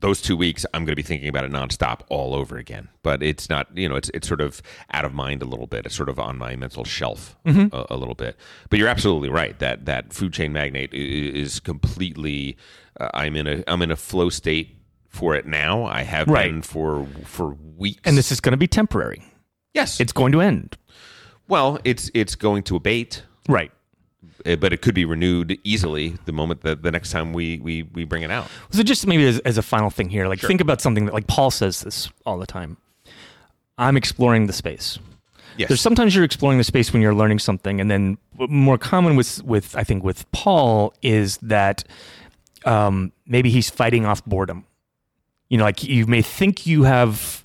[0.00, 2.88] those two weeks, I'm going to be thinking about it nonstop all over again.
[3.02, 4.60] But it's not, you know, it's it's sort of
[4.92, 5.86] out of mind a little bit.
[5.86, 7.74] It's sort of on my mental shelf Mm-hmm.
[7.74, 8.36] a, a little bit.
[8.68, 12.56] But you're absolutely right that that food chain magnate is completely.
[13.00, 14.76] Uh, I'm in a I'm in a flow state
[15.08, 15.84] for it now.
[15.84, 16.50] I have Right.
[16.50, 18.00] been for for weeks.
[18.04, 19.22] And this is going to be temporary.
[19.72, 20.76] yes, It's going to end.
[21.48, 23.22] well, it's it's going to abate.
[23.48, 23.70] Right.
[24.46, 27.82] Uh, But it could be renewed easily the moment that the next time we, we,
[27.82, 28.48] we bring it out.
[28.70, 31.26] So just maybe as, as a final thing here, like think about something that like
[31.26, 32.76] Paul says this all the time.
[33.78, 34.98] I'm exploring the space.
[35.56, 35.68] Yes.
[35.68, 39.42] There's sometimes you're exploring the space when you're learning something, and then more common with
[39.42, 41.84] with I think with Paul is that
[42.64, 44.66] um, maybe he's fighting off boredom.
[45.48, 47.44] You know, like you may think you have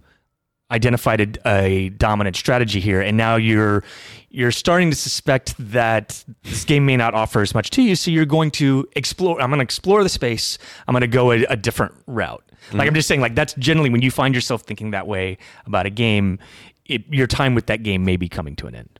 [0.72, 3.84] identified a, a dominant strategy here, and now you're
[4.30, 7.96] you're starting to suspect that this game may not offer as much to you.
[7.96, 9.42] So you're going to explore.
[9.42, 10.58] I'm going to explore the space.
[10.88, 12.44] I'm going to go a, a different route.
[12.72, 12.96] Like I'm mm-hmm.
[12.96, 16.40] just saying, like that's generally when you find yourself thinking that way about a game,
[16.86, 19.00] it, your time with that game may be coming to an end.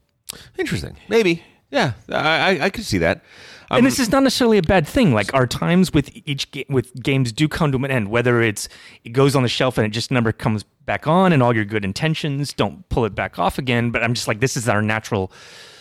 [0.58, 0.98] Interesting.
[1.08, 1.44] Maybe.
[1.72, 3.24] Yeah, I, I, I could see that.
[3.72, 5.14] Um, and this is not necessarily a bad thing.
[5.14, 8.10] Like our times with each game with games do come to an end.
[8.10, 8.68] Whether it's
[9.06, 11.64] it goes on the shelf and it just never comes back on, and all your
[11.64, 13.90] good intentions don't pull it back off again.
[13.92, 15.32] But I'm just like this is our natural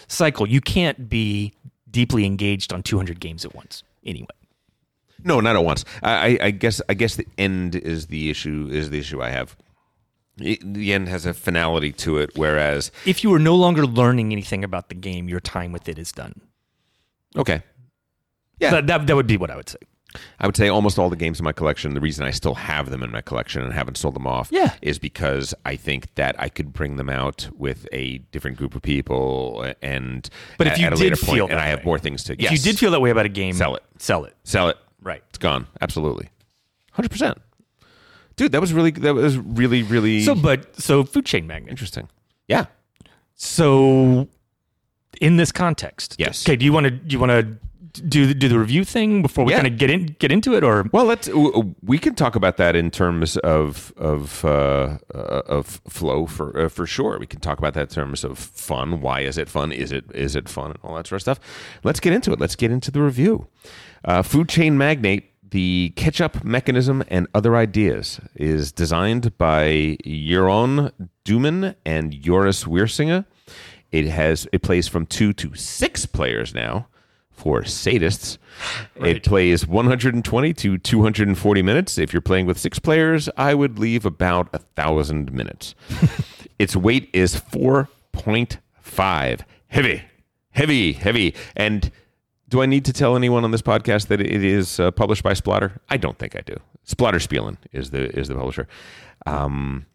[0.06, 0.48] cycle.
[0.48, 1.52] You can't be
[1.90, 3.82] deeply engaged on 200 games at once.
[4.06, 4.28] Anyway,
[5.24, 5.84] no, not at once.
[6.04, 8.68] I, I, I guess I guess the end is the issue.
[8.70, 9.56] Is the issue I have.
[10.42, 14.32] It, the end has a finality to it, whereas if you are no longer learning
[14.32, 16.40] anything about the game, your time with it is done.
[17.36, 17.62] okay,
[18.58, 18.70] Yeah.
[18.72, 19.78] That, that, that would be what I would say.
[20.40, 21.94] I would say almost all the games in my collection.
[21.94, 24.74] The reason I still have them in my collection and haven't sold them off, Yeah.
[24.82, 28.82] is because I think that I could bring them out with a different group of
[28.82, 31.78] people, and But if at- you at a did later feel point, and I have
[31.80, 31.84] way.
[31.84, 32.32] more things to.
[32.32, 33.84] If yes, you did feel that way about a game, Sell it.
[33.98, 34.34] Sell it.
[34.42, 35.22] sell it, Right.
[35.28, 35.68] it's gone.
[35.80, 36.28] Absolutely,
[36.90, 37.38] hundred percent,
[38.40, 38.52] dude.
[38.52, 41.70] That was really that was really really So, but so food chain magnate.
[41.70, 42.08] interesting.
[42.48, 42.64] Yeah,
[43.36, 44.28] So,
[45.20, 46.44] in this context, Yes.
[46.46, 46.56] Okay.
[46.56, 47.42] Do you want to do you want to
[48.08, 49.60] do do the review thing before we Yeah.
[49.62, 52.56] kind of get in get into it, or Well, let's w- we can talk about
[52.56, 57.18] that in terms of of uh, uh, of flow for uh, for sure.
[57.18, 59.00] We can talk about that in terms of fun.
[59.00, 59.72] Why is it fun?
[59.72, 61.40] Is it is it fun and all that sort of stuff?
[61.82, 62.38] Let's get into it.
[62.40, 63.46] Let's get into the review.
[64.04, 65.24] Uh, Food chain magnate.
[65.50, 70.92] The catch-up mechanism and other ideas is designed by Jeroen
[71.24, 73.24] Doumen and Joris Wiersinga.
[73.90, 76.86] It has it plays from two to six players now
[77.32, 78.38] for sadists.
[78.96, 81.98] It plays 120 to 240 minutes.
[81.98, 85.74] If you're playing with six players, I would leave about a thousand minutes.
[86.60, 89.40] its weight is 4.5.
[89.68, 90.02] Heavy,
[90.50, 91.34] heavy, heavy.
[91.56, 91.90] And
[92.50, 95.32] do I need to tell anyone on this podcast that it is uh, published by
[95.32, 95.78] Splotter?
[95.88, 96.56] I don't think I do.
[96.84, 98.66] Splotter Spellen is the is the publisher.
[99.24, 99.86] Um,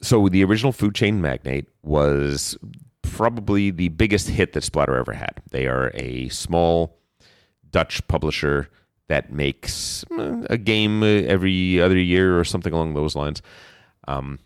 [0.00, 2.56] so the original food chain magnate was
[3.02, 5.42] probably the biggest hit that Splotter ever had.
[5.50, 6.98] They are a small
[7.70, 8.70] Dutch publisher
[9.08, 13.42] that makes uh, a game uh, every other year or something along those lines.
[14.08, 14.38] Um,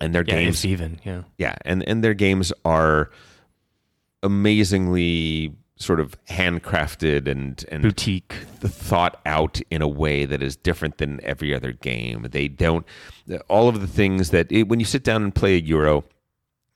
[0.00, 1.22] and their yeah, games, even, yeah.
[1.38, 3.10] yeah, and and their games are
[4.24, 8.34] amazingly sort of handcrafted and and Boutique.
[8.60, 12.28] thought out in a way that is different than every other game.
[12.30, 12.86] They don't
[13.32, 16.04] uh, all of the things that it, when you sit down and play a Euro,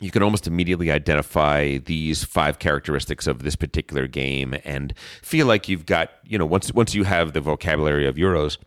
[0.01, 5.69] you can almost immediately identify these five characteristics of this particular game and feel like
[5.69, 8.59] you've got you know once once you have the vocabulary of Euros,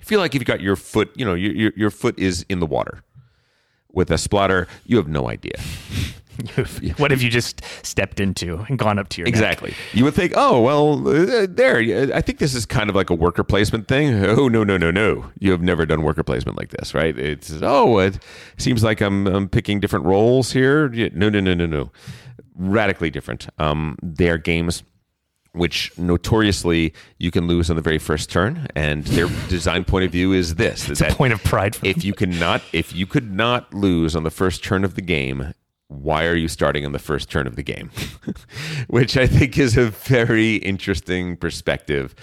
[0.00, 2.66] feel like you've got your foot you know your your, your foot is in the
[2.66, 3.02] water.
[3.90, 5.54] With a splotter, you have no idea.
[6.98, 9.34] what have you just stepped into and gone up to your neck?
[9.34, 9.74] Exactly.
[9.92, 11.78] You would think, oh well, uh, there.
[11.78, 14.24] uh, I think this is kind of like a worker placement thing.
[14.38, 15.30] Oh no, no, no, no!
[15.38, 17.18] You have never done worker placement like this, right?
[17.18, 18.18] It's oh, it
[18.56, 20.92] seems like I'm, I'm picking different roles here.
[20.92, 21.90] Yeah, No, no, no, no, no.
[22.54, 23.48] Radically different.
[23.58, 24.82] Um, they are games
[25.52, 30.12] which notoriously you can lose on the very first turn, and their design point of
[30.12, 33.06] view is this: It's a point of pride for if you could not if you
[33.06, 35.52] could not lose on the first turn of the game
[35.88, 37.90] why are you starting on the first turn of the game?
[38.88, 42.14] Which i think is a very interesting perspective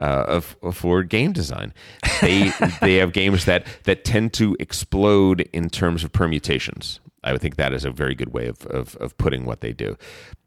[0.00, 1.72] uh, of, of for game design.
[2.20, 7.00] They they have games that that tend to explode in terms of permutations.
[7.24, 9.72] I would think that is a very good way of, of, of putting what they
[9.72, 9.96] do.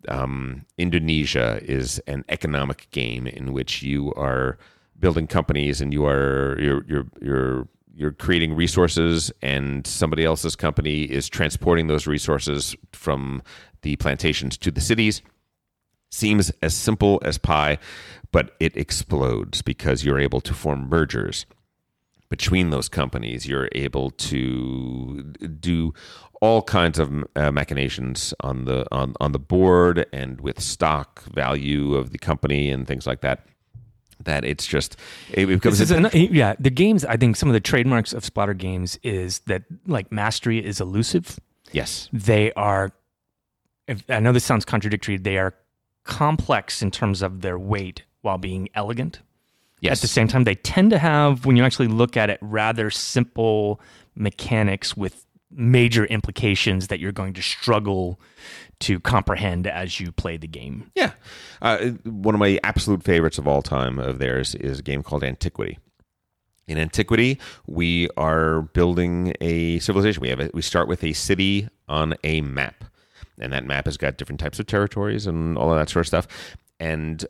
[0.08, 4.58] Um, Indonesia is an economic game in which you are
[4.98, 7.68] building companies and you are you're you're you're
[8.00, 13.42] you're creating resources and somebody else's company is transporting those resources from
[13.82, 15.22] the plantations to the cities
[16.10, 17.78] seems as simple as pie
[18.32, 21.46] but it explodes because you're able to form mergers
[22.30, 25.24] between those companies, you're able to
[25.60, 25.94] do
[26.42, 31.96] all kinds of uh, machinations on the on, on the board and with stock value
[31.96, 33.46] of the company and things like that.
[34.26, 34.98] That it's just
[35.32, 37.06] it becomes This is a- an, yeah, the games.
[37.06, 41.40] I think some of the trademarks of Splotter games is that like mastery is elusive.
[41.72, 42.92] yes, They are.
[43.88, 45.18] If, I know this sounds contradictory.
[45.18, 45.56] They are
[46.04, 49.20] complex in terms of their weight while being elegant.
[49.80, 49.98] yes.
[49.98, 52.90] At the same time, they tend to have, when you actually look at it, rather
[52.92, 53.80] simple
[54.16, 58.20] mechanics with major implications that you're going to struggle
[58.80, 60.92] to comprehend as you play the game.
[60.96, 61.12] Yeah.
[61.62, 65.24] Uh, one of my absolute favorites of all time of theirs is a game called
[65.24, 65.80] Antiquity.
[66.68, 70.22] In Antiquity, we are building a civilization.
[70.22, 72.86] We have a, we start with a city on a map,
[73.40, 76.08] and that map has got different types of territories and all of that sort of
[76.08, 76.28] stuff.
[76.80, 77.26] And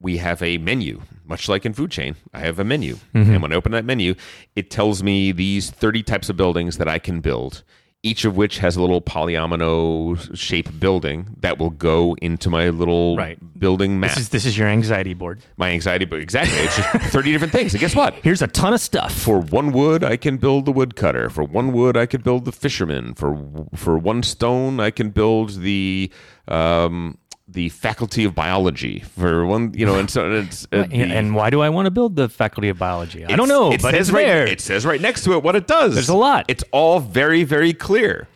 [0.00, 2.16] we have a menu, much like in Food Chain.
[2.32, 4.14] I have a menu, and when I open that menu,
[4.56, 7.62] it tells me these thirty types of buildings that I can build.
[8.04, 13.16] Each of which has a little polyomino shaped building that will go into my little
[13.16, 13.36] Right.
[13.58, 14.10] building map.
[14.10, 15.40] This is this is your anxiety board.
[15.56, 17.74] my anxiety, but exactly, it's just thirty different things.
[17.74, 18.14] And guess what?
[18.22, 19.12] Here's a ton of stuff.
[19.12, 21.28] For one wood, I can build the woodcutter.
[21.28, 23.14] For one wood, I can build the fisherman.
[23.14, 23.36] For
[23.74, 26.12] for one stone, I can build the
[26.46, 27.18] um,
[27.50, 29.00] the faculty of biology.
[29.00, 31.86] For one, you know, and so it's uh, and, the- and why do I want
[31.86, 33.24] to build the faculty of biology?
[33.24, 34.46] I don't know, it but says it's right, there.
[34.46, 35.94] It says right next to it what it does.
[35.94, 36.44] There's a lot.
[36.48, 38.28] It's all very, very clear.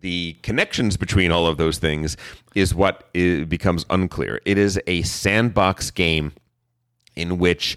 [0.00, 2.16] The connections between all of those things
[2.54, 4.40] is what becomes unclear.
[4.46, 6.32] It is a sandbox game
[7.16, 7.76] in which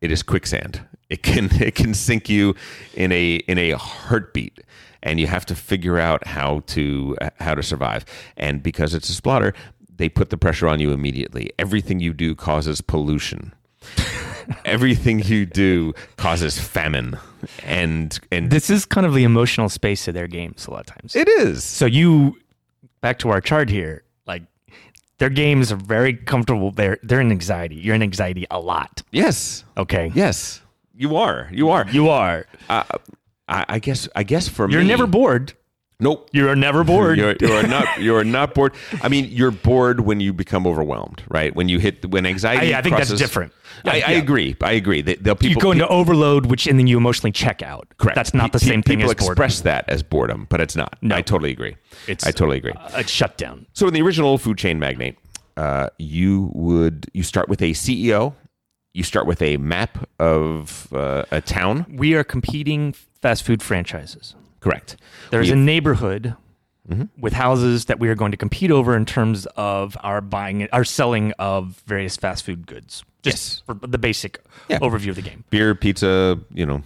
[0.00, 0.80] it is quicksand.
[1.10, 2.54] It can it can sink you
[2.94, 4.60] in a in a heartbeat,
[5.08, 8.04] and you have to figure out how to how to survive.
[8.36, 9.54] And because it's a splotter,
[9.96, 11.50] they put the pressure on you immediately.
[11.58, 13.54] Everything you do causes pollution.
[14.64, 17.18] Everything you do causes famine,
[17.62, 20.86] and and this is kind of the emotional space of their games a lot of
[20.86, 21.14] times.
[21.14, 22.34] it is so you
[23.02, 24.42] back to our chart here, like
[25.18, 26.70] their games are very comfortable.
[26.70, 27.76] They're they're in anxiety.
[27.76, 29.02] You're in anxiety a lot.
[29.12, 30.10] yes, Okay.
[30.14, 30.62] yes.
[30.96, 31.86] You are, you are.
[31.90, 32.46] You are.
[32.68, 32.82] Uh,
[33.48, 34.74] I, I guess, I guess for me.
[34.74, 35.54] You're me, never bored.
[36.00, 36.28] Nope.
[36.32, 37.18] You are never bored.
[37.18, 38.00] You're, you are not.
[38.00, 38.72] You are not bored.
[39.02, 41.52] I mean, you're bored when you become overwhelmed, right?
[41.56, 42.72] When you hit when anxiety.
[42.72, 43.52] I- I think that's different.
[43.84, 44.10] I, I Yeah.
[44.18, 44.56] agree.
[44.60, 45.02] I agree.
[45.02, 47.88] They, people you go into overload, which and then you emotionally check out.
[47.98, 48.14] correct.
[48.14, 49.32] That's not the same thing People as boredom.
[49.32, 50.96] express that as boredom, but it's not.
[51.02, 51.16] No.
[51.16, 51.76] I totally agree.
[52.06, 52.74] It's- I totally agree.
[52.94, 53.66] a shutdown.
[53.72, 55.16] So in the original food chain magnate,
[55.56, 58.34] uh, you would you start with a CEO.
[58.94, 61.86] You start with a map of uh, a town.
[61.88, 64.34] We are competing fast food franchises.
[64.60, 64.96] Correct.
[65.30, 66.34] There's We- a neighborhood
[66.88, 67.20] Mm-hmm.
[67.20, 70.84] with houses that we are going to compete over in terms of our buying, our
[70.84, 73.04] selling of various fast food goods.
[73.22, 74.40] Just for the basic
[74.70, 74.78] Yeah.
[74.78, 75.44] overview of the game.
[75.50, 76.82] beer, pizza, you know,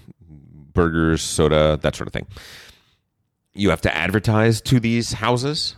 [0.74, 2.26] burgers, soda, that sort of thing.
[3.54, 5.76] You have to advertise to these houses.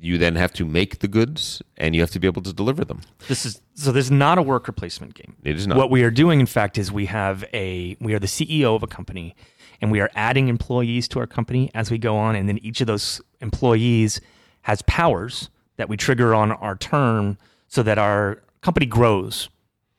[0.00, 2.84] You then have to make the goods and you have to be able to deliver
[2.84, 3.02] them.
[3.28, 3.92] This is so.
[3.92, 5.36] This is not a worker placement game.
[5.44, 5.76] It is not.
[5.78, 8.82] What we are doing, in fact, is we have a we are the CEO of
[8.82, 9.34] a company,
[9.80, 12.80] and we are adding employees to our company as we go on, and then each
[12.80, 14.20] of those employees
[14.62, 17.38] has powers that we trigger on our turn,
[17.68, 19.48] so that our company grows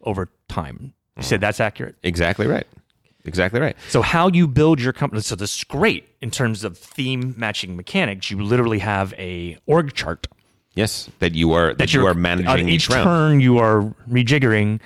[0.02, 0.94] over time.
[1.16, 1.41] You said mm-hmm.
[1.41, 1.95] that's accurate.
[2.04, 2.68] Exactly right.
[3.26, 3.76] Exactly right.
[3.90, 5.22] So how you build your company?
[5.22, 8.32] So this is great in terms of theme matching mechanics.
[8.32, 10.28] You literally have a org chart
[10.78, 14.80] Yes, that you are that, you you're- managing each, each turn you are rejiggering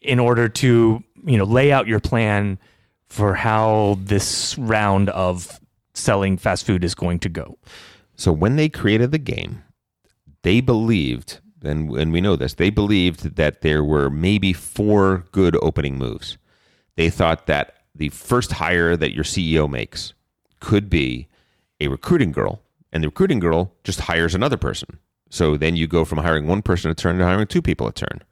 [0.00, 2.56] in order to you know lay out your plan
[3.14, 5.60] for how this round of
[5.94, 7.56] selling fast food is going to go
[8.16, 9.62] So when they created the game,
[10.42, 15.56] they believed, and, and we know this, they believed that there were maybe four good
[15.62, 16.38] opening moves.
[16.96, 20.12] They thought that the first hire that your CEO makes
[20.58, 21.28] could be
[21.78, 22.62] a recruiting girl,
[22.92, 24.98] and the recruiting girl just hires another person.
[25.30, 27.92] So then you go from hiring one person a turn to hiring two people a
[27.92, 28.22] turn.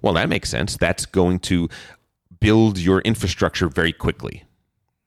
[0.00, 0.76] Well, that makes sense.
[0.76, 1.68] That's going to
[2.40, 4.44] build your infrastructure very quickly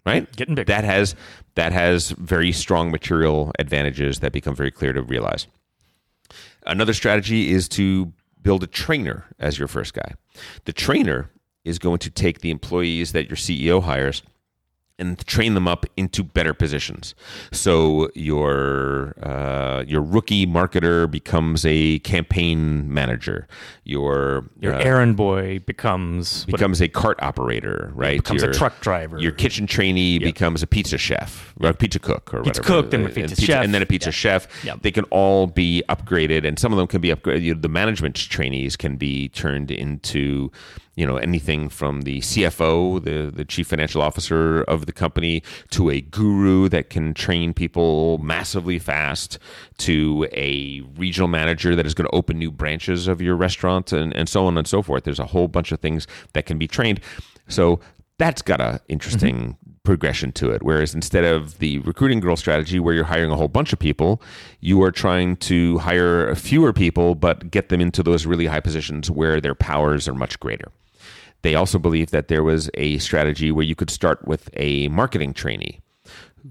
[0.06, 0.36] right?
[0.36, 0.66] Getting bigger.
[0.66, 1.16] That has
[1.56, 5.48] that has very strong material advantages that become very clear to realize.
[6.66, 10.14] Another strategy is to build a trainer as your first guy.
[10.66, 11.30] The trainer
[11.64, 14.24] is going to take the employees that your CEO hires
[15.00, 17.16] and train them up into better positions.
[17.52, 23.48] So your uh, your rookie marketer becomes a campaign manager.
[23.84, 28.18] Your your uh, errand boy becomes what- becomes a cart operator, right?
[28.20, 32.34] becomes a truck driver Your kitchen trainee becomes a pizza chef, or a pizza cook,
[32.34, 32.82] or Pizza whatever.
[32.84, 33.64] cook, then a And pizza chef.
[33.64, 34.48] and then a pizza chef.
[34.64, 34.76] Yeah.
[34.80, 37.42] They can all be upgraded, and some of them can be upgraded.
[37.42, 40.52] You know, the management trainees can be turned into
[40.96, 45.42] you know anything from the CFO, the the chief financial officer of the company,
[45.72, 49.40] to a guru that can train people massively fast,
[49.80, 54.16] to a regional manager that is going to open new branches of your restaurant, and
[54.16, 55.04] and so on and so forth.
[55.04, 57.00] There's a whole bunch of things that can be trained.
[57.48, 57.80] So
[58.22, 59.72] that's got a interesting mm-hmm.
[59.84, 60.62] progression to it.
[60.62, 64.22] Whereas instead of the recruiting girl strategy, where you're hiring a whole bunch of people,
[64.60, 69.10] you are trying to hire fewer people, but get them into those really high positions
[69.10, 70.72] where their powers are much greater.
[71.42, 75.34] They also believe that there was a strategy where you could start with a marketing
[75.34, 75.80] trainee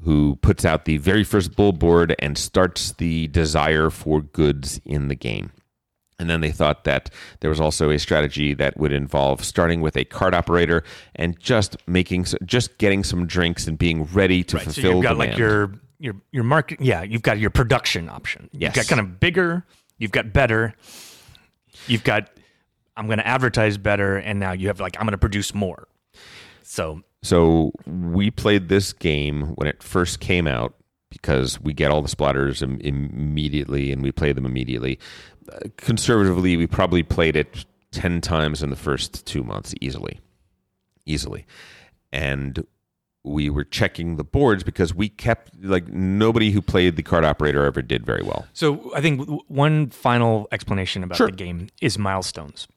[0.04, 5.14] who puts out the very first billboard and starts the desire for goods in the
[5.16, 5.50] game.
[6.18, 7.10] And then they thought that
[7.40, 10.84] there was also a strategy that would involve starting with a cart operator
[11.16, 15.02] and just making, just getting some drinks and being ready to Right, so fulfill you've
[15.02, 15.30] got demand.
[15.30, 16.80] like your your your market.
[16.80, 18.50] Yeah, you've got your production option.
[18.52, 18.76] Yes.
[18.76, 19.64] You've got kind of bigger.
[19.98, 20.74] You've got better.
[21.86, 22.28] You've got
[23.00, 25.88] I'm going to advertise better, and now you have like I'm going to produce more.
[26.62, 30.74] So So we played this game when it first came out
[31.08, 34.98] because we get all the splotters Im- immediately and we play them immediately.
[35.50, 40.20] Uh, conservatively, we probably played it 10 times in the first two months easily.
[41.06, 41.46] Easily.
[42.12, 42.64] And
[43.24, 47.64] we were checking the boards because we kept, like, nobody who played the cart operator
[47.64, 48.46] ever did very well.
[48.52, 51.26] So I think one final explanation about Sure.
[51.26, 52.68] the game is milestones.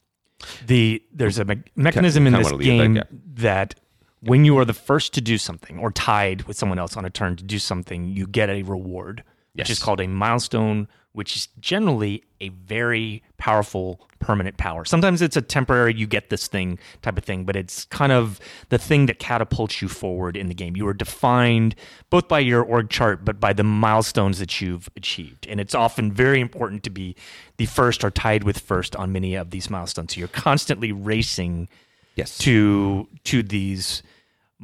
[0.65, 3.03] The there's a me- mechanism in this wanna that game
[3.35, 3.75] that
[4.21, 7.09] when you are the first to do something or tied with someone else on a
[7.09, 9.23] turn to do something, you get a reward,
[9.55, 14.83] which is called a milestone, which is generally a very powerful permanent power.
[14.85, 18.39] Sometimes it's a temporary you get this thing type of thing, but it's kind of
[18.69, 20.75] the thing that catapults you forward in the game.
[20.75, 21.75] You are defined
[22.09, 25.45] both by your org chart but by the milestones that you've achieved.
[25.47, 27.15] And it's often very important to be
[27.57, 30.15] the first or tied with first on many of these milestones.
[30.15, 31.67] So you're constantly racing
[32.15, 32.37] Yes.
[32.39, 34.03] to to these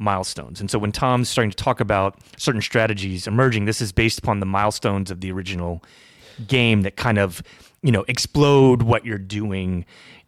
[0.00, 0.60] milestones.
[0.60, 4.40] And so when Tom's starting to talk about certain strategies emerging, this is based upon
[4.40, 5.82] the milestones of the original
[6.46, 7.42] game that kind of,
[7.82, 9.84] you know, explode what you're doing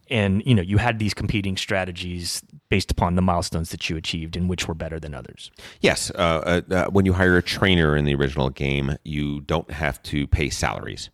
[0.09, 4.35] and you know, you had these competing strategies based upon the milestones that you achieved
[4.35, 5.51] and which were better than others.
[5.81, 9.71] Yes, uh, uh, uh, when you hire a trainer in the original game, you don't
[9.71, 11.09] have to pay salaries,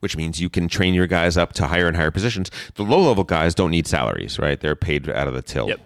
[0.00, 2.50] which means you can train your guys up to higher and higher positions.
[2.74, 4.60] The low level guys don't need salaries, right?
[4.60, 5.68] They're paid out of the till.
[5.68, 5.80] Yep.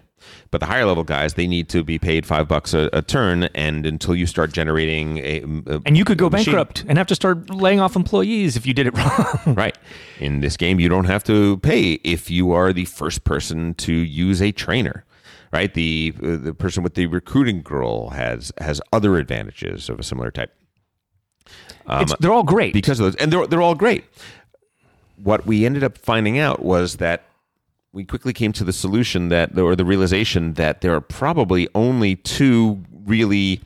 [0.51, 3.43] But the higher level guys, they need to be paid five bucks a, a turn,
[3.55, 7.07] and until you start generating a, a And you could go machine- bankrupt and have
[7.07, 9.55] to start laying off employees if you did it wrong.
[9.55, 9.77] Right.
[10.19, 13.93] In this game, you don't have to pay if you are the first person to
[13.93, 15.05] use a trainer.
[15.51, 15.73] Right.
[15.73, 20.29] The uh, the person with the recruiting girl has has other advantages of a similar
[20.31, 20.53] type
[21.87, 22.73] It's- they're all great.
[22.73, 24.05] because of those, and they're they're all great.
[25.21, 27.23] What we ended up finding out was that
[27.91, 32.15] we quickly came to the solution that, or the realization that there are probably only
[32.15, 33.61] two really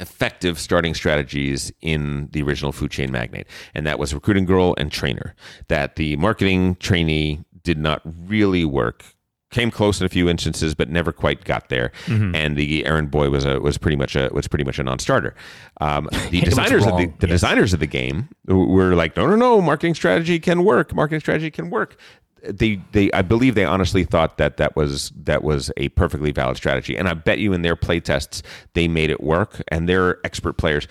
[0.00, 4.92] effective starting strategies in the original food chain magnate, and that was recruiting girl and
[4.92, 5.34] trainer.
[5.68, 9.04] That the marketing trainee did not really work.
[9.50, 11.90] Came close in a few instances, but never quite got there.
[12.34, 15.34] And the errand boy was a was pretty much a was pretty much a non-starter.
[15.80, 17.30] Um, the designers of the, the yes.
[17.30, 20.94] designers of the game were like, no, no, no, marketing strategy can work.
[20.94, 21.96] Marketing strategy can work.
[22.42, 26.56] They, they, I believe they honestly thought that that was that was a perfectly valid
[26.56, 28.42] strategy, and I bet you in their play tests
[28.74, 30.86] they made it work, and they're expert players.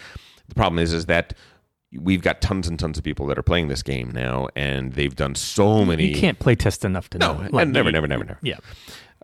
[0.49, 1.33] The problem is, is that
[1.93, 5.15] we've got tons and tons of people that are playing this game now, and they've
[5.15, 6.07] done so many.
[6.07, 7.57] you can't play test enough to No, know.
[7.59, 8.39] and never, you- never, never, never.
[8.41, 8.57] Yeah.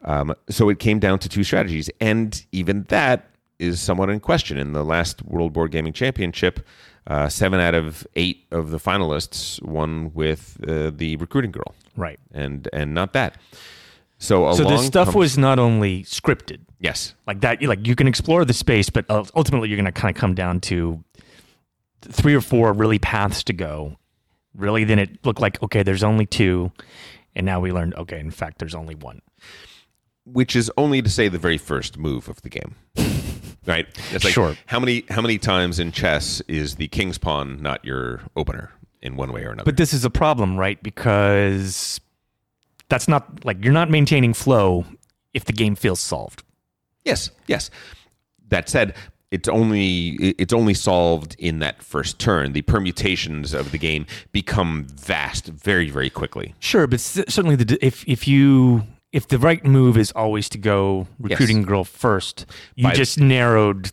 [0.05, 3.29] Um, so it came down to two strategies, and even that
[3.59, 4.57] is somewhat in question.
[4.57, 6.65] In the last World Board Gaming Championship,
[7.07, 12.19] uh, seven out of eight of the finalists won with uh, the recruiting girl, Right.
[12.31, 13.37] and and not that.
[14.19, 18.45] So So this stuff was not only scripted, yes, like that like you can explore
[18.45, 21.03] the space but ultimately you're going to kind of come down to
[22.01, 23.97] three or four really paths to go
[24.55, 26.71] really then it looked like okay there's only two
[27.35, 29.21] and now we learned okay in fact there's only one
[30.25, 32.75] which is only to say the very first move of the game.
[33.65, 33.87] Right?
[34.11, 34.55] It's like Sure.
[34.65, 38.71] how many how many times in chess is the king's pawn not your opener
[39.01, 39.65] in one way or another?
[39.65, 41.99] but this is a problem right because
[42.89, 44.85] that's not like you're not maintaining flow
[45.33, 46.43] if the game feels solved
[47.05, 47.69] Yes, yes.
[48.47, 48.95] That said,
[49.29, 52.53] it's only it's only solved in that first turn.
[52.53, 56.53] The permutations of the game become vast very very quickly.
[56.59, 58.83] Sure, but certainly the if if you
[59.13, 62.45] if the right move is always to go recruiting girl first,
[62.75, 63.91] you By- just narrowed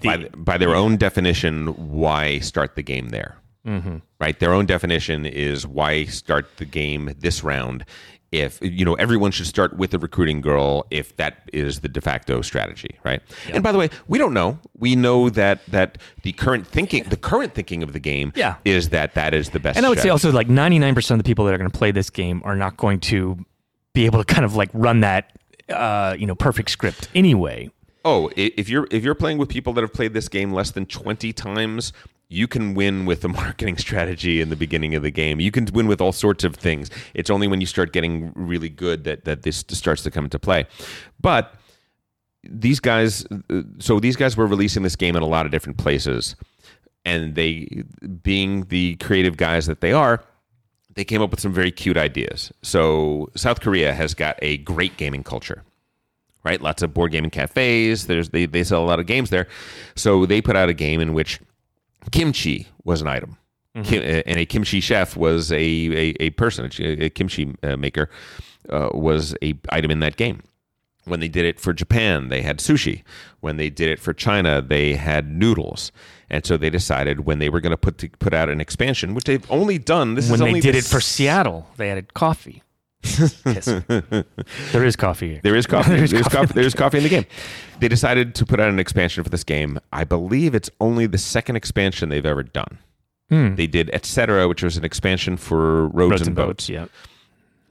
[0.00, 3.36] the By, by their own definition, why start the game there?
[3.66, 3.96] Mm-hmm.
[4.20, 7.84] Right, their own definition is why start the game this round?
[8.32, 12.00] If you know everyone should start with a recruiting girl if that is the de
[12.00, 13.22] facto strategy right?
[13.52, 14.58] And by the way we don't know.
[14.76, 18.56] We know that that the current thinking the current thinking of the game Yeah.
[18.64, 21.24] is that that is the best And I would say also like 99% of the
[21.24, 23.38] people that are going to play this game are not going to
[23.96, 25.32] be able to kind of like run that
[25.70, 27.70] uh, you know perfect script anyway.
[28.04, 30.86] Oh, if you're if you're playing with people that have played this game less than
[30.86, 31.92] 20 times,
[32.28, 35.40] you can win with the marketing strategy in the beginning of the game.
[35.40, 36.90] You can win with all sorts of things.
[37.14, 40.38] It's only when you start getting really good that that this starts to come into
[40.38, 40.66] play.
[41.18, 41.54] But
[42.44, 43.26] these guys
[43.78, 46.36] so these guys were releasing this game in a lot of different places
[47.04, 47.82] and they
[48.22, 50.22] being the creative guys that they are
[50.96, 52.52] they came up with some very cute ideas.
[52.62, 55.62] So South Korea has got a great gaming culture
[56.46, 56.62] right?
[56.62, 58.06] Lots of board gaming cafes.
[58.06, 59.48] There's they, they sell a lot of games there.
[59.96, 61.40] So they put out a game in which
[62.12, 63.36] kimchi was an item.
[63.82, 67.76] Kim, uh, and a kimchi chef was a, a, a person, a, a kimchi uh,
[67.76, 68.08] maker
[68.70, 70.42] uh, was a item in that game.
[71.04, 73.02] When they did it for Japan, they had sushi.
[73.40, 75.92] When they did it for China, they had noodles.
[76.28, 79.14] And so they decided when they were going to put to, put out an expansion,
[79.14, 80.14] which they've only done.
[80.14, 82.62] This When is they did the it for Seattle, they added coffee.
[83.44, 83.66] Yes.
[84.72, 85.32] there is coffee.
[85.34, 85.40] Here.
[85.44, 85.90] There is coffee.
[85.96, 86.42] There's there's, coffee coffee.
[86.42, 87.26] in the there's coffee in the game.
[87.78, 89.78] They decided to put out an expansion for this game.
[89.92, 92.78] I believe it's only the second expansion they've ever done.
[93.28, 93.54] Hmm.
[93.54, 96.48] They did Etc., which was an expansion for roads, Roads and, and boats.
[96.48, 96.68] boats.
[96.68, 96.86] Yeah.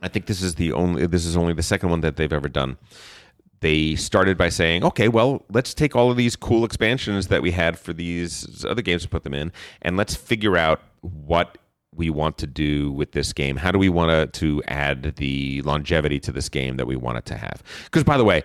[0.01, 1.07] I think this is the only.
[1.07, 2.77] This is only the second one that they've ever done.
[3.61, 7.51] They started by saying, "Okay, well, let's take all of these cool expansions that we
[7.51, 9.51] had for these other games and put them in,
[9.81, 11.57] and let's figure out what
[11.93, 13.55] we want to do with this game.
[13.57, 17.17] How do we want to to add the longevity to this game that we want
[17.17, 17.63] it to have?
[17.85, 18.43] Because, by the way."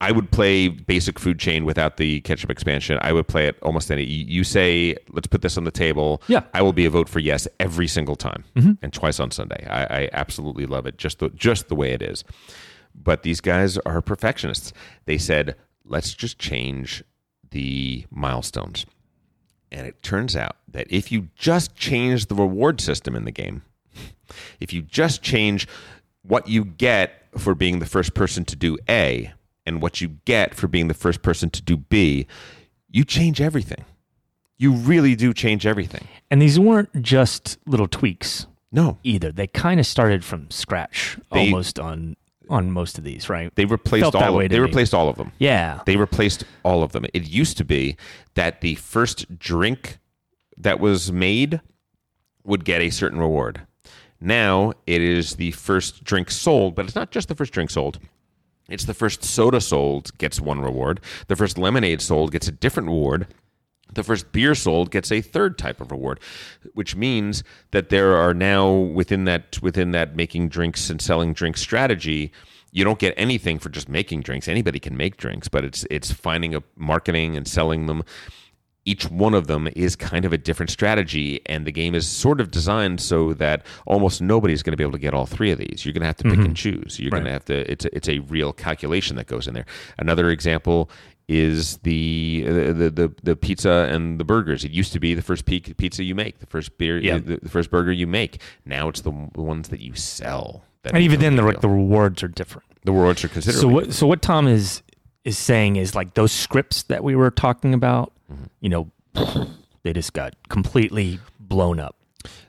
[0.00, 2.98] I would play basic food chain without the ketchup expansion.
[3.00, 4.04] I would play it almost any.
[4.04, 6.20] You say, let's put this on the table.
[6.28, 6.42] Yeah.
[6.52, 8.72] I will be a vote for yes every single time, mm-hmm.
[8.82, 9.66] and twice on Sunday.
[9.66, 12.22] I, I absolutely love it, just the just the way it is.
[12.94, 14.72] But these guys are perfectionists.
[15.04, 17.02] They said, let's just change
[17.50, 18.86] the milestones.
[19.70, 23.62] And it turns out that if you just change the reward system in the game,
[24.60, 25.66] if you just change
[26.22, 29.32] what you get for being the first person to do A
[29.66, 32.26] and what you get for being the first person to do B,
[32.90, 33.84] you change everything.
[34.56, 36.06] You really do change everything.
[36.30, 39.32] And these weren't just little tweaks No, either.
[39.32, 42.16] They kind of started from scratch They- almost on
[42.48, 43.54] on most of these, right?
[43.54, 44.40] they replaced Felt all.
[44.40, 44.62] Of, they me.
[44.62, 45.32] replaced all of them.
[45.38, 45.80] yeah.
[45.86, 47.06] They replaced all of them.
[47.14, 47.96] It used to be
[48.34, 49.98] that the first drink
[50.56, 51.60] that was made
[52.44, 53.66] would get a certain reward.
[54.20, 57.98] Now it is the first drink sold, but it's not just the first drink sold.
[58.68, 61.00] It's the first soda sold gets one reward.
[61.26, 63.26] The first lemonade sold gets a different reward.
[63.92, 66.20] The first beer sold gets a third type of reward,
[66.72, 71.60] which means that there are now within that within that making drinks and selling drinks
[71.60, 72.32] strategy,
[72.74, 74.48] you don't get anything for just making drinks.
[74.48, 78.02] Anybody can make drinks, but it's it's finding a marketing and selling them.
[78.86, 82.38] Each one of them is kind of a different strategy, and the game is sort
[82.38, 85.58] of designed so that almost nobody's going to be able to get all three of
[85.58, 85.86] these.
[85.86, 86.52] You're going to have to pick and mm-hmm.
[86.52, 87.00] choose.
[87.00, 87.70] You're going to have to.
[87.70, 89.64] It's a, it's a real calculation that goes in there.
[89.98, 90.90] Another example
[91.26, 94.64] is the, the the the pizza and the burgers.
[94.64, 97.18] It used to be the first pizza you make, the first beer, Yeah.
[97.18, 98.40] the, the first burger you make.
[98.66, 100.64] Now it's the ones that you sell.
[100.82, 102.66] That And even then, the the, the rewards are different.
[102.84, 103.60] the rewards are considerably.
[103.62, 103.92] So what?
[103.94, 104.82] So what Tom is
[105.24, 108.12] is saying is like those scripts that we were talking about.
[108.30, 108.44] Mm-hmm.
[108.60, 108.90] You know,
[109.82, 111.96] they just got completely blown up.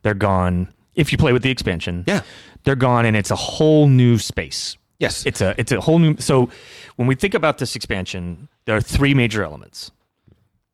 [0.01, 0.67] They're gone.
[0.95, 2.21] If you play with the expansion, Yeah.
[2.63, 4.77] they're gone, and it's a whole new space.
[4.99, 6.15] Yes, It's a it's a whole new.
[6.17, 6.49] So
[6.95, 9.91] when we think about this expansion, there are three major elements: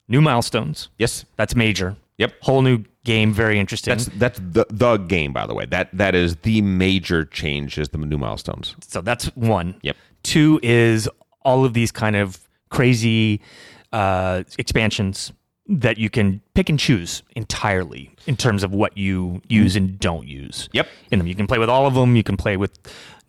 [0.07, 0.89] new milestones.
[0.98, 1.26] yes.
[1.38, 1.95] That's major.
[2.18, 2.34] Yep.
[2.41, 3.34] Whole new game.
[3.34, 3.91] Very interesting.
[3.91, 5.65] That's that's the the game, by the way.
[5.65, 8.76] That that is the major change is the new milestones.
[8.88, 9.76] So that's one.
[9.81, 9.95] Yep.
[10.23, 11.10] Two is
[11.43, 12.39] all of these kind of
[12.69, 13.41] crazy
[13.91, 15.34] uh, expansions
[15.68, 20.27] that you can pick and choose entirely in terms of what you use and don't
[20.27, 20.69] use.
[20.73, 20.88] Yep.
[21.11, 22.15] In them, you can play with all of them.
[22.15, 22.72] You can play with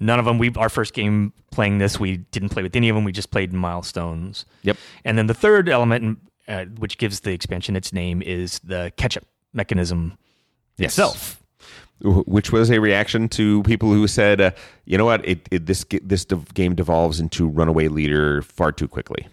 [0.02, 0.38] none of them.
[0.38, 3.04] We our first game playing this, we didn't play with any of them.
[3.04, 4.44] We just played milestones.
[4.62, 4.76] Yep.
[5.04, 6.18] And then the third element,
[6.48, 10.18] uh, which gives the expansion its name, is the catch-up mechanism
[10.78, 10.92] Yes.
[10.92, 11.38] itself.
[12.04, 14.50] Which was a reaction to people who said, uh,
[14.86, 15.24] "You know what?
[15.28, 19.28] It, it this this dev- game devolves into runaway leader far too quickly."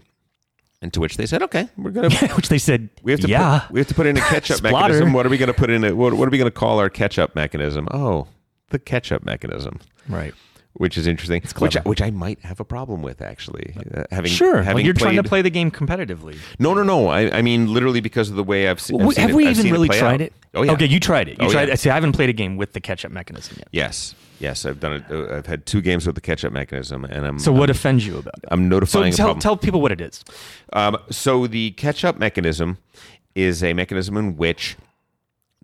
[0.82, 3.62] And to which they said, "Okay, we're gonna which they said, we have to yeah.
[3.62, 5.14] put, we have to put in a catch up mechanism.
[5.14, 5.98] What are we going to put in it?
[5.98, 7.88] What, what are we going to call our catch up mechanism?
[7.90, 8.28] Oh,
[8.70, 9.80] the catch up mechanism.
[10.08, 10.36] right.
[10.74, 11.42] Which is interesting.
[11.58, 13.76] Which I, which I might have a problem with actually.
[13.94, 14.64] Uh, having Sure.
[14.64, 16.38] Well, you're trying to play the game competitively.
[16.60, 17.08] No, no, no.
[17.08, 19.48] I, I mean literally because of the way I've, se- I've seen have it- we
[19.48, 20.22] I've even really play tried out.
[20.22, 20.34] it?
[20.54, 20.72] Oh yeah.
[20.74, 21.40] Okay, you tried it.
[21.42, 21.68] You Oh, tried.
[21.70, 21.76] yeah.
[21.76, 23.68] See, I haven't played a game with the catch-up mechanism yet.
[23.72, 24.66] Yes, yes.
[24.66, 25.04] I've done it.
[25.12, 28.18] Uh, I've had two games with the catch-up mechanism, and I'm So what offends you
[28.18, 28.46] about it?
[28.50, 30.24] I'm So notifying a tell, tell people what it is.
[30.74, 32.78] Um, so the catch-up mechanism
[33.36, 34.76] is a mechanism in which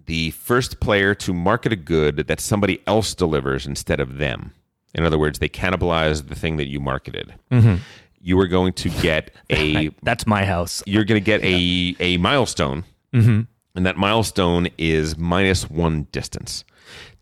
[0.05, 4.53] the first player to market a good that somebody else delivers instead of them.
[4.95, 7.35] In other words, they cannibalize the thing that you marketed.
[7.51, 7.75] Mm-hmm.
[8.21, 10.81] You are going to get a That's my house.
[10.87, 13.41] you're going to get a a milestone, Mm-hmm.
[13.75, 16.63] and that milestone is minus one distance.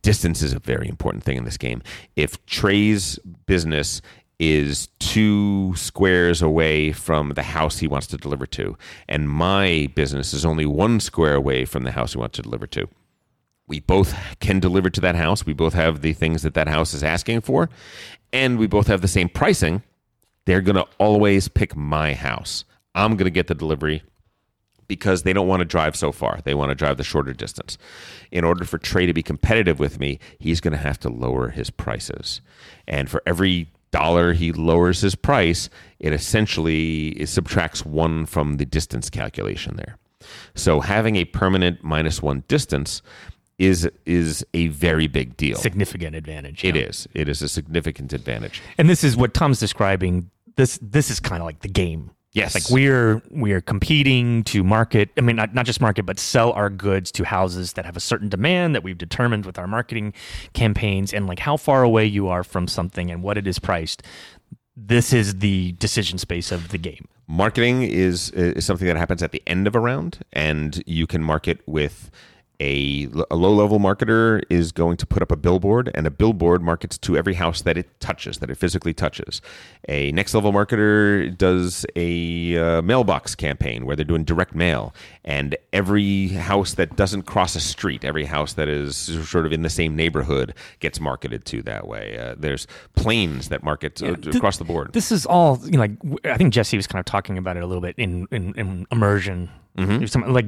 [0.01, 1.81] Distance is a very important thing in this game.
[2.15, 4.01] If Trey's business
[4.39, 8.75] is two squares away from the house he wants to deliver to,
[9.07, 12.67] and my business is only one square away from the house he wants to deliver
[12.67, 12.87] to,
[13.73, 15.47] we both can deliver to that house.
[15.47, 17.71] We both have the things that that house is asking for,
[18.31, 19.81] and we both have the same pricing.
[20.45, 22.65] They're going to always pick my house.
[22.93, 24.03] I'm going to get the delivery
[24.87, 26.39] because they don't want to drive so far.
[26.43, 27.79] They want to drive the shorter distance.
[28.31, 31.49] In order for Trey to be competitive with me, he's going to have to lower
[31.49, 32.41] his prices.
[32.87, 35.67] And for every dollar he lowers his price,
[35.97, 39.97] it essentially it subtracts one from the distance calculation there.
[40.55, 43.01] So having a permanent minus one distance
[43.59, 45.57] is is a very big deal.
[45.57, 46.63] Significant advantage.
[46.63, 46.83] It yeah.
[46.83, 47.07] is.
[47.13, 48.61] It is a significant advantage.
[48.77, 50.29] And this is what Tom's describing.
[50.55, 52.11] This this is kind of like the game.
[52.31, 52.55] Yes.
[52.55, 55.11] Like we're we're competing to market.
[55.17, 57.99] I mean, not not just market, but sell our goods to houses that have a
[57.99, 60.13] certain demand that we've determined with our marketing
[60.53, 64.01] campaigns, and like how far away you are from something and what it is priced.
[64.75, 67.07] This is the decision space of the game.
[67.27, 71.23] marketing is is something that happens at the end of a round and you can
[71.23, 72.09] market with
[72.63, 76.61] a, a low level marketer is going to put up a billboard and a billboard
[76.63, 79.41] markets to every house that it touches that it physically touches.
[79.89, 84.95] A next level marketer does a uh, mailbox campaign where they're doing direct mail
[85.25, 88.95] and every house that doesn't cross a street every house that is
[89.27, 92.17] sort of in the same neighborhood gets marketed to that way.
[92.17, 92.65] Uh, there's
[92.95, 94.93] planes that market uh, th- across the board.
[94.93, 95.91] This is all you know, like
[96.25, 98.87] I think Jesse was kind of talking about it a little bit in in, in
[98.91, 99.49] immersion.
[99.75, 100.45] There's some- like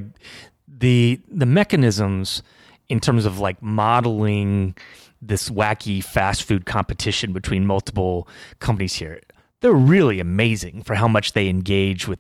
[0.68, 2.42] the the mechanisms
[2.90, 4.76] in terms of like modeling
[5.22, 8.28] this wacky fast food competition between multiple
[8.60, 9.20] companies here.
[9.62, 12.20] They're really amazing for how much they engage with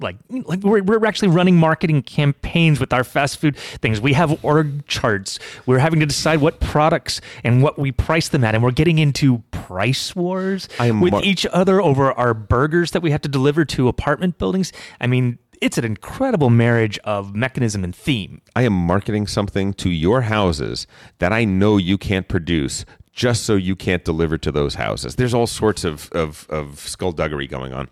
[0.00, 4.44] like like we're, we're actually running marketing campaigns with our fast food things we have
[4.44, 8.62] org charts we're having to decide what products and what we price them at and
[8.62, 10.68] we're getting into price wars
[11.00, 14.72] with mar- each other over our burgers that we have to deliver to apartment buildings
[15.00, 19.90] i mean it's an incredible marriage of mechanism and theme I am marketing something to
[19.90, 20.86] your houses
[21.18, 22.84] that I know you can't produce
[23.16, 25.16] just so you can't deliver to those houses.
[25.16, 27.88] There's all sorts of, of, of skullduggery going on.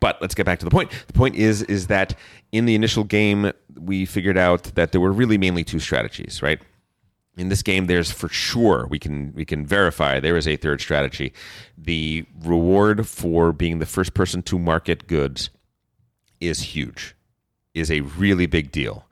[0.00, 0.90] But let's get back to the point.
[1.06, 2.14] The point is is that
[2.52, 6.60] in the initial game we figured out that there were really mainly two strategies, right?
[7.36, 10.80] In this game there's for sure we can we can verify there is a third
[10.80, 11.32] strategy.
[11.78, 15.50] The reward for being the first person to market goods
[16.40, 17.14] is huge,
[17.74, 19.06] is a really big deal.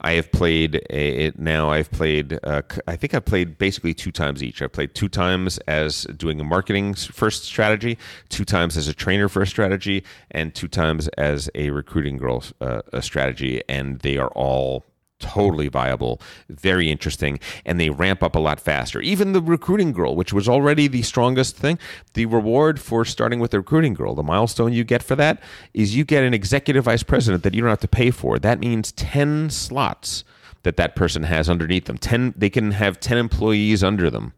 [0.00, 1.70] I have played it now.
[1.70, 2.38] I've played.
[2.44, 4.60] Uh, I think I've played basically two times each.
[4.60, 7.96] I've played two times as doing a marketing first strategy,
[8.28, 12.82] two times as a trainer first strategy, and two times as a recruiting girl uh,
[12.92, 13.62] a strategy.
[13.66, 14.84] And they are all
[15.24, 16.20] totally viable,
[16.50, 19.00] very interesting, and they ramp up a lot faster.
[19.00, 21.78] Even the recruiting girl, which was already the strongest thing,
[22.12, 25.40] the reward for starting with the recruiting girl, the milestone you get for that
[25.72, 28.38] is you get an executive vice president that you don't have to pay for.
[28.38, 30.24] That means 10 slots
[30.62, 31.96] that that person has underneath them.
[31.96, 34.34] 10 they can have 10 employees under them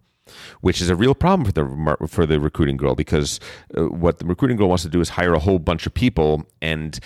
[0.60, 3.38] which is a real problem for the for the recruiting girl because
[3.76, 6.44] uh, what the recruiting girl wants to do is hire a whole bunch of people
[6.60, 6.98] and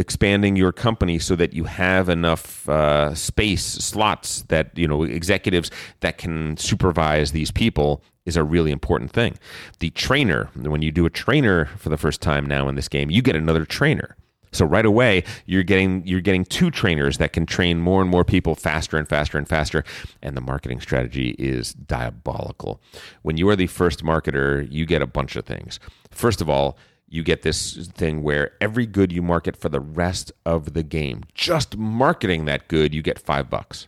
[0.00, 5.70] expanding your company so that you have enough uh, space slots that you know executives
[6.00, 9.38] that can supervise these people is a really important thing.
[9.78, 13.10] The trainer, when you do a trainer for the first time now in this game,
[13.10, 14.16] you get another trainer.
[14.52, 18.24] So right away, you're getting you're getting two trainers that can train more and more
[18.24, 19.84] people faster and faster and faster.
[20.22, 22.80] And the marketing strategy is diabolical.
[23.22, 25.78] When you are the first marketer, you get a bunch of things.
[26.10, 26.76] First of all,
[27.10, 31.24] you get this thing where every good you market for the rest of the game,
[31.34, 33.86] just marketing that good, you get five bucks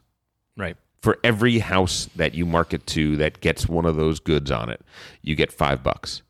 [0.56, 4.70] right for every house that you market to that gets one of those goods on
[4.70, 4.80] it,
[5.20, 6.22] you get five bucks.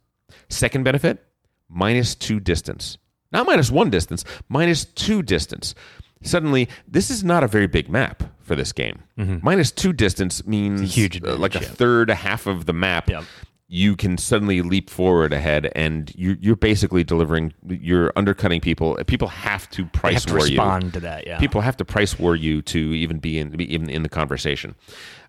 [0.49, 1.23] Second benefit,
[1.69, 2.99] minus two distance.
[3.31, 5.75] Not minus one distance, minus two distance.
[6.23, 9.03] Suddenly, this is not a very big map for this game.
[9.43, 11.69] Minus two distance means huge uh, like a yeah.
[11.69, 13.11] third, a half of the map.
[13.11, 13.25] Yeah.
[13.75, 17.55] You can suddenly leap forward ahead, and you, you're basically delivering.
[17.67, 18.99] You're undercutting people.
[19.07, 20.91] People have to price have to war respond you.
[20.91, 21.27] to that.
[21.27, 21.39] Yeah.
[21.39, 24.75] People have to price war you to even be in be even in the conversation.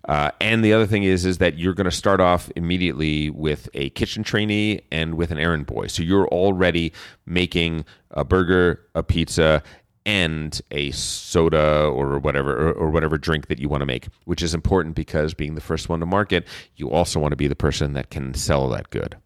[0.06, 3.70] Uh, and the other thing is is that you're going to start off immediately with
[3.72, 5.86] a kitchen trainee and with an errand boy.
[5.86, 6.92] So you're already
[7.24, 9.62] making a burger, a pizza,
[10.06, 14.42] and a soda or whatever or, or whatever drink that you want to make, which
[14.42, 17.56] is important because being the first one to market, you also want to be the
[17.56, 19.16] person that can sell that good.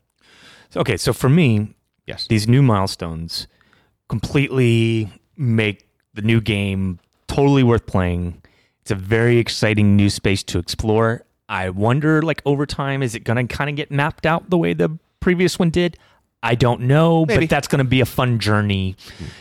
[0.76, 1.74] okay, so for me,
[2.06, 2.26] Yes.
[2.28, 3.46] these new milestones
[4.08, 8.42] completely make the new game totally worth playing.
[8.82, 11.24] It's a very exciting new space to explore.
[11.48, 14.58] I wonder, like over time, is it going to kind of get mapped out the
[14.58, 15.98] way the previous one did?
[16.42, 17.46] I don't know, Maybe.
[17.46, 18.96] but that's going to be a fun journey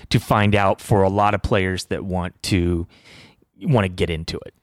[0.09, 2.87] to find out for a lot of players that want to
[3.61, 4.53] want to get into it.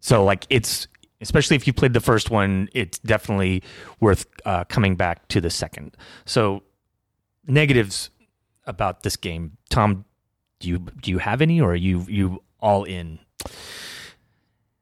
[0.00, 0.86] So, like, it's
[1.20, 3.62] especially if you played the first one, it's definitely
[4.00, 5.96] worth uh, coming back to the second.
[6.24, 6.62] So,
[7.46, 8.10] negatives
[8.66, 10.04] about this game, Tom.
[10.60, 13.18] Do you do you have any, or are you you all in?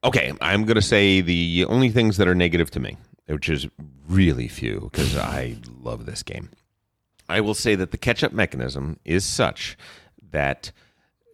[0.04, 2.96] Okay, I'm going to say the only things that are negative to me,
[3.26, 3.66] which is
[4.08, 6.50] really few because I love this game.
[7.30, 9.78] I will say that the catch up mechanism is such
[10.30, 10.72] that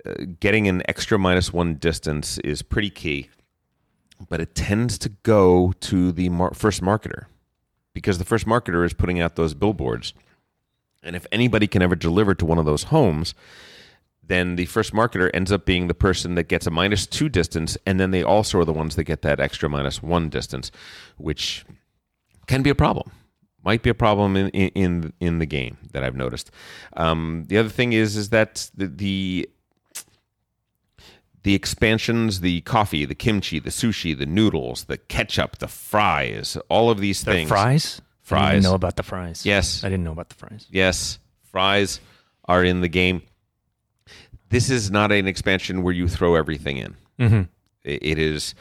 [0.05, 3.31] uh, getting an extra minus one distance is pretty key,
[4.29, 7.27] but it tends to go to the mar- first marketer
[7.95, 10.13] because the first marketer is putting out those billboards.
[11.03, 13.35] And if anybody can ever deliver to one of those homes,
[14.23, 17.79] then the first marketer ends up being the person that gets a minus two distance,
[17.87, 20.71] and then they also are the ones that get that extra minus one distance,
[21.17, 21.65] which
[22.47, 23.11] can be a problem.
[23.67, 26.51] Might be a problem in in in the game that I've noticed.
[26.97, 29.49] Um, the other thing is is that the, the
[31.43, 36.91] the expansions, the coffee, the kimchi, the sushi, the noodles, the ketchup, the fries, all
[36.91, 37.49] of these The things.
[37.49, 38.01] fries.
[38.01, 38.51] I Fries.
[38.55, 39.45] didn't know about the fries.
[39.47, 39.85] Yes.
[39.85, 40.67] I didn't know about the fries.
[40.71, 41.19] Yes,
[41.53, 42.01] fries
[42.47, 43.23] are in the game.
[44.49, 46.97] This is not an expansion where you throw everything in.
[47.21, 47.43] Mm-hmm.
[47.85, 48.55] I- It is.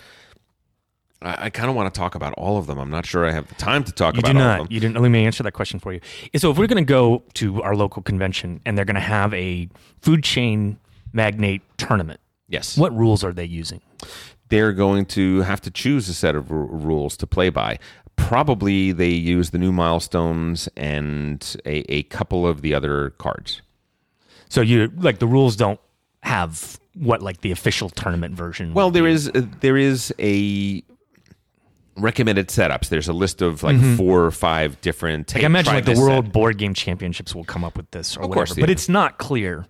[1.21, 2.77] I, I kind of want to talk about all of them.
[2.77, 4.57] I'm not sure I have the time to talk You about do all of not.
[4.65, 4.67] them.
[4.71, 5.01] You didn't.
[5.01, 5.99] Let me answer that question for you.
[6.37, 9.33] So, if we're going to go to our local convention and they're going to have
[9.33, 9.69] a
[10.01, 10.77] food chain
[11.13, 13.81] magnate tournament, Yes, what rules are they using?
[14.49, 17.79] they're going to have to choose a set of r- rules to play by.
[18.15, 23.61] Probably they use the new milestones and a, a couple of the other cards.
[24.49, 25.79] So, you like the rules don't
[26.21, 28.73] have what like the official tournament version.
[28.73, 29.11] Well, there be.
[29.11, 30.83] is uh, there is a
[31.97, 32.89] recommended setups.
[32.89, 33.95] There's a list of like mm-hmm.
[33.95, 35.33] four or five different.
[35.33, 36.33] Like hey, I imagine like the World set.
[36.33, 38.39] Board Game Championships will come up with this or Of whatever.
[38.39, 39.65] course they but it's not clear.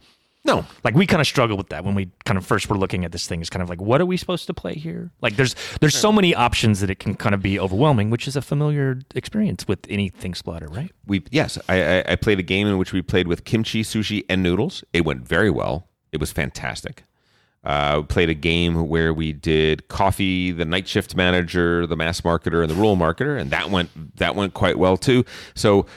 [0.45, 3.03] No, Like we kind of struggle with that when we kind of first were looking
[3.03, 3.41] at this thing.
[3.41, 5.10] It's kind of like, what are we supposed to play here?
[5.19, 8.35] Like, there's there's so many options that it can kind of be overwhelming, which is
[8.35, 10.91] a familiar experience with anything splotter, right?
[11.07, 14.23] we yes, I, I, I played a game in which we played with kimchi, sushi,
[14.30, 14.84] and noodles.
[14.93, 15.88] It went very well.
[16.11, 17.03] It was fantastic.
[17.65, 22.61] Uh, played a game where we did coffee, the night shift manager, the mass marketer,
[22.61, 25.25] and the rule marketer, and that went that went quite well too.
[25.55, 25.87] So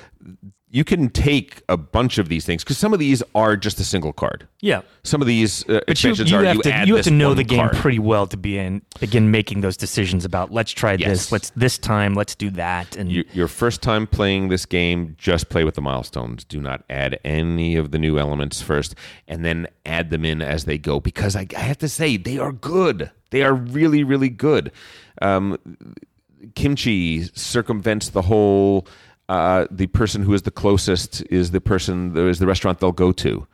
[0.70, 3.84] you can take a bunch of these things because some of these are just a
[3.84, 4.46] single card.
[4.60, 4.82] Yeah.
[5.02, 7.32] Some of these uh, But you, you are have you to you have to know
[7.32, 7.76] the game card.
[7.76, 11.08] pretty well to be in begin making those decisions about let's try Yes.
[11.08, 15.14] this, let's this time, let's do that, and You- your first time playing this game,
[15.18, 16.44] just play with the milestones.
[16.44, 18.94] Do not add any of the new elements first,
[19.26, 21.00] and then add them in as they go.
[21.00, 23.10] Because I, I have to say, they are good.
[23.30, 24.70] They are really, really good.
[25.22, 25.56] Um,
[26.54, 28.86] kimchi circumvents the whole.
[29.28, 33.12] Uh, the person who is the closest is the person is the restaurant they'll go
[33.12, 33.46] to.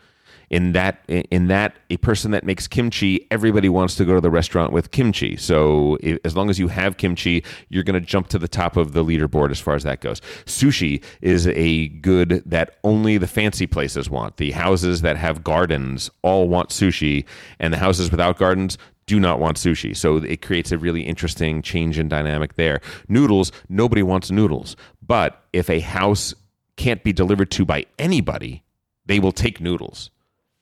[0.50, 4.30] In that, in that, a person that makes kimchi, everybody wants to go to the
[4.30, 5.36] restaurant with kimchi.
[5.36, 8.92] So, as long as you have kimchi, you're going to jump to the top of
[8.92, 10.20] the leaderboard as far as that goes.
[10.44, 14.36] Sushi is a good that only the fancy places want.
[14.36, 17.24] The houses that have gardens all want sushi,
[17.58, 19.96] and the houses without gardens do not want sushi.
[19.96, 22.80] So it creates a really interesting change in dynamic there.
[23.08, 24.76] Noodles, nobody wants noodles.
[25.06, 26.34] But if a house
[26.76, 28.64] can't be delivered to by anybody,
[29.06, 30.10] they will take noodles.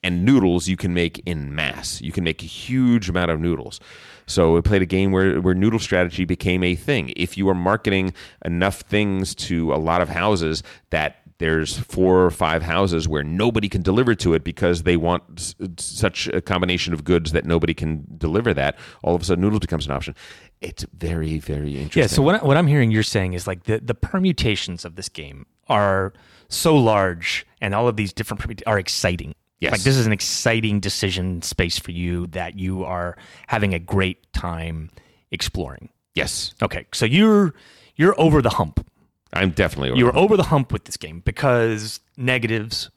[0.02, 2.00] And noodles you can make in mass.
[2.00, 3.78] You can make a huge amount of noodles.
[4.26, 7.12] So we played a game where, where noodle strategy became a thing.
[7.16, 8.14] If you are marketing
[8.44, 13.68] enough things to a lot of houses that there's four or five houses where nobody
[13.68, 17.74] can deliver to it because they want s- such a combination of goods that nobody
[17.74, 20.14] can deliver that, all of a sudden noodles becomes an option.
[20.60, 22.00] It's very, very interesting.
[22.02, 22.06] Yeah.
[22.06, 25.08] So what, I- what I'm hearing you're saying is like the, the permutations of this
[25.08, 26.12] game are
[26.48, 29.34] so large, and all of these different permut- are exciting.
[29.60, 29.72] Yes.
[29.72, 33.16] Like this is an exciting decision space for you that you are
[33.46, 34.90] having a great time
[35.30, 35.88] exploring.
[36.14, 36.52] yes.
[36.62, 37.54] Okay, so you're
[37.96, 38.84] you're over the hump.
[39.32, 39.98] I'm definitely over.
[39.98, 42.90] you were over the hump with this game because negatives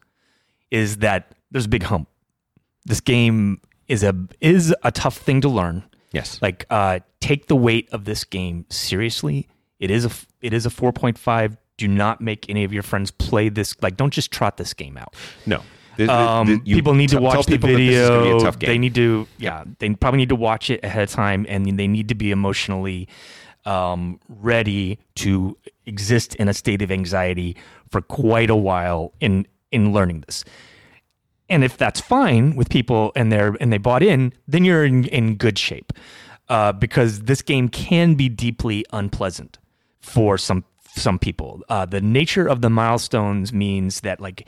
[0.72, 2.10] is that there's a big hump.
[2.86, 5.84] This game is a is a tough thing to learn.
[6.12, 6.40] Yes.
[6.42, 9.48] Like uh take the weight of this game seriously.
[9.80, 11.58] It is a it is a 4.5.
[11.78, 14.98] Do not make any of your friends play this like don't just trot this game
[14.98, 15.14] out.
[15.46, 15.62] no.
[16.10, 18.52] Um, people need to tell- tell watch the people that this is gonna be a
[18.52, 18.68] video.
[18.68, 21.88] They need to, yeah, they probably need to watch it ahead of time, and they
[21.88, 23.08] need to be emotionally
[23.64, 27.56] um, ready to exist in a state of anxiety
[27.90, 30.44] for quite a while in in learning this.
[31.50, 35.06] And if that's fine with people and they're and they bought in, then you're in,
[35.06, 35.94] in good shape,
[36.50, 39.60] uh, because this game can be deeply unpleasant
[40.00, 40.64] for some
[40.96, 41.62] some people.
[41.70, 44.48] Uh, the nature of the milestones means that like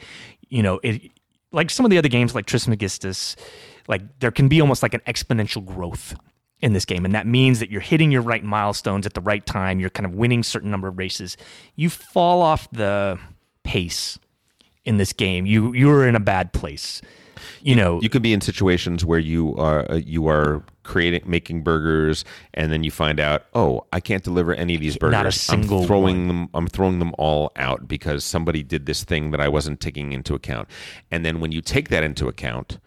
[0.50, 1.12] you know it
[1.52, 3.36] like some of the other games like Trismegistus,
[3.88, 6.16] like there can be almost like an exponential growth
[6.60, 9.46] in this game, and that means that you're hitting your right milestones at the right
[9.46, 9.80] time.
[9.80, 11.38] You're kind of winning certain number of races.
[11.76, 13.20] You fall off the
[13.64, 14.18] pace
[14.86, 15.46] in this game.
[15.46, 17.02] You you're in a bad place.
[17.62, 21.64] You know, you could be in situations where you are uh, you are creating making
[21.64, 25.26] burgers and then you find out oh I can't deliver any of these burgers Not
[25.26, 29.32] a single I'm throwing them I'm throwing them all out because somebody did this thing
[29.32, 30.70] that I wasn't taking into account
[31.12, 32.80] and then when you take that into account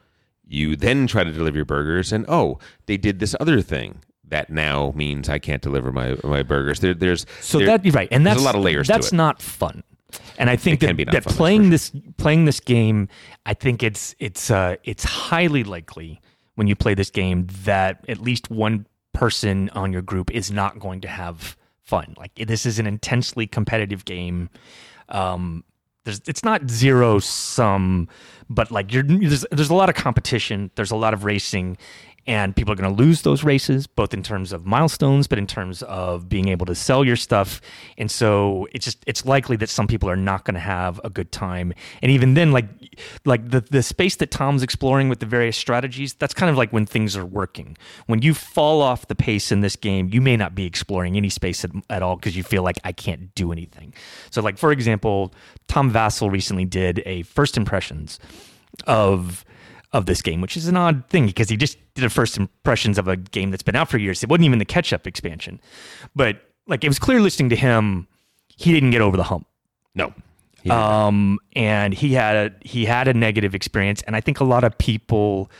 [0.50, 4.50] you then try to deliver your burgers and oh they did this other thing that
[4.50, 8.08] now means I can't deliver my my burgers there, there's So there- that you're right,
[8.10, 9.82] and that's a lot of layers to That's not fun.
[10.38, 13.08] And I think It that, that fun, playing this playing this game,
[13.46, 16.20] I think it's it's uh, it's highly likely
[16.56, 20.78] when you play this game that at least one person on your group is not
[20.78, 22.14] going to have fun.
[22.16, 24.50] Like this is an intensely competitive game.
[25.08, 25.64] Um,
[26.04, 28.08] there's it's not zero sum,
[28.48, 30.70] but like you're there's there's a lot of competition.
[30.74, 31.76] There's a lot of racing,
[32.30, 35.48] and people are going to lose those races, both in terms of milestones, but in
[35.48, 37.60] terms of being able to sell your stuff.
[37.98, 41.10] And so it's just it's likely that some people are not going to have a
[41.10, 41.72] good time.
[42.00, 42.66] And even then, like
[43.24, 46.72] like the the space that Tom's exploring with the various strategies, that's kind of like
[46.72, 47.76] when things are working.
[48.06, 51.30] When you fall off the pace in this game, you may not be exploring any
[51.30, 53.92] space at, at all because you feel like I can't do anything.
[54.30, 55.34] So, like for example,
[55.66, 58.20] Tom Vasel recently did a first impressions
[58.86, 59.44] of
[59.92, 62.98] of this game, which is an odd thing because he just did a first impressions
[62.98, 64.22] of a game that's been out for years.
[64.22, 65.60] It wasn't even the catch up expansion,
[66.14, 68.06] but like it was clear listening to him,
[68.48, 69.46] he didn't get over the hump.
[69.94, 70.14] no
[70.68, 74.64] Um, and he had a he had a negative experience, and I think a lot
[74.64, 75.50] of people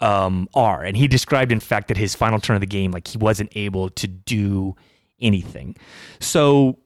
[0.00, 0.82] um, are.
[0.82, 3.50] And he described, in fact, that his final turn of the game, like he wasn't
[3.54, 4.76] able to do
[5.20, 5.76] anything.
[6.20, 6.78] So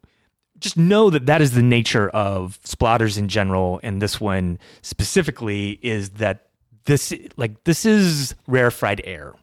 [0.58, 5.78] just know that that is the nature of splotters in general, and this one specifically
[5.82, 6.48] is that
[6.84, 9.34] this like this is rarefied air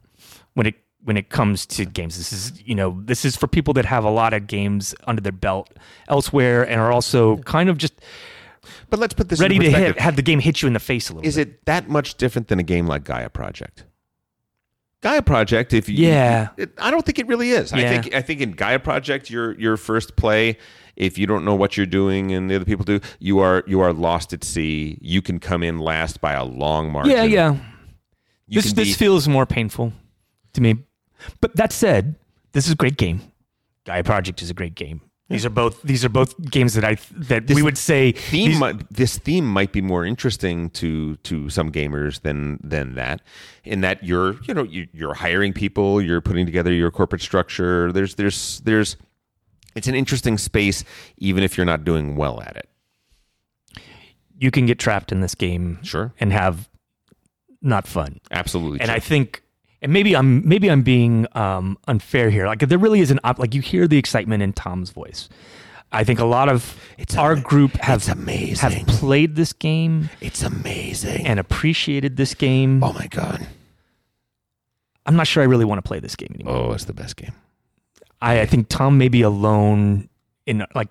[0.54, 2.18] when it when it comes to games.
[2.18, 5.22] This is you know this is for people that have a lot of games under
[5.22, 5.72] their belt
[6.08, 7.94] elsewhere and are also kind of just
[8.90, 11.10] but let's put this ready to hit have the game hit you in the face
[11.10, 11.48] a little Is bit.
[11.48, 13.86] it that much different than a game like Gaia Project?
[15.02, 16.50] Gaia Project, if you, Yeah.
[16.58, 17.72] it, I don't think it really is.
[17.72, 18.02] I Yeah.
[18.02, 20.58] think I think in Gaia Project, your your first play,
[20.98, 23.80] if you don't know what you're doing and the other people do, you are you
[23.80, 24.98] are lost at sea.
[25.02, 27.12] You can come in last by a long margin.
[27.14, 27.56] Yeah, yeah.
[28.48, 29.94] You this this be- feels more painful
[30.54, 30.80] to me.
[31.40, 32.16] But that said,
[32.52, 33.22] this is a great game.
[33.86, 35.02] Gaia Project is a great game.
[35.30, 38.60] These are both these are both games that I that we would say theme these-
[38.60, 43.22] might, this theme might be more interesting to to some gamers than than that
[43.64, 47.92] in that you're you know you, you're hiring people you're putting together your corporate structure
[47.92, 48.98] there's there's there's
[49.76, 50.84] it's an interesting space
[51.18, 52.68] even if you're not doing well at it
[54.40, 56.14] you can get trapped in this game Sure.
[56.20, 56.70] and have
[57.62, 58.20] not fun.
[58.32, 58.96] absolutely and true.
[58.96, 59.44] I think,
[59.82, 62.48] and maybe I'm maybe I'm being um, unfair here.
[62.48, 65.30] Like there really is an op- like you hear the excitement in Tom's voice.
[65.92, 68.70] I think a lot of it's our group have amazing.
[68.72, 72.84] have played this game it's amazing and appreciated this game.
[72.84, 73.48] oh my god
[75.06, 76.56] I'm not sure I really want to play this game anymore.
[76.56, 77.34] oh it's the best game
[78.22, 80.10] I, I think Tom may be alone
[80.46, 80.90] in like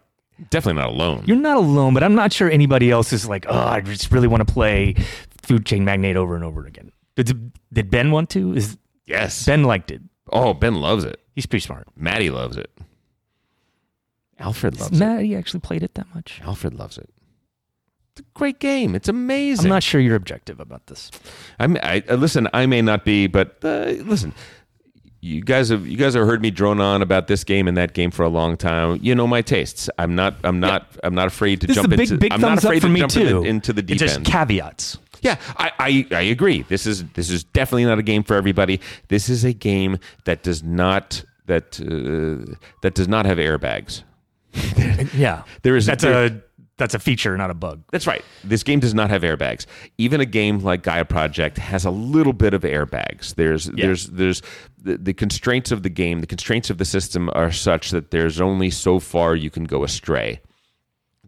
[0.50, 3.56] definitely not alone you're not alone, but I'm not sure anybody else is like, oh,
[3.56, 4.94] I just really want to play
[5.42, 6.90] Food Chain Magnate over and over again.
[7.26, 8.54] Did, did Ben want to?
[8.54, 8.76] Is
[9.06, 10.00] yes Ben liked it?
[10.32, 11.86] oh ben loves it He's pretty smart.
[11.96, 12.70] maddie loves it
[14.38, 16.40] alfred loves it Matt, he actually played it that much.
[16.44, 17.08] alfred loves it
[18.12, 21.10] it's a great game it's amazing I'm not sure you're objective about this.
[21.58, 22.48] I'm, I uh, listen.
[22.52, 24.32] I may not be, but uh, listen.
[25.20, 27.92] You guys have you guys have heard me drone on about this game and that
[27.92, 28.98] game for a long time.
[29.02, 29.88] You know my tastes.
[29.98, 30.36] I'm not.
[30.44, 30.88] I'm not.
[31.02, 32.18] I'm not afraid to This is jump big, into.
[32.18, 33.20] big I'm thumbs not afraid up for to me jump too.
[33.20, 34.26] into, into the deep It's just end.
[34.26, 34.98] caveats.
[35.22, 36.62] Yeah, I, I I agree.
[36.62, 38.80] This is this is definitely not a game for everybody.
[39.08, 44.02] This is a game that does not that uh, that does not have airbags.
[45.14, 46.42] Yeah, There is- that's there- a
[46.76, 47.82] that's a feature, not a bug.
[47.90, 48.24] That's right.
[48.44, 49.66] This game does not have airbags.
[49.98, 53.34] Even a game like Gaia Project has a little bit of airbags.
[53.34, 54.42] There's there's there's
[54.80, 58.40] the, the constraints of the game, the constraints of the system are such that there's
[58.40, 60.40] only so far you can go astray.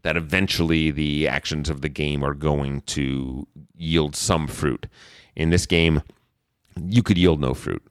[0.02, 3.46] That eventually the actions of the game are going to
[3.76, 4.86] yield some fruit.
[5.36, 6.02] In this game,
[6.82, 7.82] you could yield no fruit.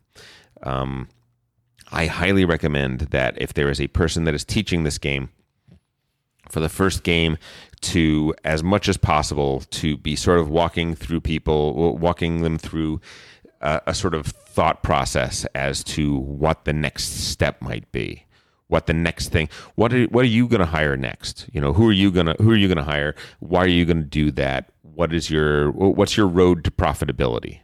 [0.63, 1.07] Um,
[1.91, 5.29] I highly recommend that if there is a person that is teaching this game,
[6.49, 7.37] for the first game
[7.81, 12.99] to as much as possible to be sort of walking through people walking them through
[13.61, 18.25] a, a sort of thought process as to what the next step might be
[18.69, 21.47] what the next thing what are, what are you going to hire next?
[21.51, 23.15] You know who are you going to who are you going to hire?
[23.39, 24.71] Why are you going to do that?
[24.81, 27.59] What is your what's your road to profitability?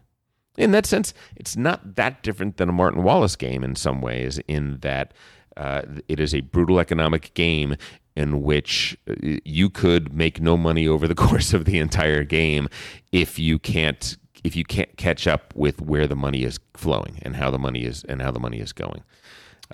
[0.57, 4.39] In that sense, it's not that different than a Martin Wallace game in some ways,
[4.47, 5.13] in that
[5.57, 7.75] uh, it is a brutal economic game
[8.15, 9.13] in which uh,
[9.43, 12.69] you could make no money over the course of the entire game
[13.11, 17.35] if you can't if you can't catch up with where the money is flowing and
[17.35, 19.03] how the money is and how the money is going.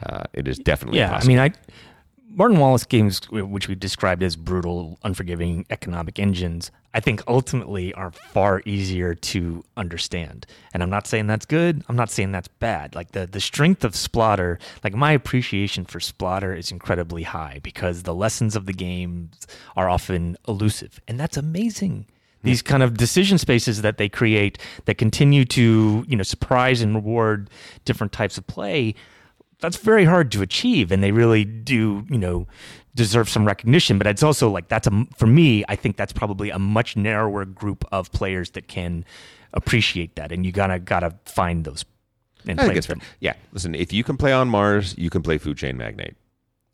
[0.01, 1.31] Uh, it is definitely Yeah, possible.
[1.31, 1.73] I mean, I
[2.33, 8.11] Martin Wallace games, which we described as brutal, unforgiving economic engines, I think ultimately are
[8.11, 10.45] far easier to understand.
[10.73, 11.83] And I'm not saying that's good.
[11.89, 12.95] I'm not saying that's bad.
[12.95, 18.03] Like the the strength of Splotter, like my appreciation for Splotter is incredibly high because
[18.03, 19.45] the lessons of the games
[19.75, 22.05] are often elusive, and that's amazing
[22.43, 26.95] these kind of decision spaces that they create that continue to you know surprise and
[26.95, 27.49] reward
[27.85, 28.95] different types of play
[29.61, 32.47] that's very hard to achieve and they really do you know
[32.93, 36.49] deserve some recognition but it's also like that's a for me i think that's probably
[36.49, 39.05] a much narrower group of players that can
[39.53, 41.85] appreciate that and you gotta gotta find those
[42.47, 45.21] and I play with them Yeah, listen, if you can play on Mars, you can
[45.21, 46.15] play Food Chain Magnate.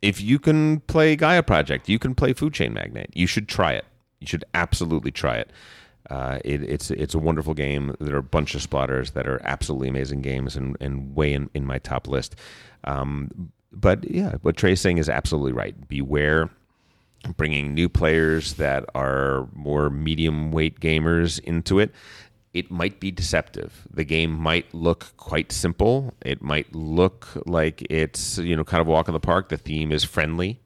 [0.01, 3.09] If you can play Gaia Project, you can play Food Chain Magnate.
[3.13, 3.85] You should try it.
[4.19, 5.51] You should absolutely try it.
[6.09, 7.95] Uh, it it's it's a wonderful game.
[7.99, 11.49] There are a bunch of splotters that are absolutely amazing games and, and way in,
[11.53, 12.35] in my top list.
[12.83, 15.87] Um, but yeah, what Trey's saying is absolutely right.
[15.87, 16.49] Beware
[17.35, 21.91] bringing new players that are more medium weight gamers into it,
[22.53, 23.87] it might be deceptive.
[23.91, 26.13] The game might look quite simple.
[26.25, 29.49] It might look like it's, you know, kind of walk in the park.
[29.49, 30.59] The theme is friendly.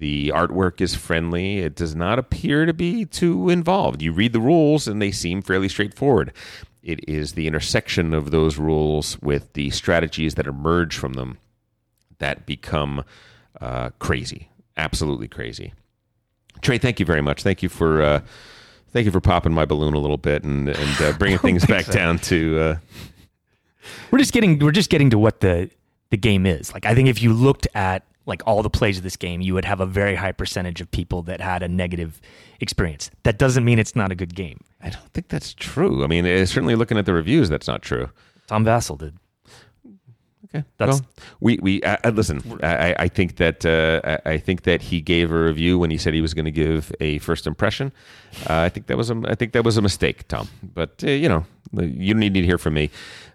[0.00, 1.58] The artwork is friendly.
[1.58, 4.00] It does not appear to be too involved.
[4.00, 6.32] You read the rules and they seem fairly straightforward.
[6.82, 11.36] It is the intersection of those rules with the strategies that emerge from them
[12.18, 13.04] that become
[13.60, 14.48] uh, crazy,
[14.78, 15.74] absolutely crazy.
[16.62, 17.42] Trey, thank you very much.
[17.42, 18.20] Thank you for uh,
[18.94, 21.84] thank you for popping my balloon a little bit and and uh, bringing things back
[21.84, 22.58] down to.
[22.58, 22.76] Uh,
[24.10, 25.70] we're just getting we're just getting to what the
[26.10, 29.02] the game is like i think if you looked at like all the plays of
[29.02, 32.20] this game you would have a very high percentage of people that had a negative
[32.60, 36.02] experience that doesn't mean it's not a good game I don't think that's true.
[36.04, 38.08] I mean, uh, certainly looking at the reviews, that's not true.
[38.46, 39.14] tom vasel did
[40.52, 41.08] Okay, That's- well,
[41.40, 42.42] we we uh, uh, listen.
[42.62, 46.12] I, I think that uh, I think that he gave a review when he said
[46.12, 47.92] he was going to give a first impression.
[48.48, 50.48] Uh, I think that was a I think that was a mistake, Tom.
[50.74, 52.90] But uh, you know, you don't need to hear from me.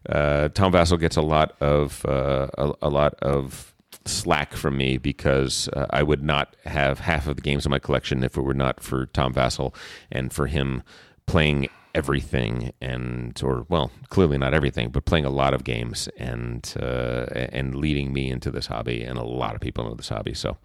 [0.09, 3.73] Uh, Tom Vasel gets a lot of uh, a, a lot of
[4.05, 7.79] slack from me because uh, I would not have half of the games in my
[7.79, 9.73] collection if it were not for Tom Vasel
[10.11, 10.83] and for him
[11.25, 16.73] playing everything and or well clearly not everything but playing a lot of games and
[16.81, 20.33] uh, and leading me into this hobby and a lot of people into this hobby.
[20.33, 20.57] So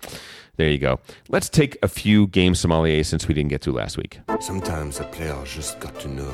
[0.57, 0.99] there you go.
[1.29, 4.19] Let's take a few game sommeliers since we didn't get to last week.
[4.41, 6.33] Sometimes a player just got to know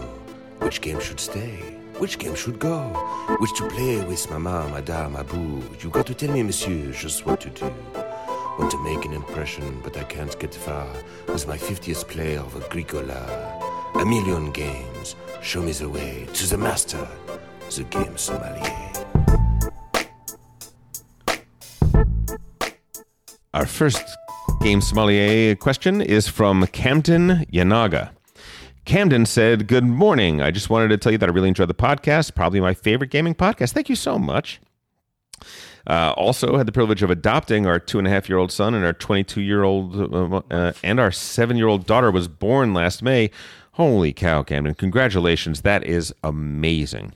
[0.61, 2.81] which game should stay, which game should go,
[3.41, 5.63] which to play with mama, madame, abou.
[5.81, 7.73] You got to tell me, monsieur, just what to do.
[8.59, 10.89] Want to make an impression, but I can't get far
[11.29, 13.23] with my 50th play of Agricola.
[13.95, 17.07] A million games, show me the way to the master,
[17.75, 18.93] the game sommelier.
[23.55, 24.05] Our first
[24.61, 28.16] game sommelier question is from Camden Yanaga.
[28.87, 30.41] Camden said, Good morning.
[30.41, 32.37] I just wanted to tell you that I really enjoyed the podcast.
[32.37, 33.73] Probably my favorite gaming podcast.
[33.73, 34.61] Thank you so much.
[35.89, 38.75] Uh, also, had the privilege of adopting our two and a half year old son,
[38.75, 42.75] and our 22 year old uh, uh, and our seven year old daughter was born
[42.75, 43.31] last May.
[43.73, 44.75] Holy cow, Camden.
[44.75, 45.63] Congratulations.
[45.63, 47.13] That is amazing.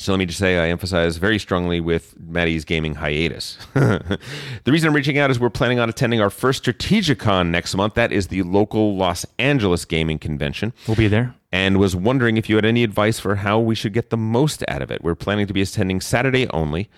[0.00, 3.58] So let me just say, I emphasize very strongly with Maddie's gaming hiatus.
[3.74, 4.18] the
[4.66, 7.94] reason I'm reaching out is we're planning on attending our first Strategicon next month.
[7.94, 10.72] That is the local Los Angeles gaming convention.
[10.88, 13.92] we'll be there And was wondering if you had any advice for how we should
[13.92, 15.04] get the most out of it.
[15.04, 16.88] We're planning to be attending Saturday only.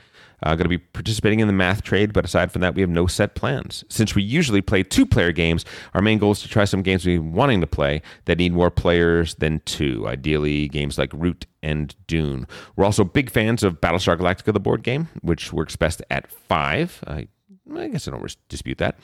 [0.42, 2.90] Uh, going to be participating in the math trade, but aside from that, we have
[2.90, 3.84] no set plans.
[3.88, 5.64] Since we usually play two player games,
[5.94, 8.52] our main goal is to try some games we've been wanting to play that need
[8.52, 10.06] more players than two.
[10.08, 12.46] Ideally, games like Root and Dune.
[12.76, 17.02] We're also big fans of Battlestar Galactica, the board game, which works best at five.
[17.06, 17.28] I
[17.76, 18.98] I guess I don't dispute that.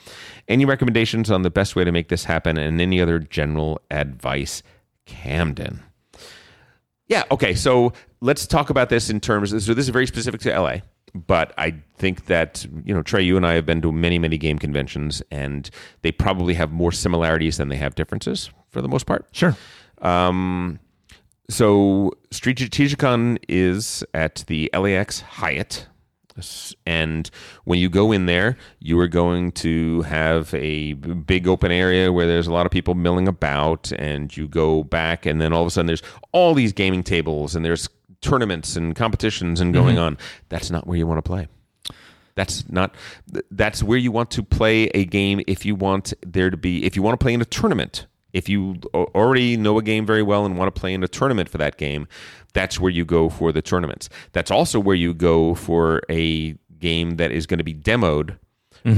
[0.47, 4.61] Any recommendations on the best way to make this happen and any other general advice,
[5.05, 5.81] Camden?
[7.07, 7.55] Yeah, okay.
[7.55, 9.49] So let's talk about this in terms.
[9.65, 10.77] So this is very specific to LA,
[11.13, 14.37] but I think that you know Trey, you and I have been to many, many
[14.37, 15.69] game conventions, and
[16.01, 19.27] they probably have more similarities than they have differences for the most part.
[19.31, 19.55] Sure.
[20.01, 20.79] Um,
[21.49, 25.87] so Strategicon is at the LAX Hyatt.
[26.85, 27.29] And
[27.65, 32.27] when you go in there, you are going to have a big open area where
[32.27, 35.67] there's a lot of people milling about, and you go back, and then all of
[35.67, 37.89] a sudden there's all these gaming tables, and there's
[38.21, 40.17] tournaments and competitions and going on.
[40.49, 41.47] That's not where you want to play.
[42.35, 42.95] That's not.
[43.51, 46.85] That's where you want to play a game if you want there to be.
[46.85, 50.23] If you want to play in a tournament, if you already know a game very
[50.23, 52.07] well and want to play in a tournament for that game,
[52.53, 54.09] that's where you go for the tournaments.
[54.31, 58.37] That's also where you go for a game that is going to be demoed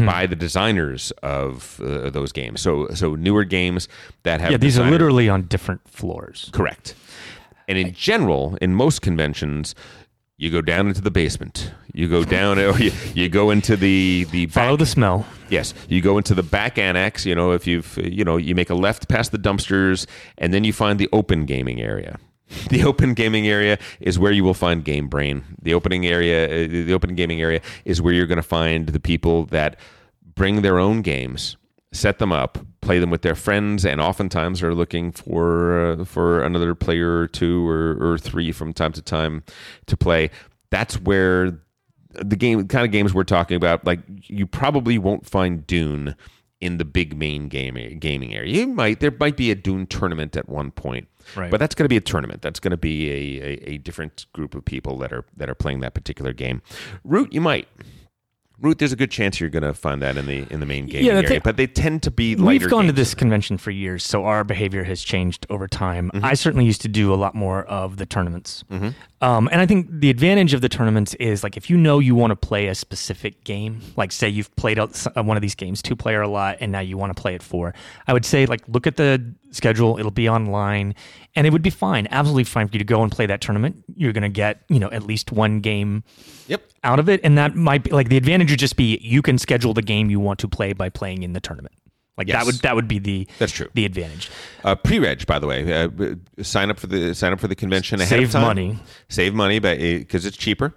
[0.06, 2.62] by the designers of uh, those games.
[2.62, 3.88] So, so newer games
[4.24, 6.50] that have Yeah, these are literally on different floors.
[6.54, 6.94] Correct.
[7.72, 9.76] And in general, in most conventions,
[10.36, 11.72] you go down into the basement.
[11.94, 15.26] You go down, or you, you go into the the Follow the smell.
[15.48, 15.74] yes.
[15.88, 17.26] You go into the back annex.
[17.26, 20.06] You know, if you've you know, you make a left past the dumpsters,
[20.38, 22.20] and then you find the open gaming area.
[22.70, 25.44] The open gaming area is where you will find Game Brain.
[25.62, 29.00] The opening area, uh, the open gaming area, is where you're going to find the
[29.00, 29.80] people that
[30.36, 31.56] bring their own games,
[31.94, 36.42] set them up, play them with their friends, and oftentimes are looking for uh, for
[36.44, 39.44] another player or two or, or three from time to time
[39.88, 40.30] to play.
[40.70, 41.60] That's where
[42.14, 43.86] the game kind of games we're talking about.
[43.86, 46.16] Like you probably won't find Dune
[46.60, 48.54] in the big main game gaming area.
[48.54, 51.50] You might there might be a Dune tournament at one point, Right.
[51.52, 52.42] but that's going to be a tournament.
[52.42, 55.56] That's going to be a, a, a different group of people that are that are
[55.56, 56.62] playing that particular game.
[57.04, 57.68] Root, you might.
[58.62, 60.86] Root, there's a good chance you're going to find that in the in the main
[60.86, 62.66] game the area, thing- but they tend to be lighter.
[62.66, 66.12] We've gone to this convention for years, so our behavior has changed over time.
[66.14, 66.26] Mm-hmm.
[66.26, 68.64] I certainly used to do a lot more of the tournaments.
[69.22, 72.16] Um, and I think the advantage of the tournaments is like if you know you
[72.16, 75.82] want to play a specific game, like say you've played uh, one of these games
[75.84, 77.74] two player a lot, and now you want to play it four,
[78.08, 80.00] I would say like look at the schedule.
[80.00, 80.96] It'll be online,
[81.36, 83.84] and it would be fine, absolutely fine for you to go and play that tournament.
[83.96, 86.04] You're going to get you know at least one game
[86.48, 86.64] Yep.
[86.84, 89.38] out of it, and that might be like the advantage would just be you can
[89.38, 91.76] schedule the game you want to play by playing in the tournament.
[92.18, 92.38] Like Yes.
[92.40, 93.70] that would that would be the That's true.
[93.74, 94.30] the advantage.
[94.64, 95.90] Uh, pre-reg, by the way, uh,
[96.44, 98.42] sign up for the sign up for the convention ahead Save of time.
[98.44, 98.80] money.
[99.10, 100.74] Save money, but because it's cheaper,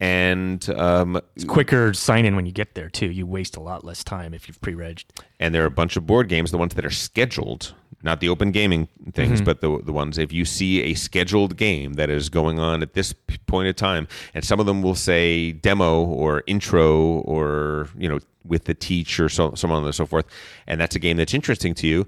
[0.00, 3.10] and um, it's Quicker sign in when you get there too.
[3.10, 5.06] You waste a lot less time if you've pre-regged.
[5.40, 7.74] and there are a bunch of board games, the ones that are scheduled,
[8.04, 11.94] not the open gaming things, but the the ones if you see a scheduled game
[11.94, 13.14] that is going on at this
[13.46, 18.20] point of time, and some of them will say demo or intro or you know
[18.44, 20.26] with the teach or so so on and so forth,
[20.66, 22.06] and that's a game that's interesting to you.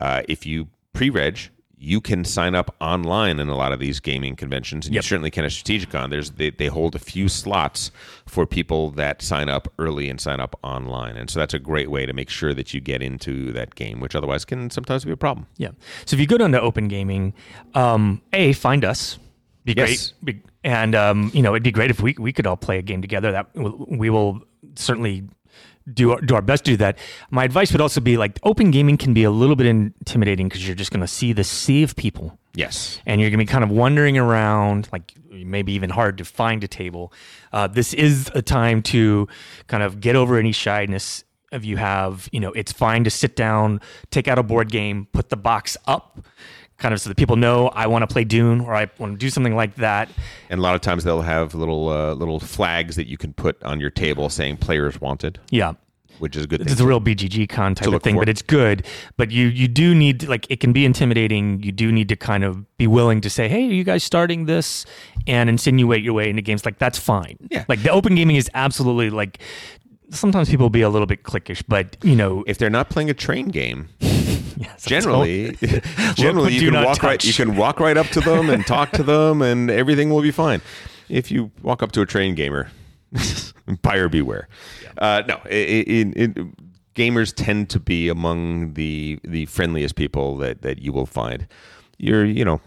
[0.00, 1.50] Uh, if you pre-reg.
[1.80, 5.04] You can sign up online in a lot of these gaming conventions, and Yep.
[5.04, 6.10] you certainly can at Strategicon.
[6.10, 7.92] There's they, they hold a few slots
[8.26, 11.90] for people that sign up early and sign up online, and so that's a great
[11.90, 15.12] way to make sure that you get into that game, which otherwise can sometimes be
[15.12, 15.46] a problem.
[15.56, 15.70] Yeah.
[16.04, 17.32] So if you go down to Open Gaming,
[17.74, 19.18] um, a find us.
[19.64, 20.12] Be Yes.
[20.24, 20.42] great.
[20.42, 22.82] Be, and um, you know, it'd be great if we we could all play a
[22.82, 23.30] game together.
[23.30, 24.40] That we will
[24.74, 25.28] certainly
[25.94, 26.98] do our, do our best to do that.
[27.30, 30.66] My advice would also be like open gaming can be a little bit intimidating because
[30.66, 32.38] you're just going to see the sea of people.
[32.54, 32.98] Yes.
[33.06, 36.64] and you're going to be kind of wandering around, like maybe even hard to find
[36.64, 37.12] a table.
[37.52, 39.28] Uh, this is a time to
[39.68, 42.28] kind of get over any shyness of you have.
[42.32, 45.76] You know, it's fine to sit down, take out a board game, put the box
[45.86, 46.20] up,
[46.78, 49.18] kind of so that people know I want to play Dune or I want to
[49.18, 50.08] do something like that.
[50.48, 53.62] And a lot of times they'll have little uh, little flags that you can put
[53.62, 55.72] on your table saying "players wanted," Yeah.
[56.20, 58.20] which is a good It's a real BGG con type of thing, for.
[58.22, 58.86] but it's good.
[59.16, 61.62] But you you do need like it can be intimidating.
[61.62, 64.46] You do need to kind of be willing to say, "Hey, are you guys starting
[64.46, 64.86] this?"
[65.26, 66.64] and insinuate your way into games.
[66.64, 67.36] Like that's fine.
[67.50, 67.64] Yeah.
[67.68, 69.38] Like the open gaming is absolutely like.
[70.10, 73.10] Sometimes people will be a little bit cliquish, but you know, if they're not playing
[73.10, 73.90] a train game,
[74.62, 75.56] yes, generally,
[76.14, 77.24] generally you can walk right.
[77.24, 80.32] You can walk right up to them and talk to them, and everything will be
[80.32, 80.60] fine.
[81.08, 82.70] If you walk up to a train gamer,
[83.82, 84.48] buyer beware.
[84.98, 86.34] Uh, no, i i i
[86.94, 91.46] gamers tend to be among the the friendliest people that that you will find.
[91.98, 92.60] you're you know.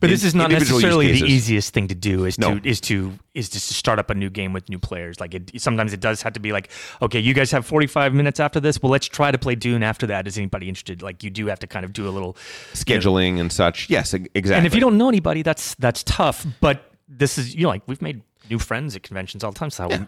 [0.00, 2.24] But this is not necessarily the easiest thing to do.
[2.24, 2.58] Is No.
[2.58, 5.20] to is to is just to start up a new game with new players.
[5.20, 6.70] Like it, sometimes it does have to be like,
[7.02, 8.80] okay, you guys have forty five minutes after this.
[8.82, 10.26] Well, let's try to play Dune after that.
[10.26, 11.02] Is anybody interested?
[11.02, 12.34] Like you do have to kind of do a little
[12.74, 13.88] scheduling and such.
[13.90, 14.54] Yes, exactly.
[14.54, 16.46] And if you don't know anybody, that's that's tough.
[16.60, 19.70] But this is you know like we've made new friends at conventions all the time.
[19.70, 20.06] So and,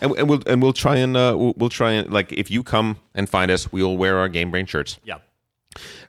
[0.00, 2.96] and we'll and we'll try and uh, we'll, we'll try and like if you come
[3.14, 4.98] and find us, we'll wear our Game Brain shirts.
[5.04, 5.18] yeah.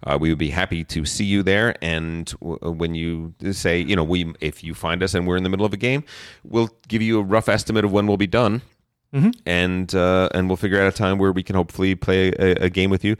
[0.03, 1.75] Uh, we would be happy to see you there.
[1.81, 5.37] And w- uh, when you say, you know, we if you find us and we're
[5.37, 6.03] in the middle of a game,
[6.43, 8.61] we'll give you a rough estimate of when we'll be done,
[9.45, 12.69] and uh, and we'll figure out a time where we can hopefully play a, a
[12.69, 13.15] game with you.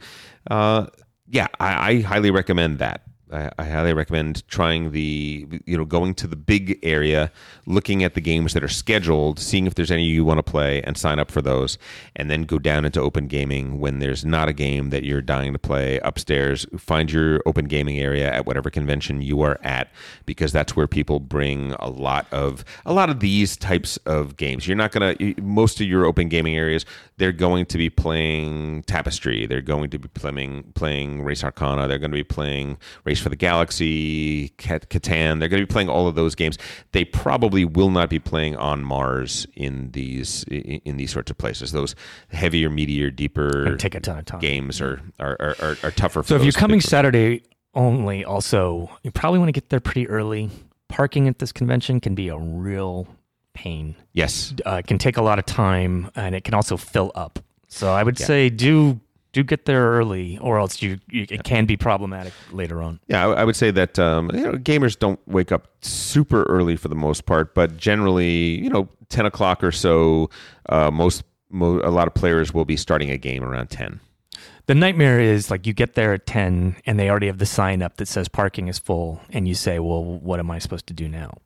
[0.50, 0.86] Uh,
[1.30, 3.02] yeah, I, I highly recommend that.
[3.32, 7.30] I, I highly recommend trying the, you know, going to the big area,
[7.66, 10.82] looking at the games that are scheduled, seeing if there's any you want to play,
[10.82, 11.78] and sign up for those,
[12.16, 15.52] and then go down into open gaming when there's not a game that you're dying
[15.52, 16.66] to play upstairs.
[16.78, 19.90] Find your open gaming area at whatever convention you are at,
[20.26, 24.66] because that's where people bring a lot of a lot of these types of games.
[24.66, 26.84] You're not gonna most of your open gaming areas.
[27.18, 29.46] They're going to be playing Tapestry.
[29.46, 31.88] They're going to be playing playing Res Arcana.
[31.88, 35.38] They're going to be playing Race for the Galaxy, Cat- Catan.
[35.40, 36.58] They're going to be playing all of those games.
[36.92, 41.72] They probably will not be playing on Mars in these in these sorts of places.
[41.72, 41.94] Those
[42.30, 44.40] heavier, meatier, deeper take a ton of time.
[44.40, 46.22] games are are, are, are, are tougher.
[46.22, 47.42] For So if you're coming Saturday
[47.74, 50.50] only, also you probably want to get there pretty early.
[50.88, 53.06] Parking at this convention can be a real
[53.52, 53.94] pain.
[54.12, 57.40] yes, Uh, it can take a lot of time, and it can also fill up.
[57.66, 58.98] So I would say do
[59.32, 62.98] do get there early, or else you, you it can be problematic later on.
[63.08, 66.76] Yeah, I, I would say that um, you know gamers don't wake up super early
[66.76, 70.30] for the most part, but generally, you know, ten o'clock or so,
[70.68, 74.00] uh, most mo- a lot of players will be starting a game around ten.
[74.66, 77.80] The nightmare is like you get there at 10 and they already have the sign
[77.80, 80.94] up that says parking is full and you say, "Well, what am I supposed to
[80.94, 81.38] do now?"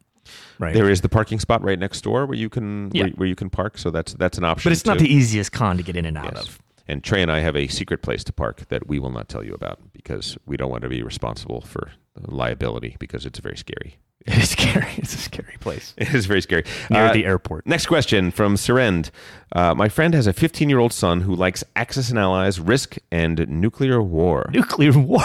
[0.58, 0.74] Right.
[0.74, 3.04] There is the parking spot right next door where you can Yeah.
[3.04, 4.68] where, where you can park, so that's that's an option.
[4.70, 6.48] but it's not the easiest con to get in and out Yes.
[6.48, 6.61] of.
[6.86, 9.44] And Trey and I have a secret place to park that we will not tell
[9.44, 13.98] you about because we don't want to be responsible for liability because it's very scary.
[14.26, 14.92] It is scary.
[14.98, 15.94] It's a scary place.
[15.96, 16.64] It is very scary.
[16.90, 17.66] Near Uh, the airport.
[17.66, 19.10] Next question from Surend.
[19.50, 22.96] Uh, my friend has a 15 year old son who likes Axis and Allies, Risk,
[23.10, 24.48] and nuclear war.
[24.52, 25.22] Nuclear war.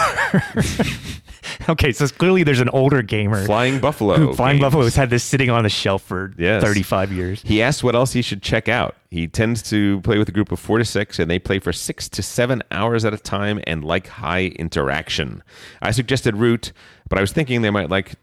[1.68, 4.16] okay, so clearly there's an older gamer Flying Buffalo.
[4.16, 4.62] who Flying games.
[4.64, 6.62] Buffalo has had this sitting on the shelf for Yes.
[6.62, 7.42] 35 years.
[7.42, 8.96] He asked what else he should check out.
[9.10, 11.72] He tends to play with a group of four to six, and they play for
[11.72, 15.42] six to seven hours at a time and like high interaction.
[15.80, 16.72] I suggested Root,
[17.08, 18.14] but I was thinking they might like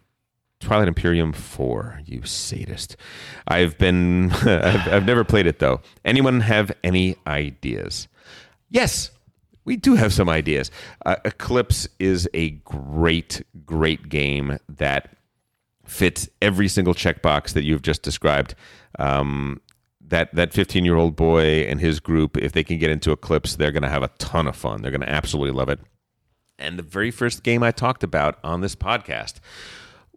[0.60, 2.96] Twilight Imperium 4, you sadist.
[3.48, 5.82] I've been, I've, I've never played it though.
[6.04, 8.08] Anyone have any ideas?
[8.70, 9.12] Yes,
[9.66, 10.72] we do have some ideas.
[11.06, 15.16] Uh, Eclipse is a great, great game that
[15.86, 18.56] fits every single checkbox that you've just described.
[18.98, 19.62] Um,
[20.08, 23.56] that that 15 year old boy and his group, if they can get into Eclipse,
[23.56, 24.82] they're going to have a ton of fun.
[24.82, 25.80] They're going to absolutely love it.
[26.58, 29.40] And the very first game I talked about on this podcast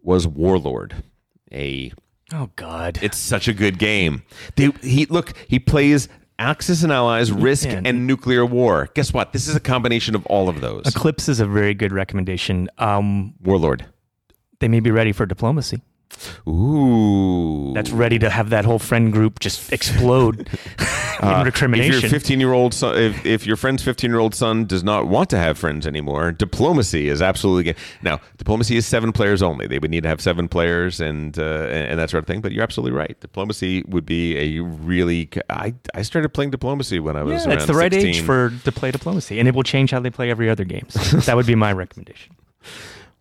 [0.09, 1.03] was Warlord.
[1.51, 1.93] A
[2.33, 2.97] Oh, God.
[3.03, 4.23] it's such a good game.
[4.55, 6.09] They, he look, he plays
[6.39, 8.89] Axis and Allies, Risk, and Nuclear War.
[8.95, 9.33] Guess what?
[9.33, 10.87] This is a combination of all of those.
[10.87, 12.69] Eclipse is a very good recommendation.
[12.79, 13.85] Um, Warlord.
[14.59, 15.81] they may be ready for diplomacy.
[16.47, 20.39] Ooh, That's ready to have that whole friend group just explode
[21.21, 22.01] in Uh, If recrimination.
[22.01, 25.07] your 15 year old son, if, if your friend's 15 year old son does not
[25.07, 27.75] want to have friends anymore, diplomacy is absolutely good.
[28.01, 29.67] Now, diplomacy is seven players only.
[29.67, 32.41] They would need to have seven players and uh, and, and that sort of thing.
[32.41, 33.19] But you're absolutely right.
[33.19, 35.29] Diplomacy would be a really.
[35.49, 38.15] I I started playing diplomacy when I was yeah, it's the right 16.
[38.15, 40.85] age for to play diplomacy, and it will change how they play every other game.
[40.89, 42.35] So that would be my recommendation.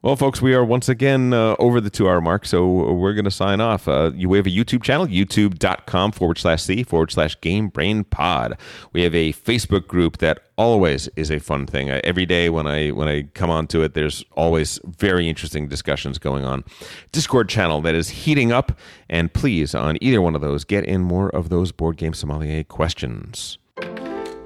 [0.08, 3.26] Well, folks, we are once again uh, over the two hour mark, so we're going
[3.26, 3.86] to sign off.
[3.86, 8.04] Uh, you we have a YouTube channel, youtube.com forward slash C forward slash Game Brain
[8.04, 8.56] Pod.
[8.94, 11.90] We have a Facebook group that always is a fun thing.
[11.90, 16.16] Uh, every day when I when I come onto it, there's always very interesting discussions
[16.16, 16.64] going on.
[17.12, 18.78] Discord channel that is heating up,
[19.10, 22.64] and please, on either one of those, get in more of those board game sommelier
[22.64, 23.58] questions.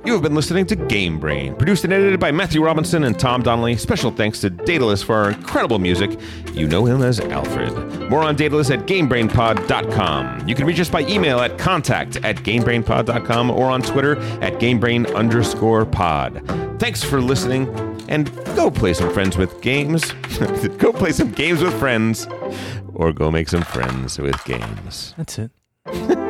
[0.05, 3.41] You have been listening to Game Brain, produced and edited by Matthew Robinson and Tom
[3.41, 3.77] Donnelly.
[3.77, 6.19] Special thanks to Daedalus for our incredible music.
[6.55, 8.11] You know him as Alfred.
[8.11, 10.49] More on Daedalus at GameBrainPod.com.
[10.49, 15.15] You can reach us by email at contact at GameBrainPod.com or on Twitter at GameBrain
[15.15, 16.43] underscore pod.
[16.81, 17.69] Thanks for listening,
[18.09, 20.11] and go play some friends with games.
[20.79, 22.27] go play some games with friends,
[22.93, 25.15] or go make some friends with games.
[25.16, 25.53] That's it.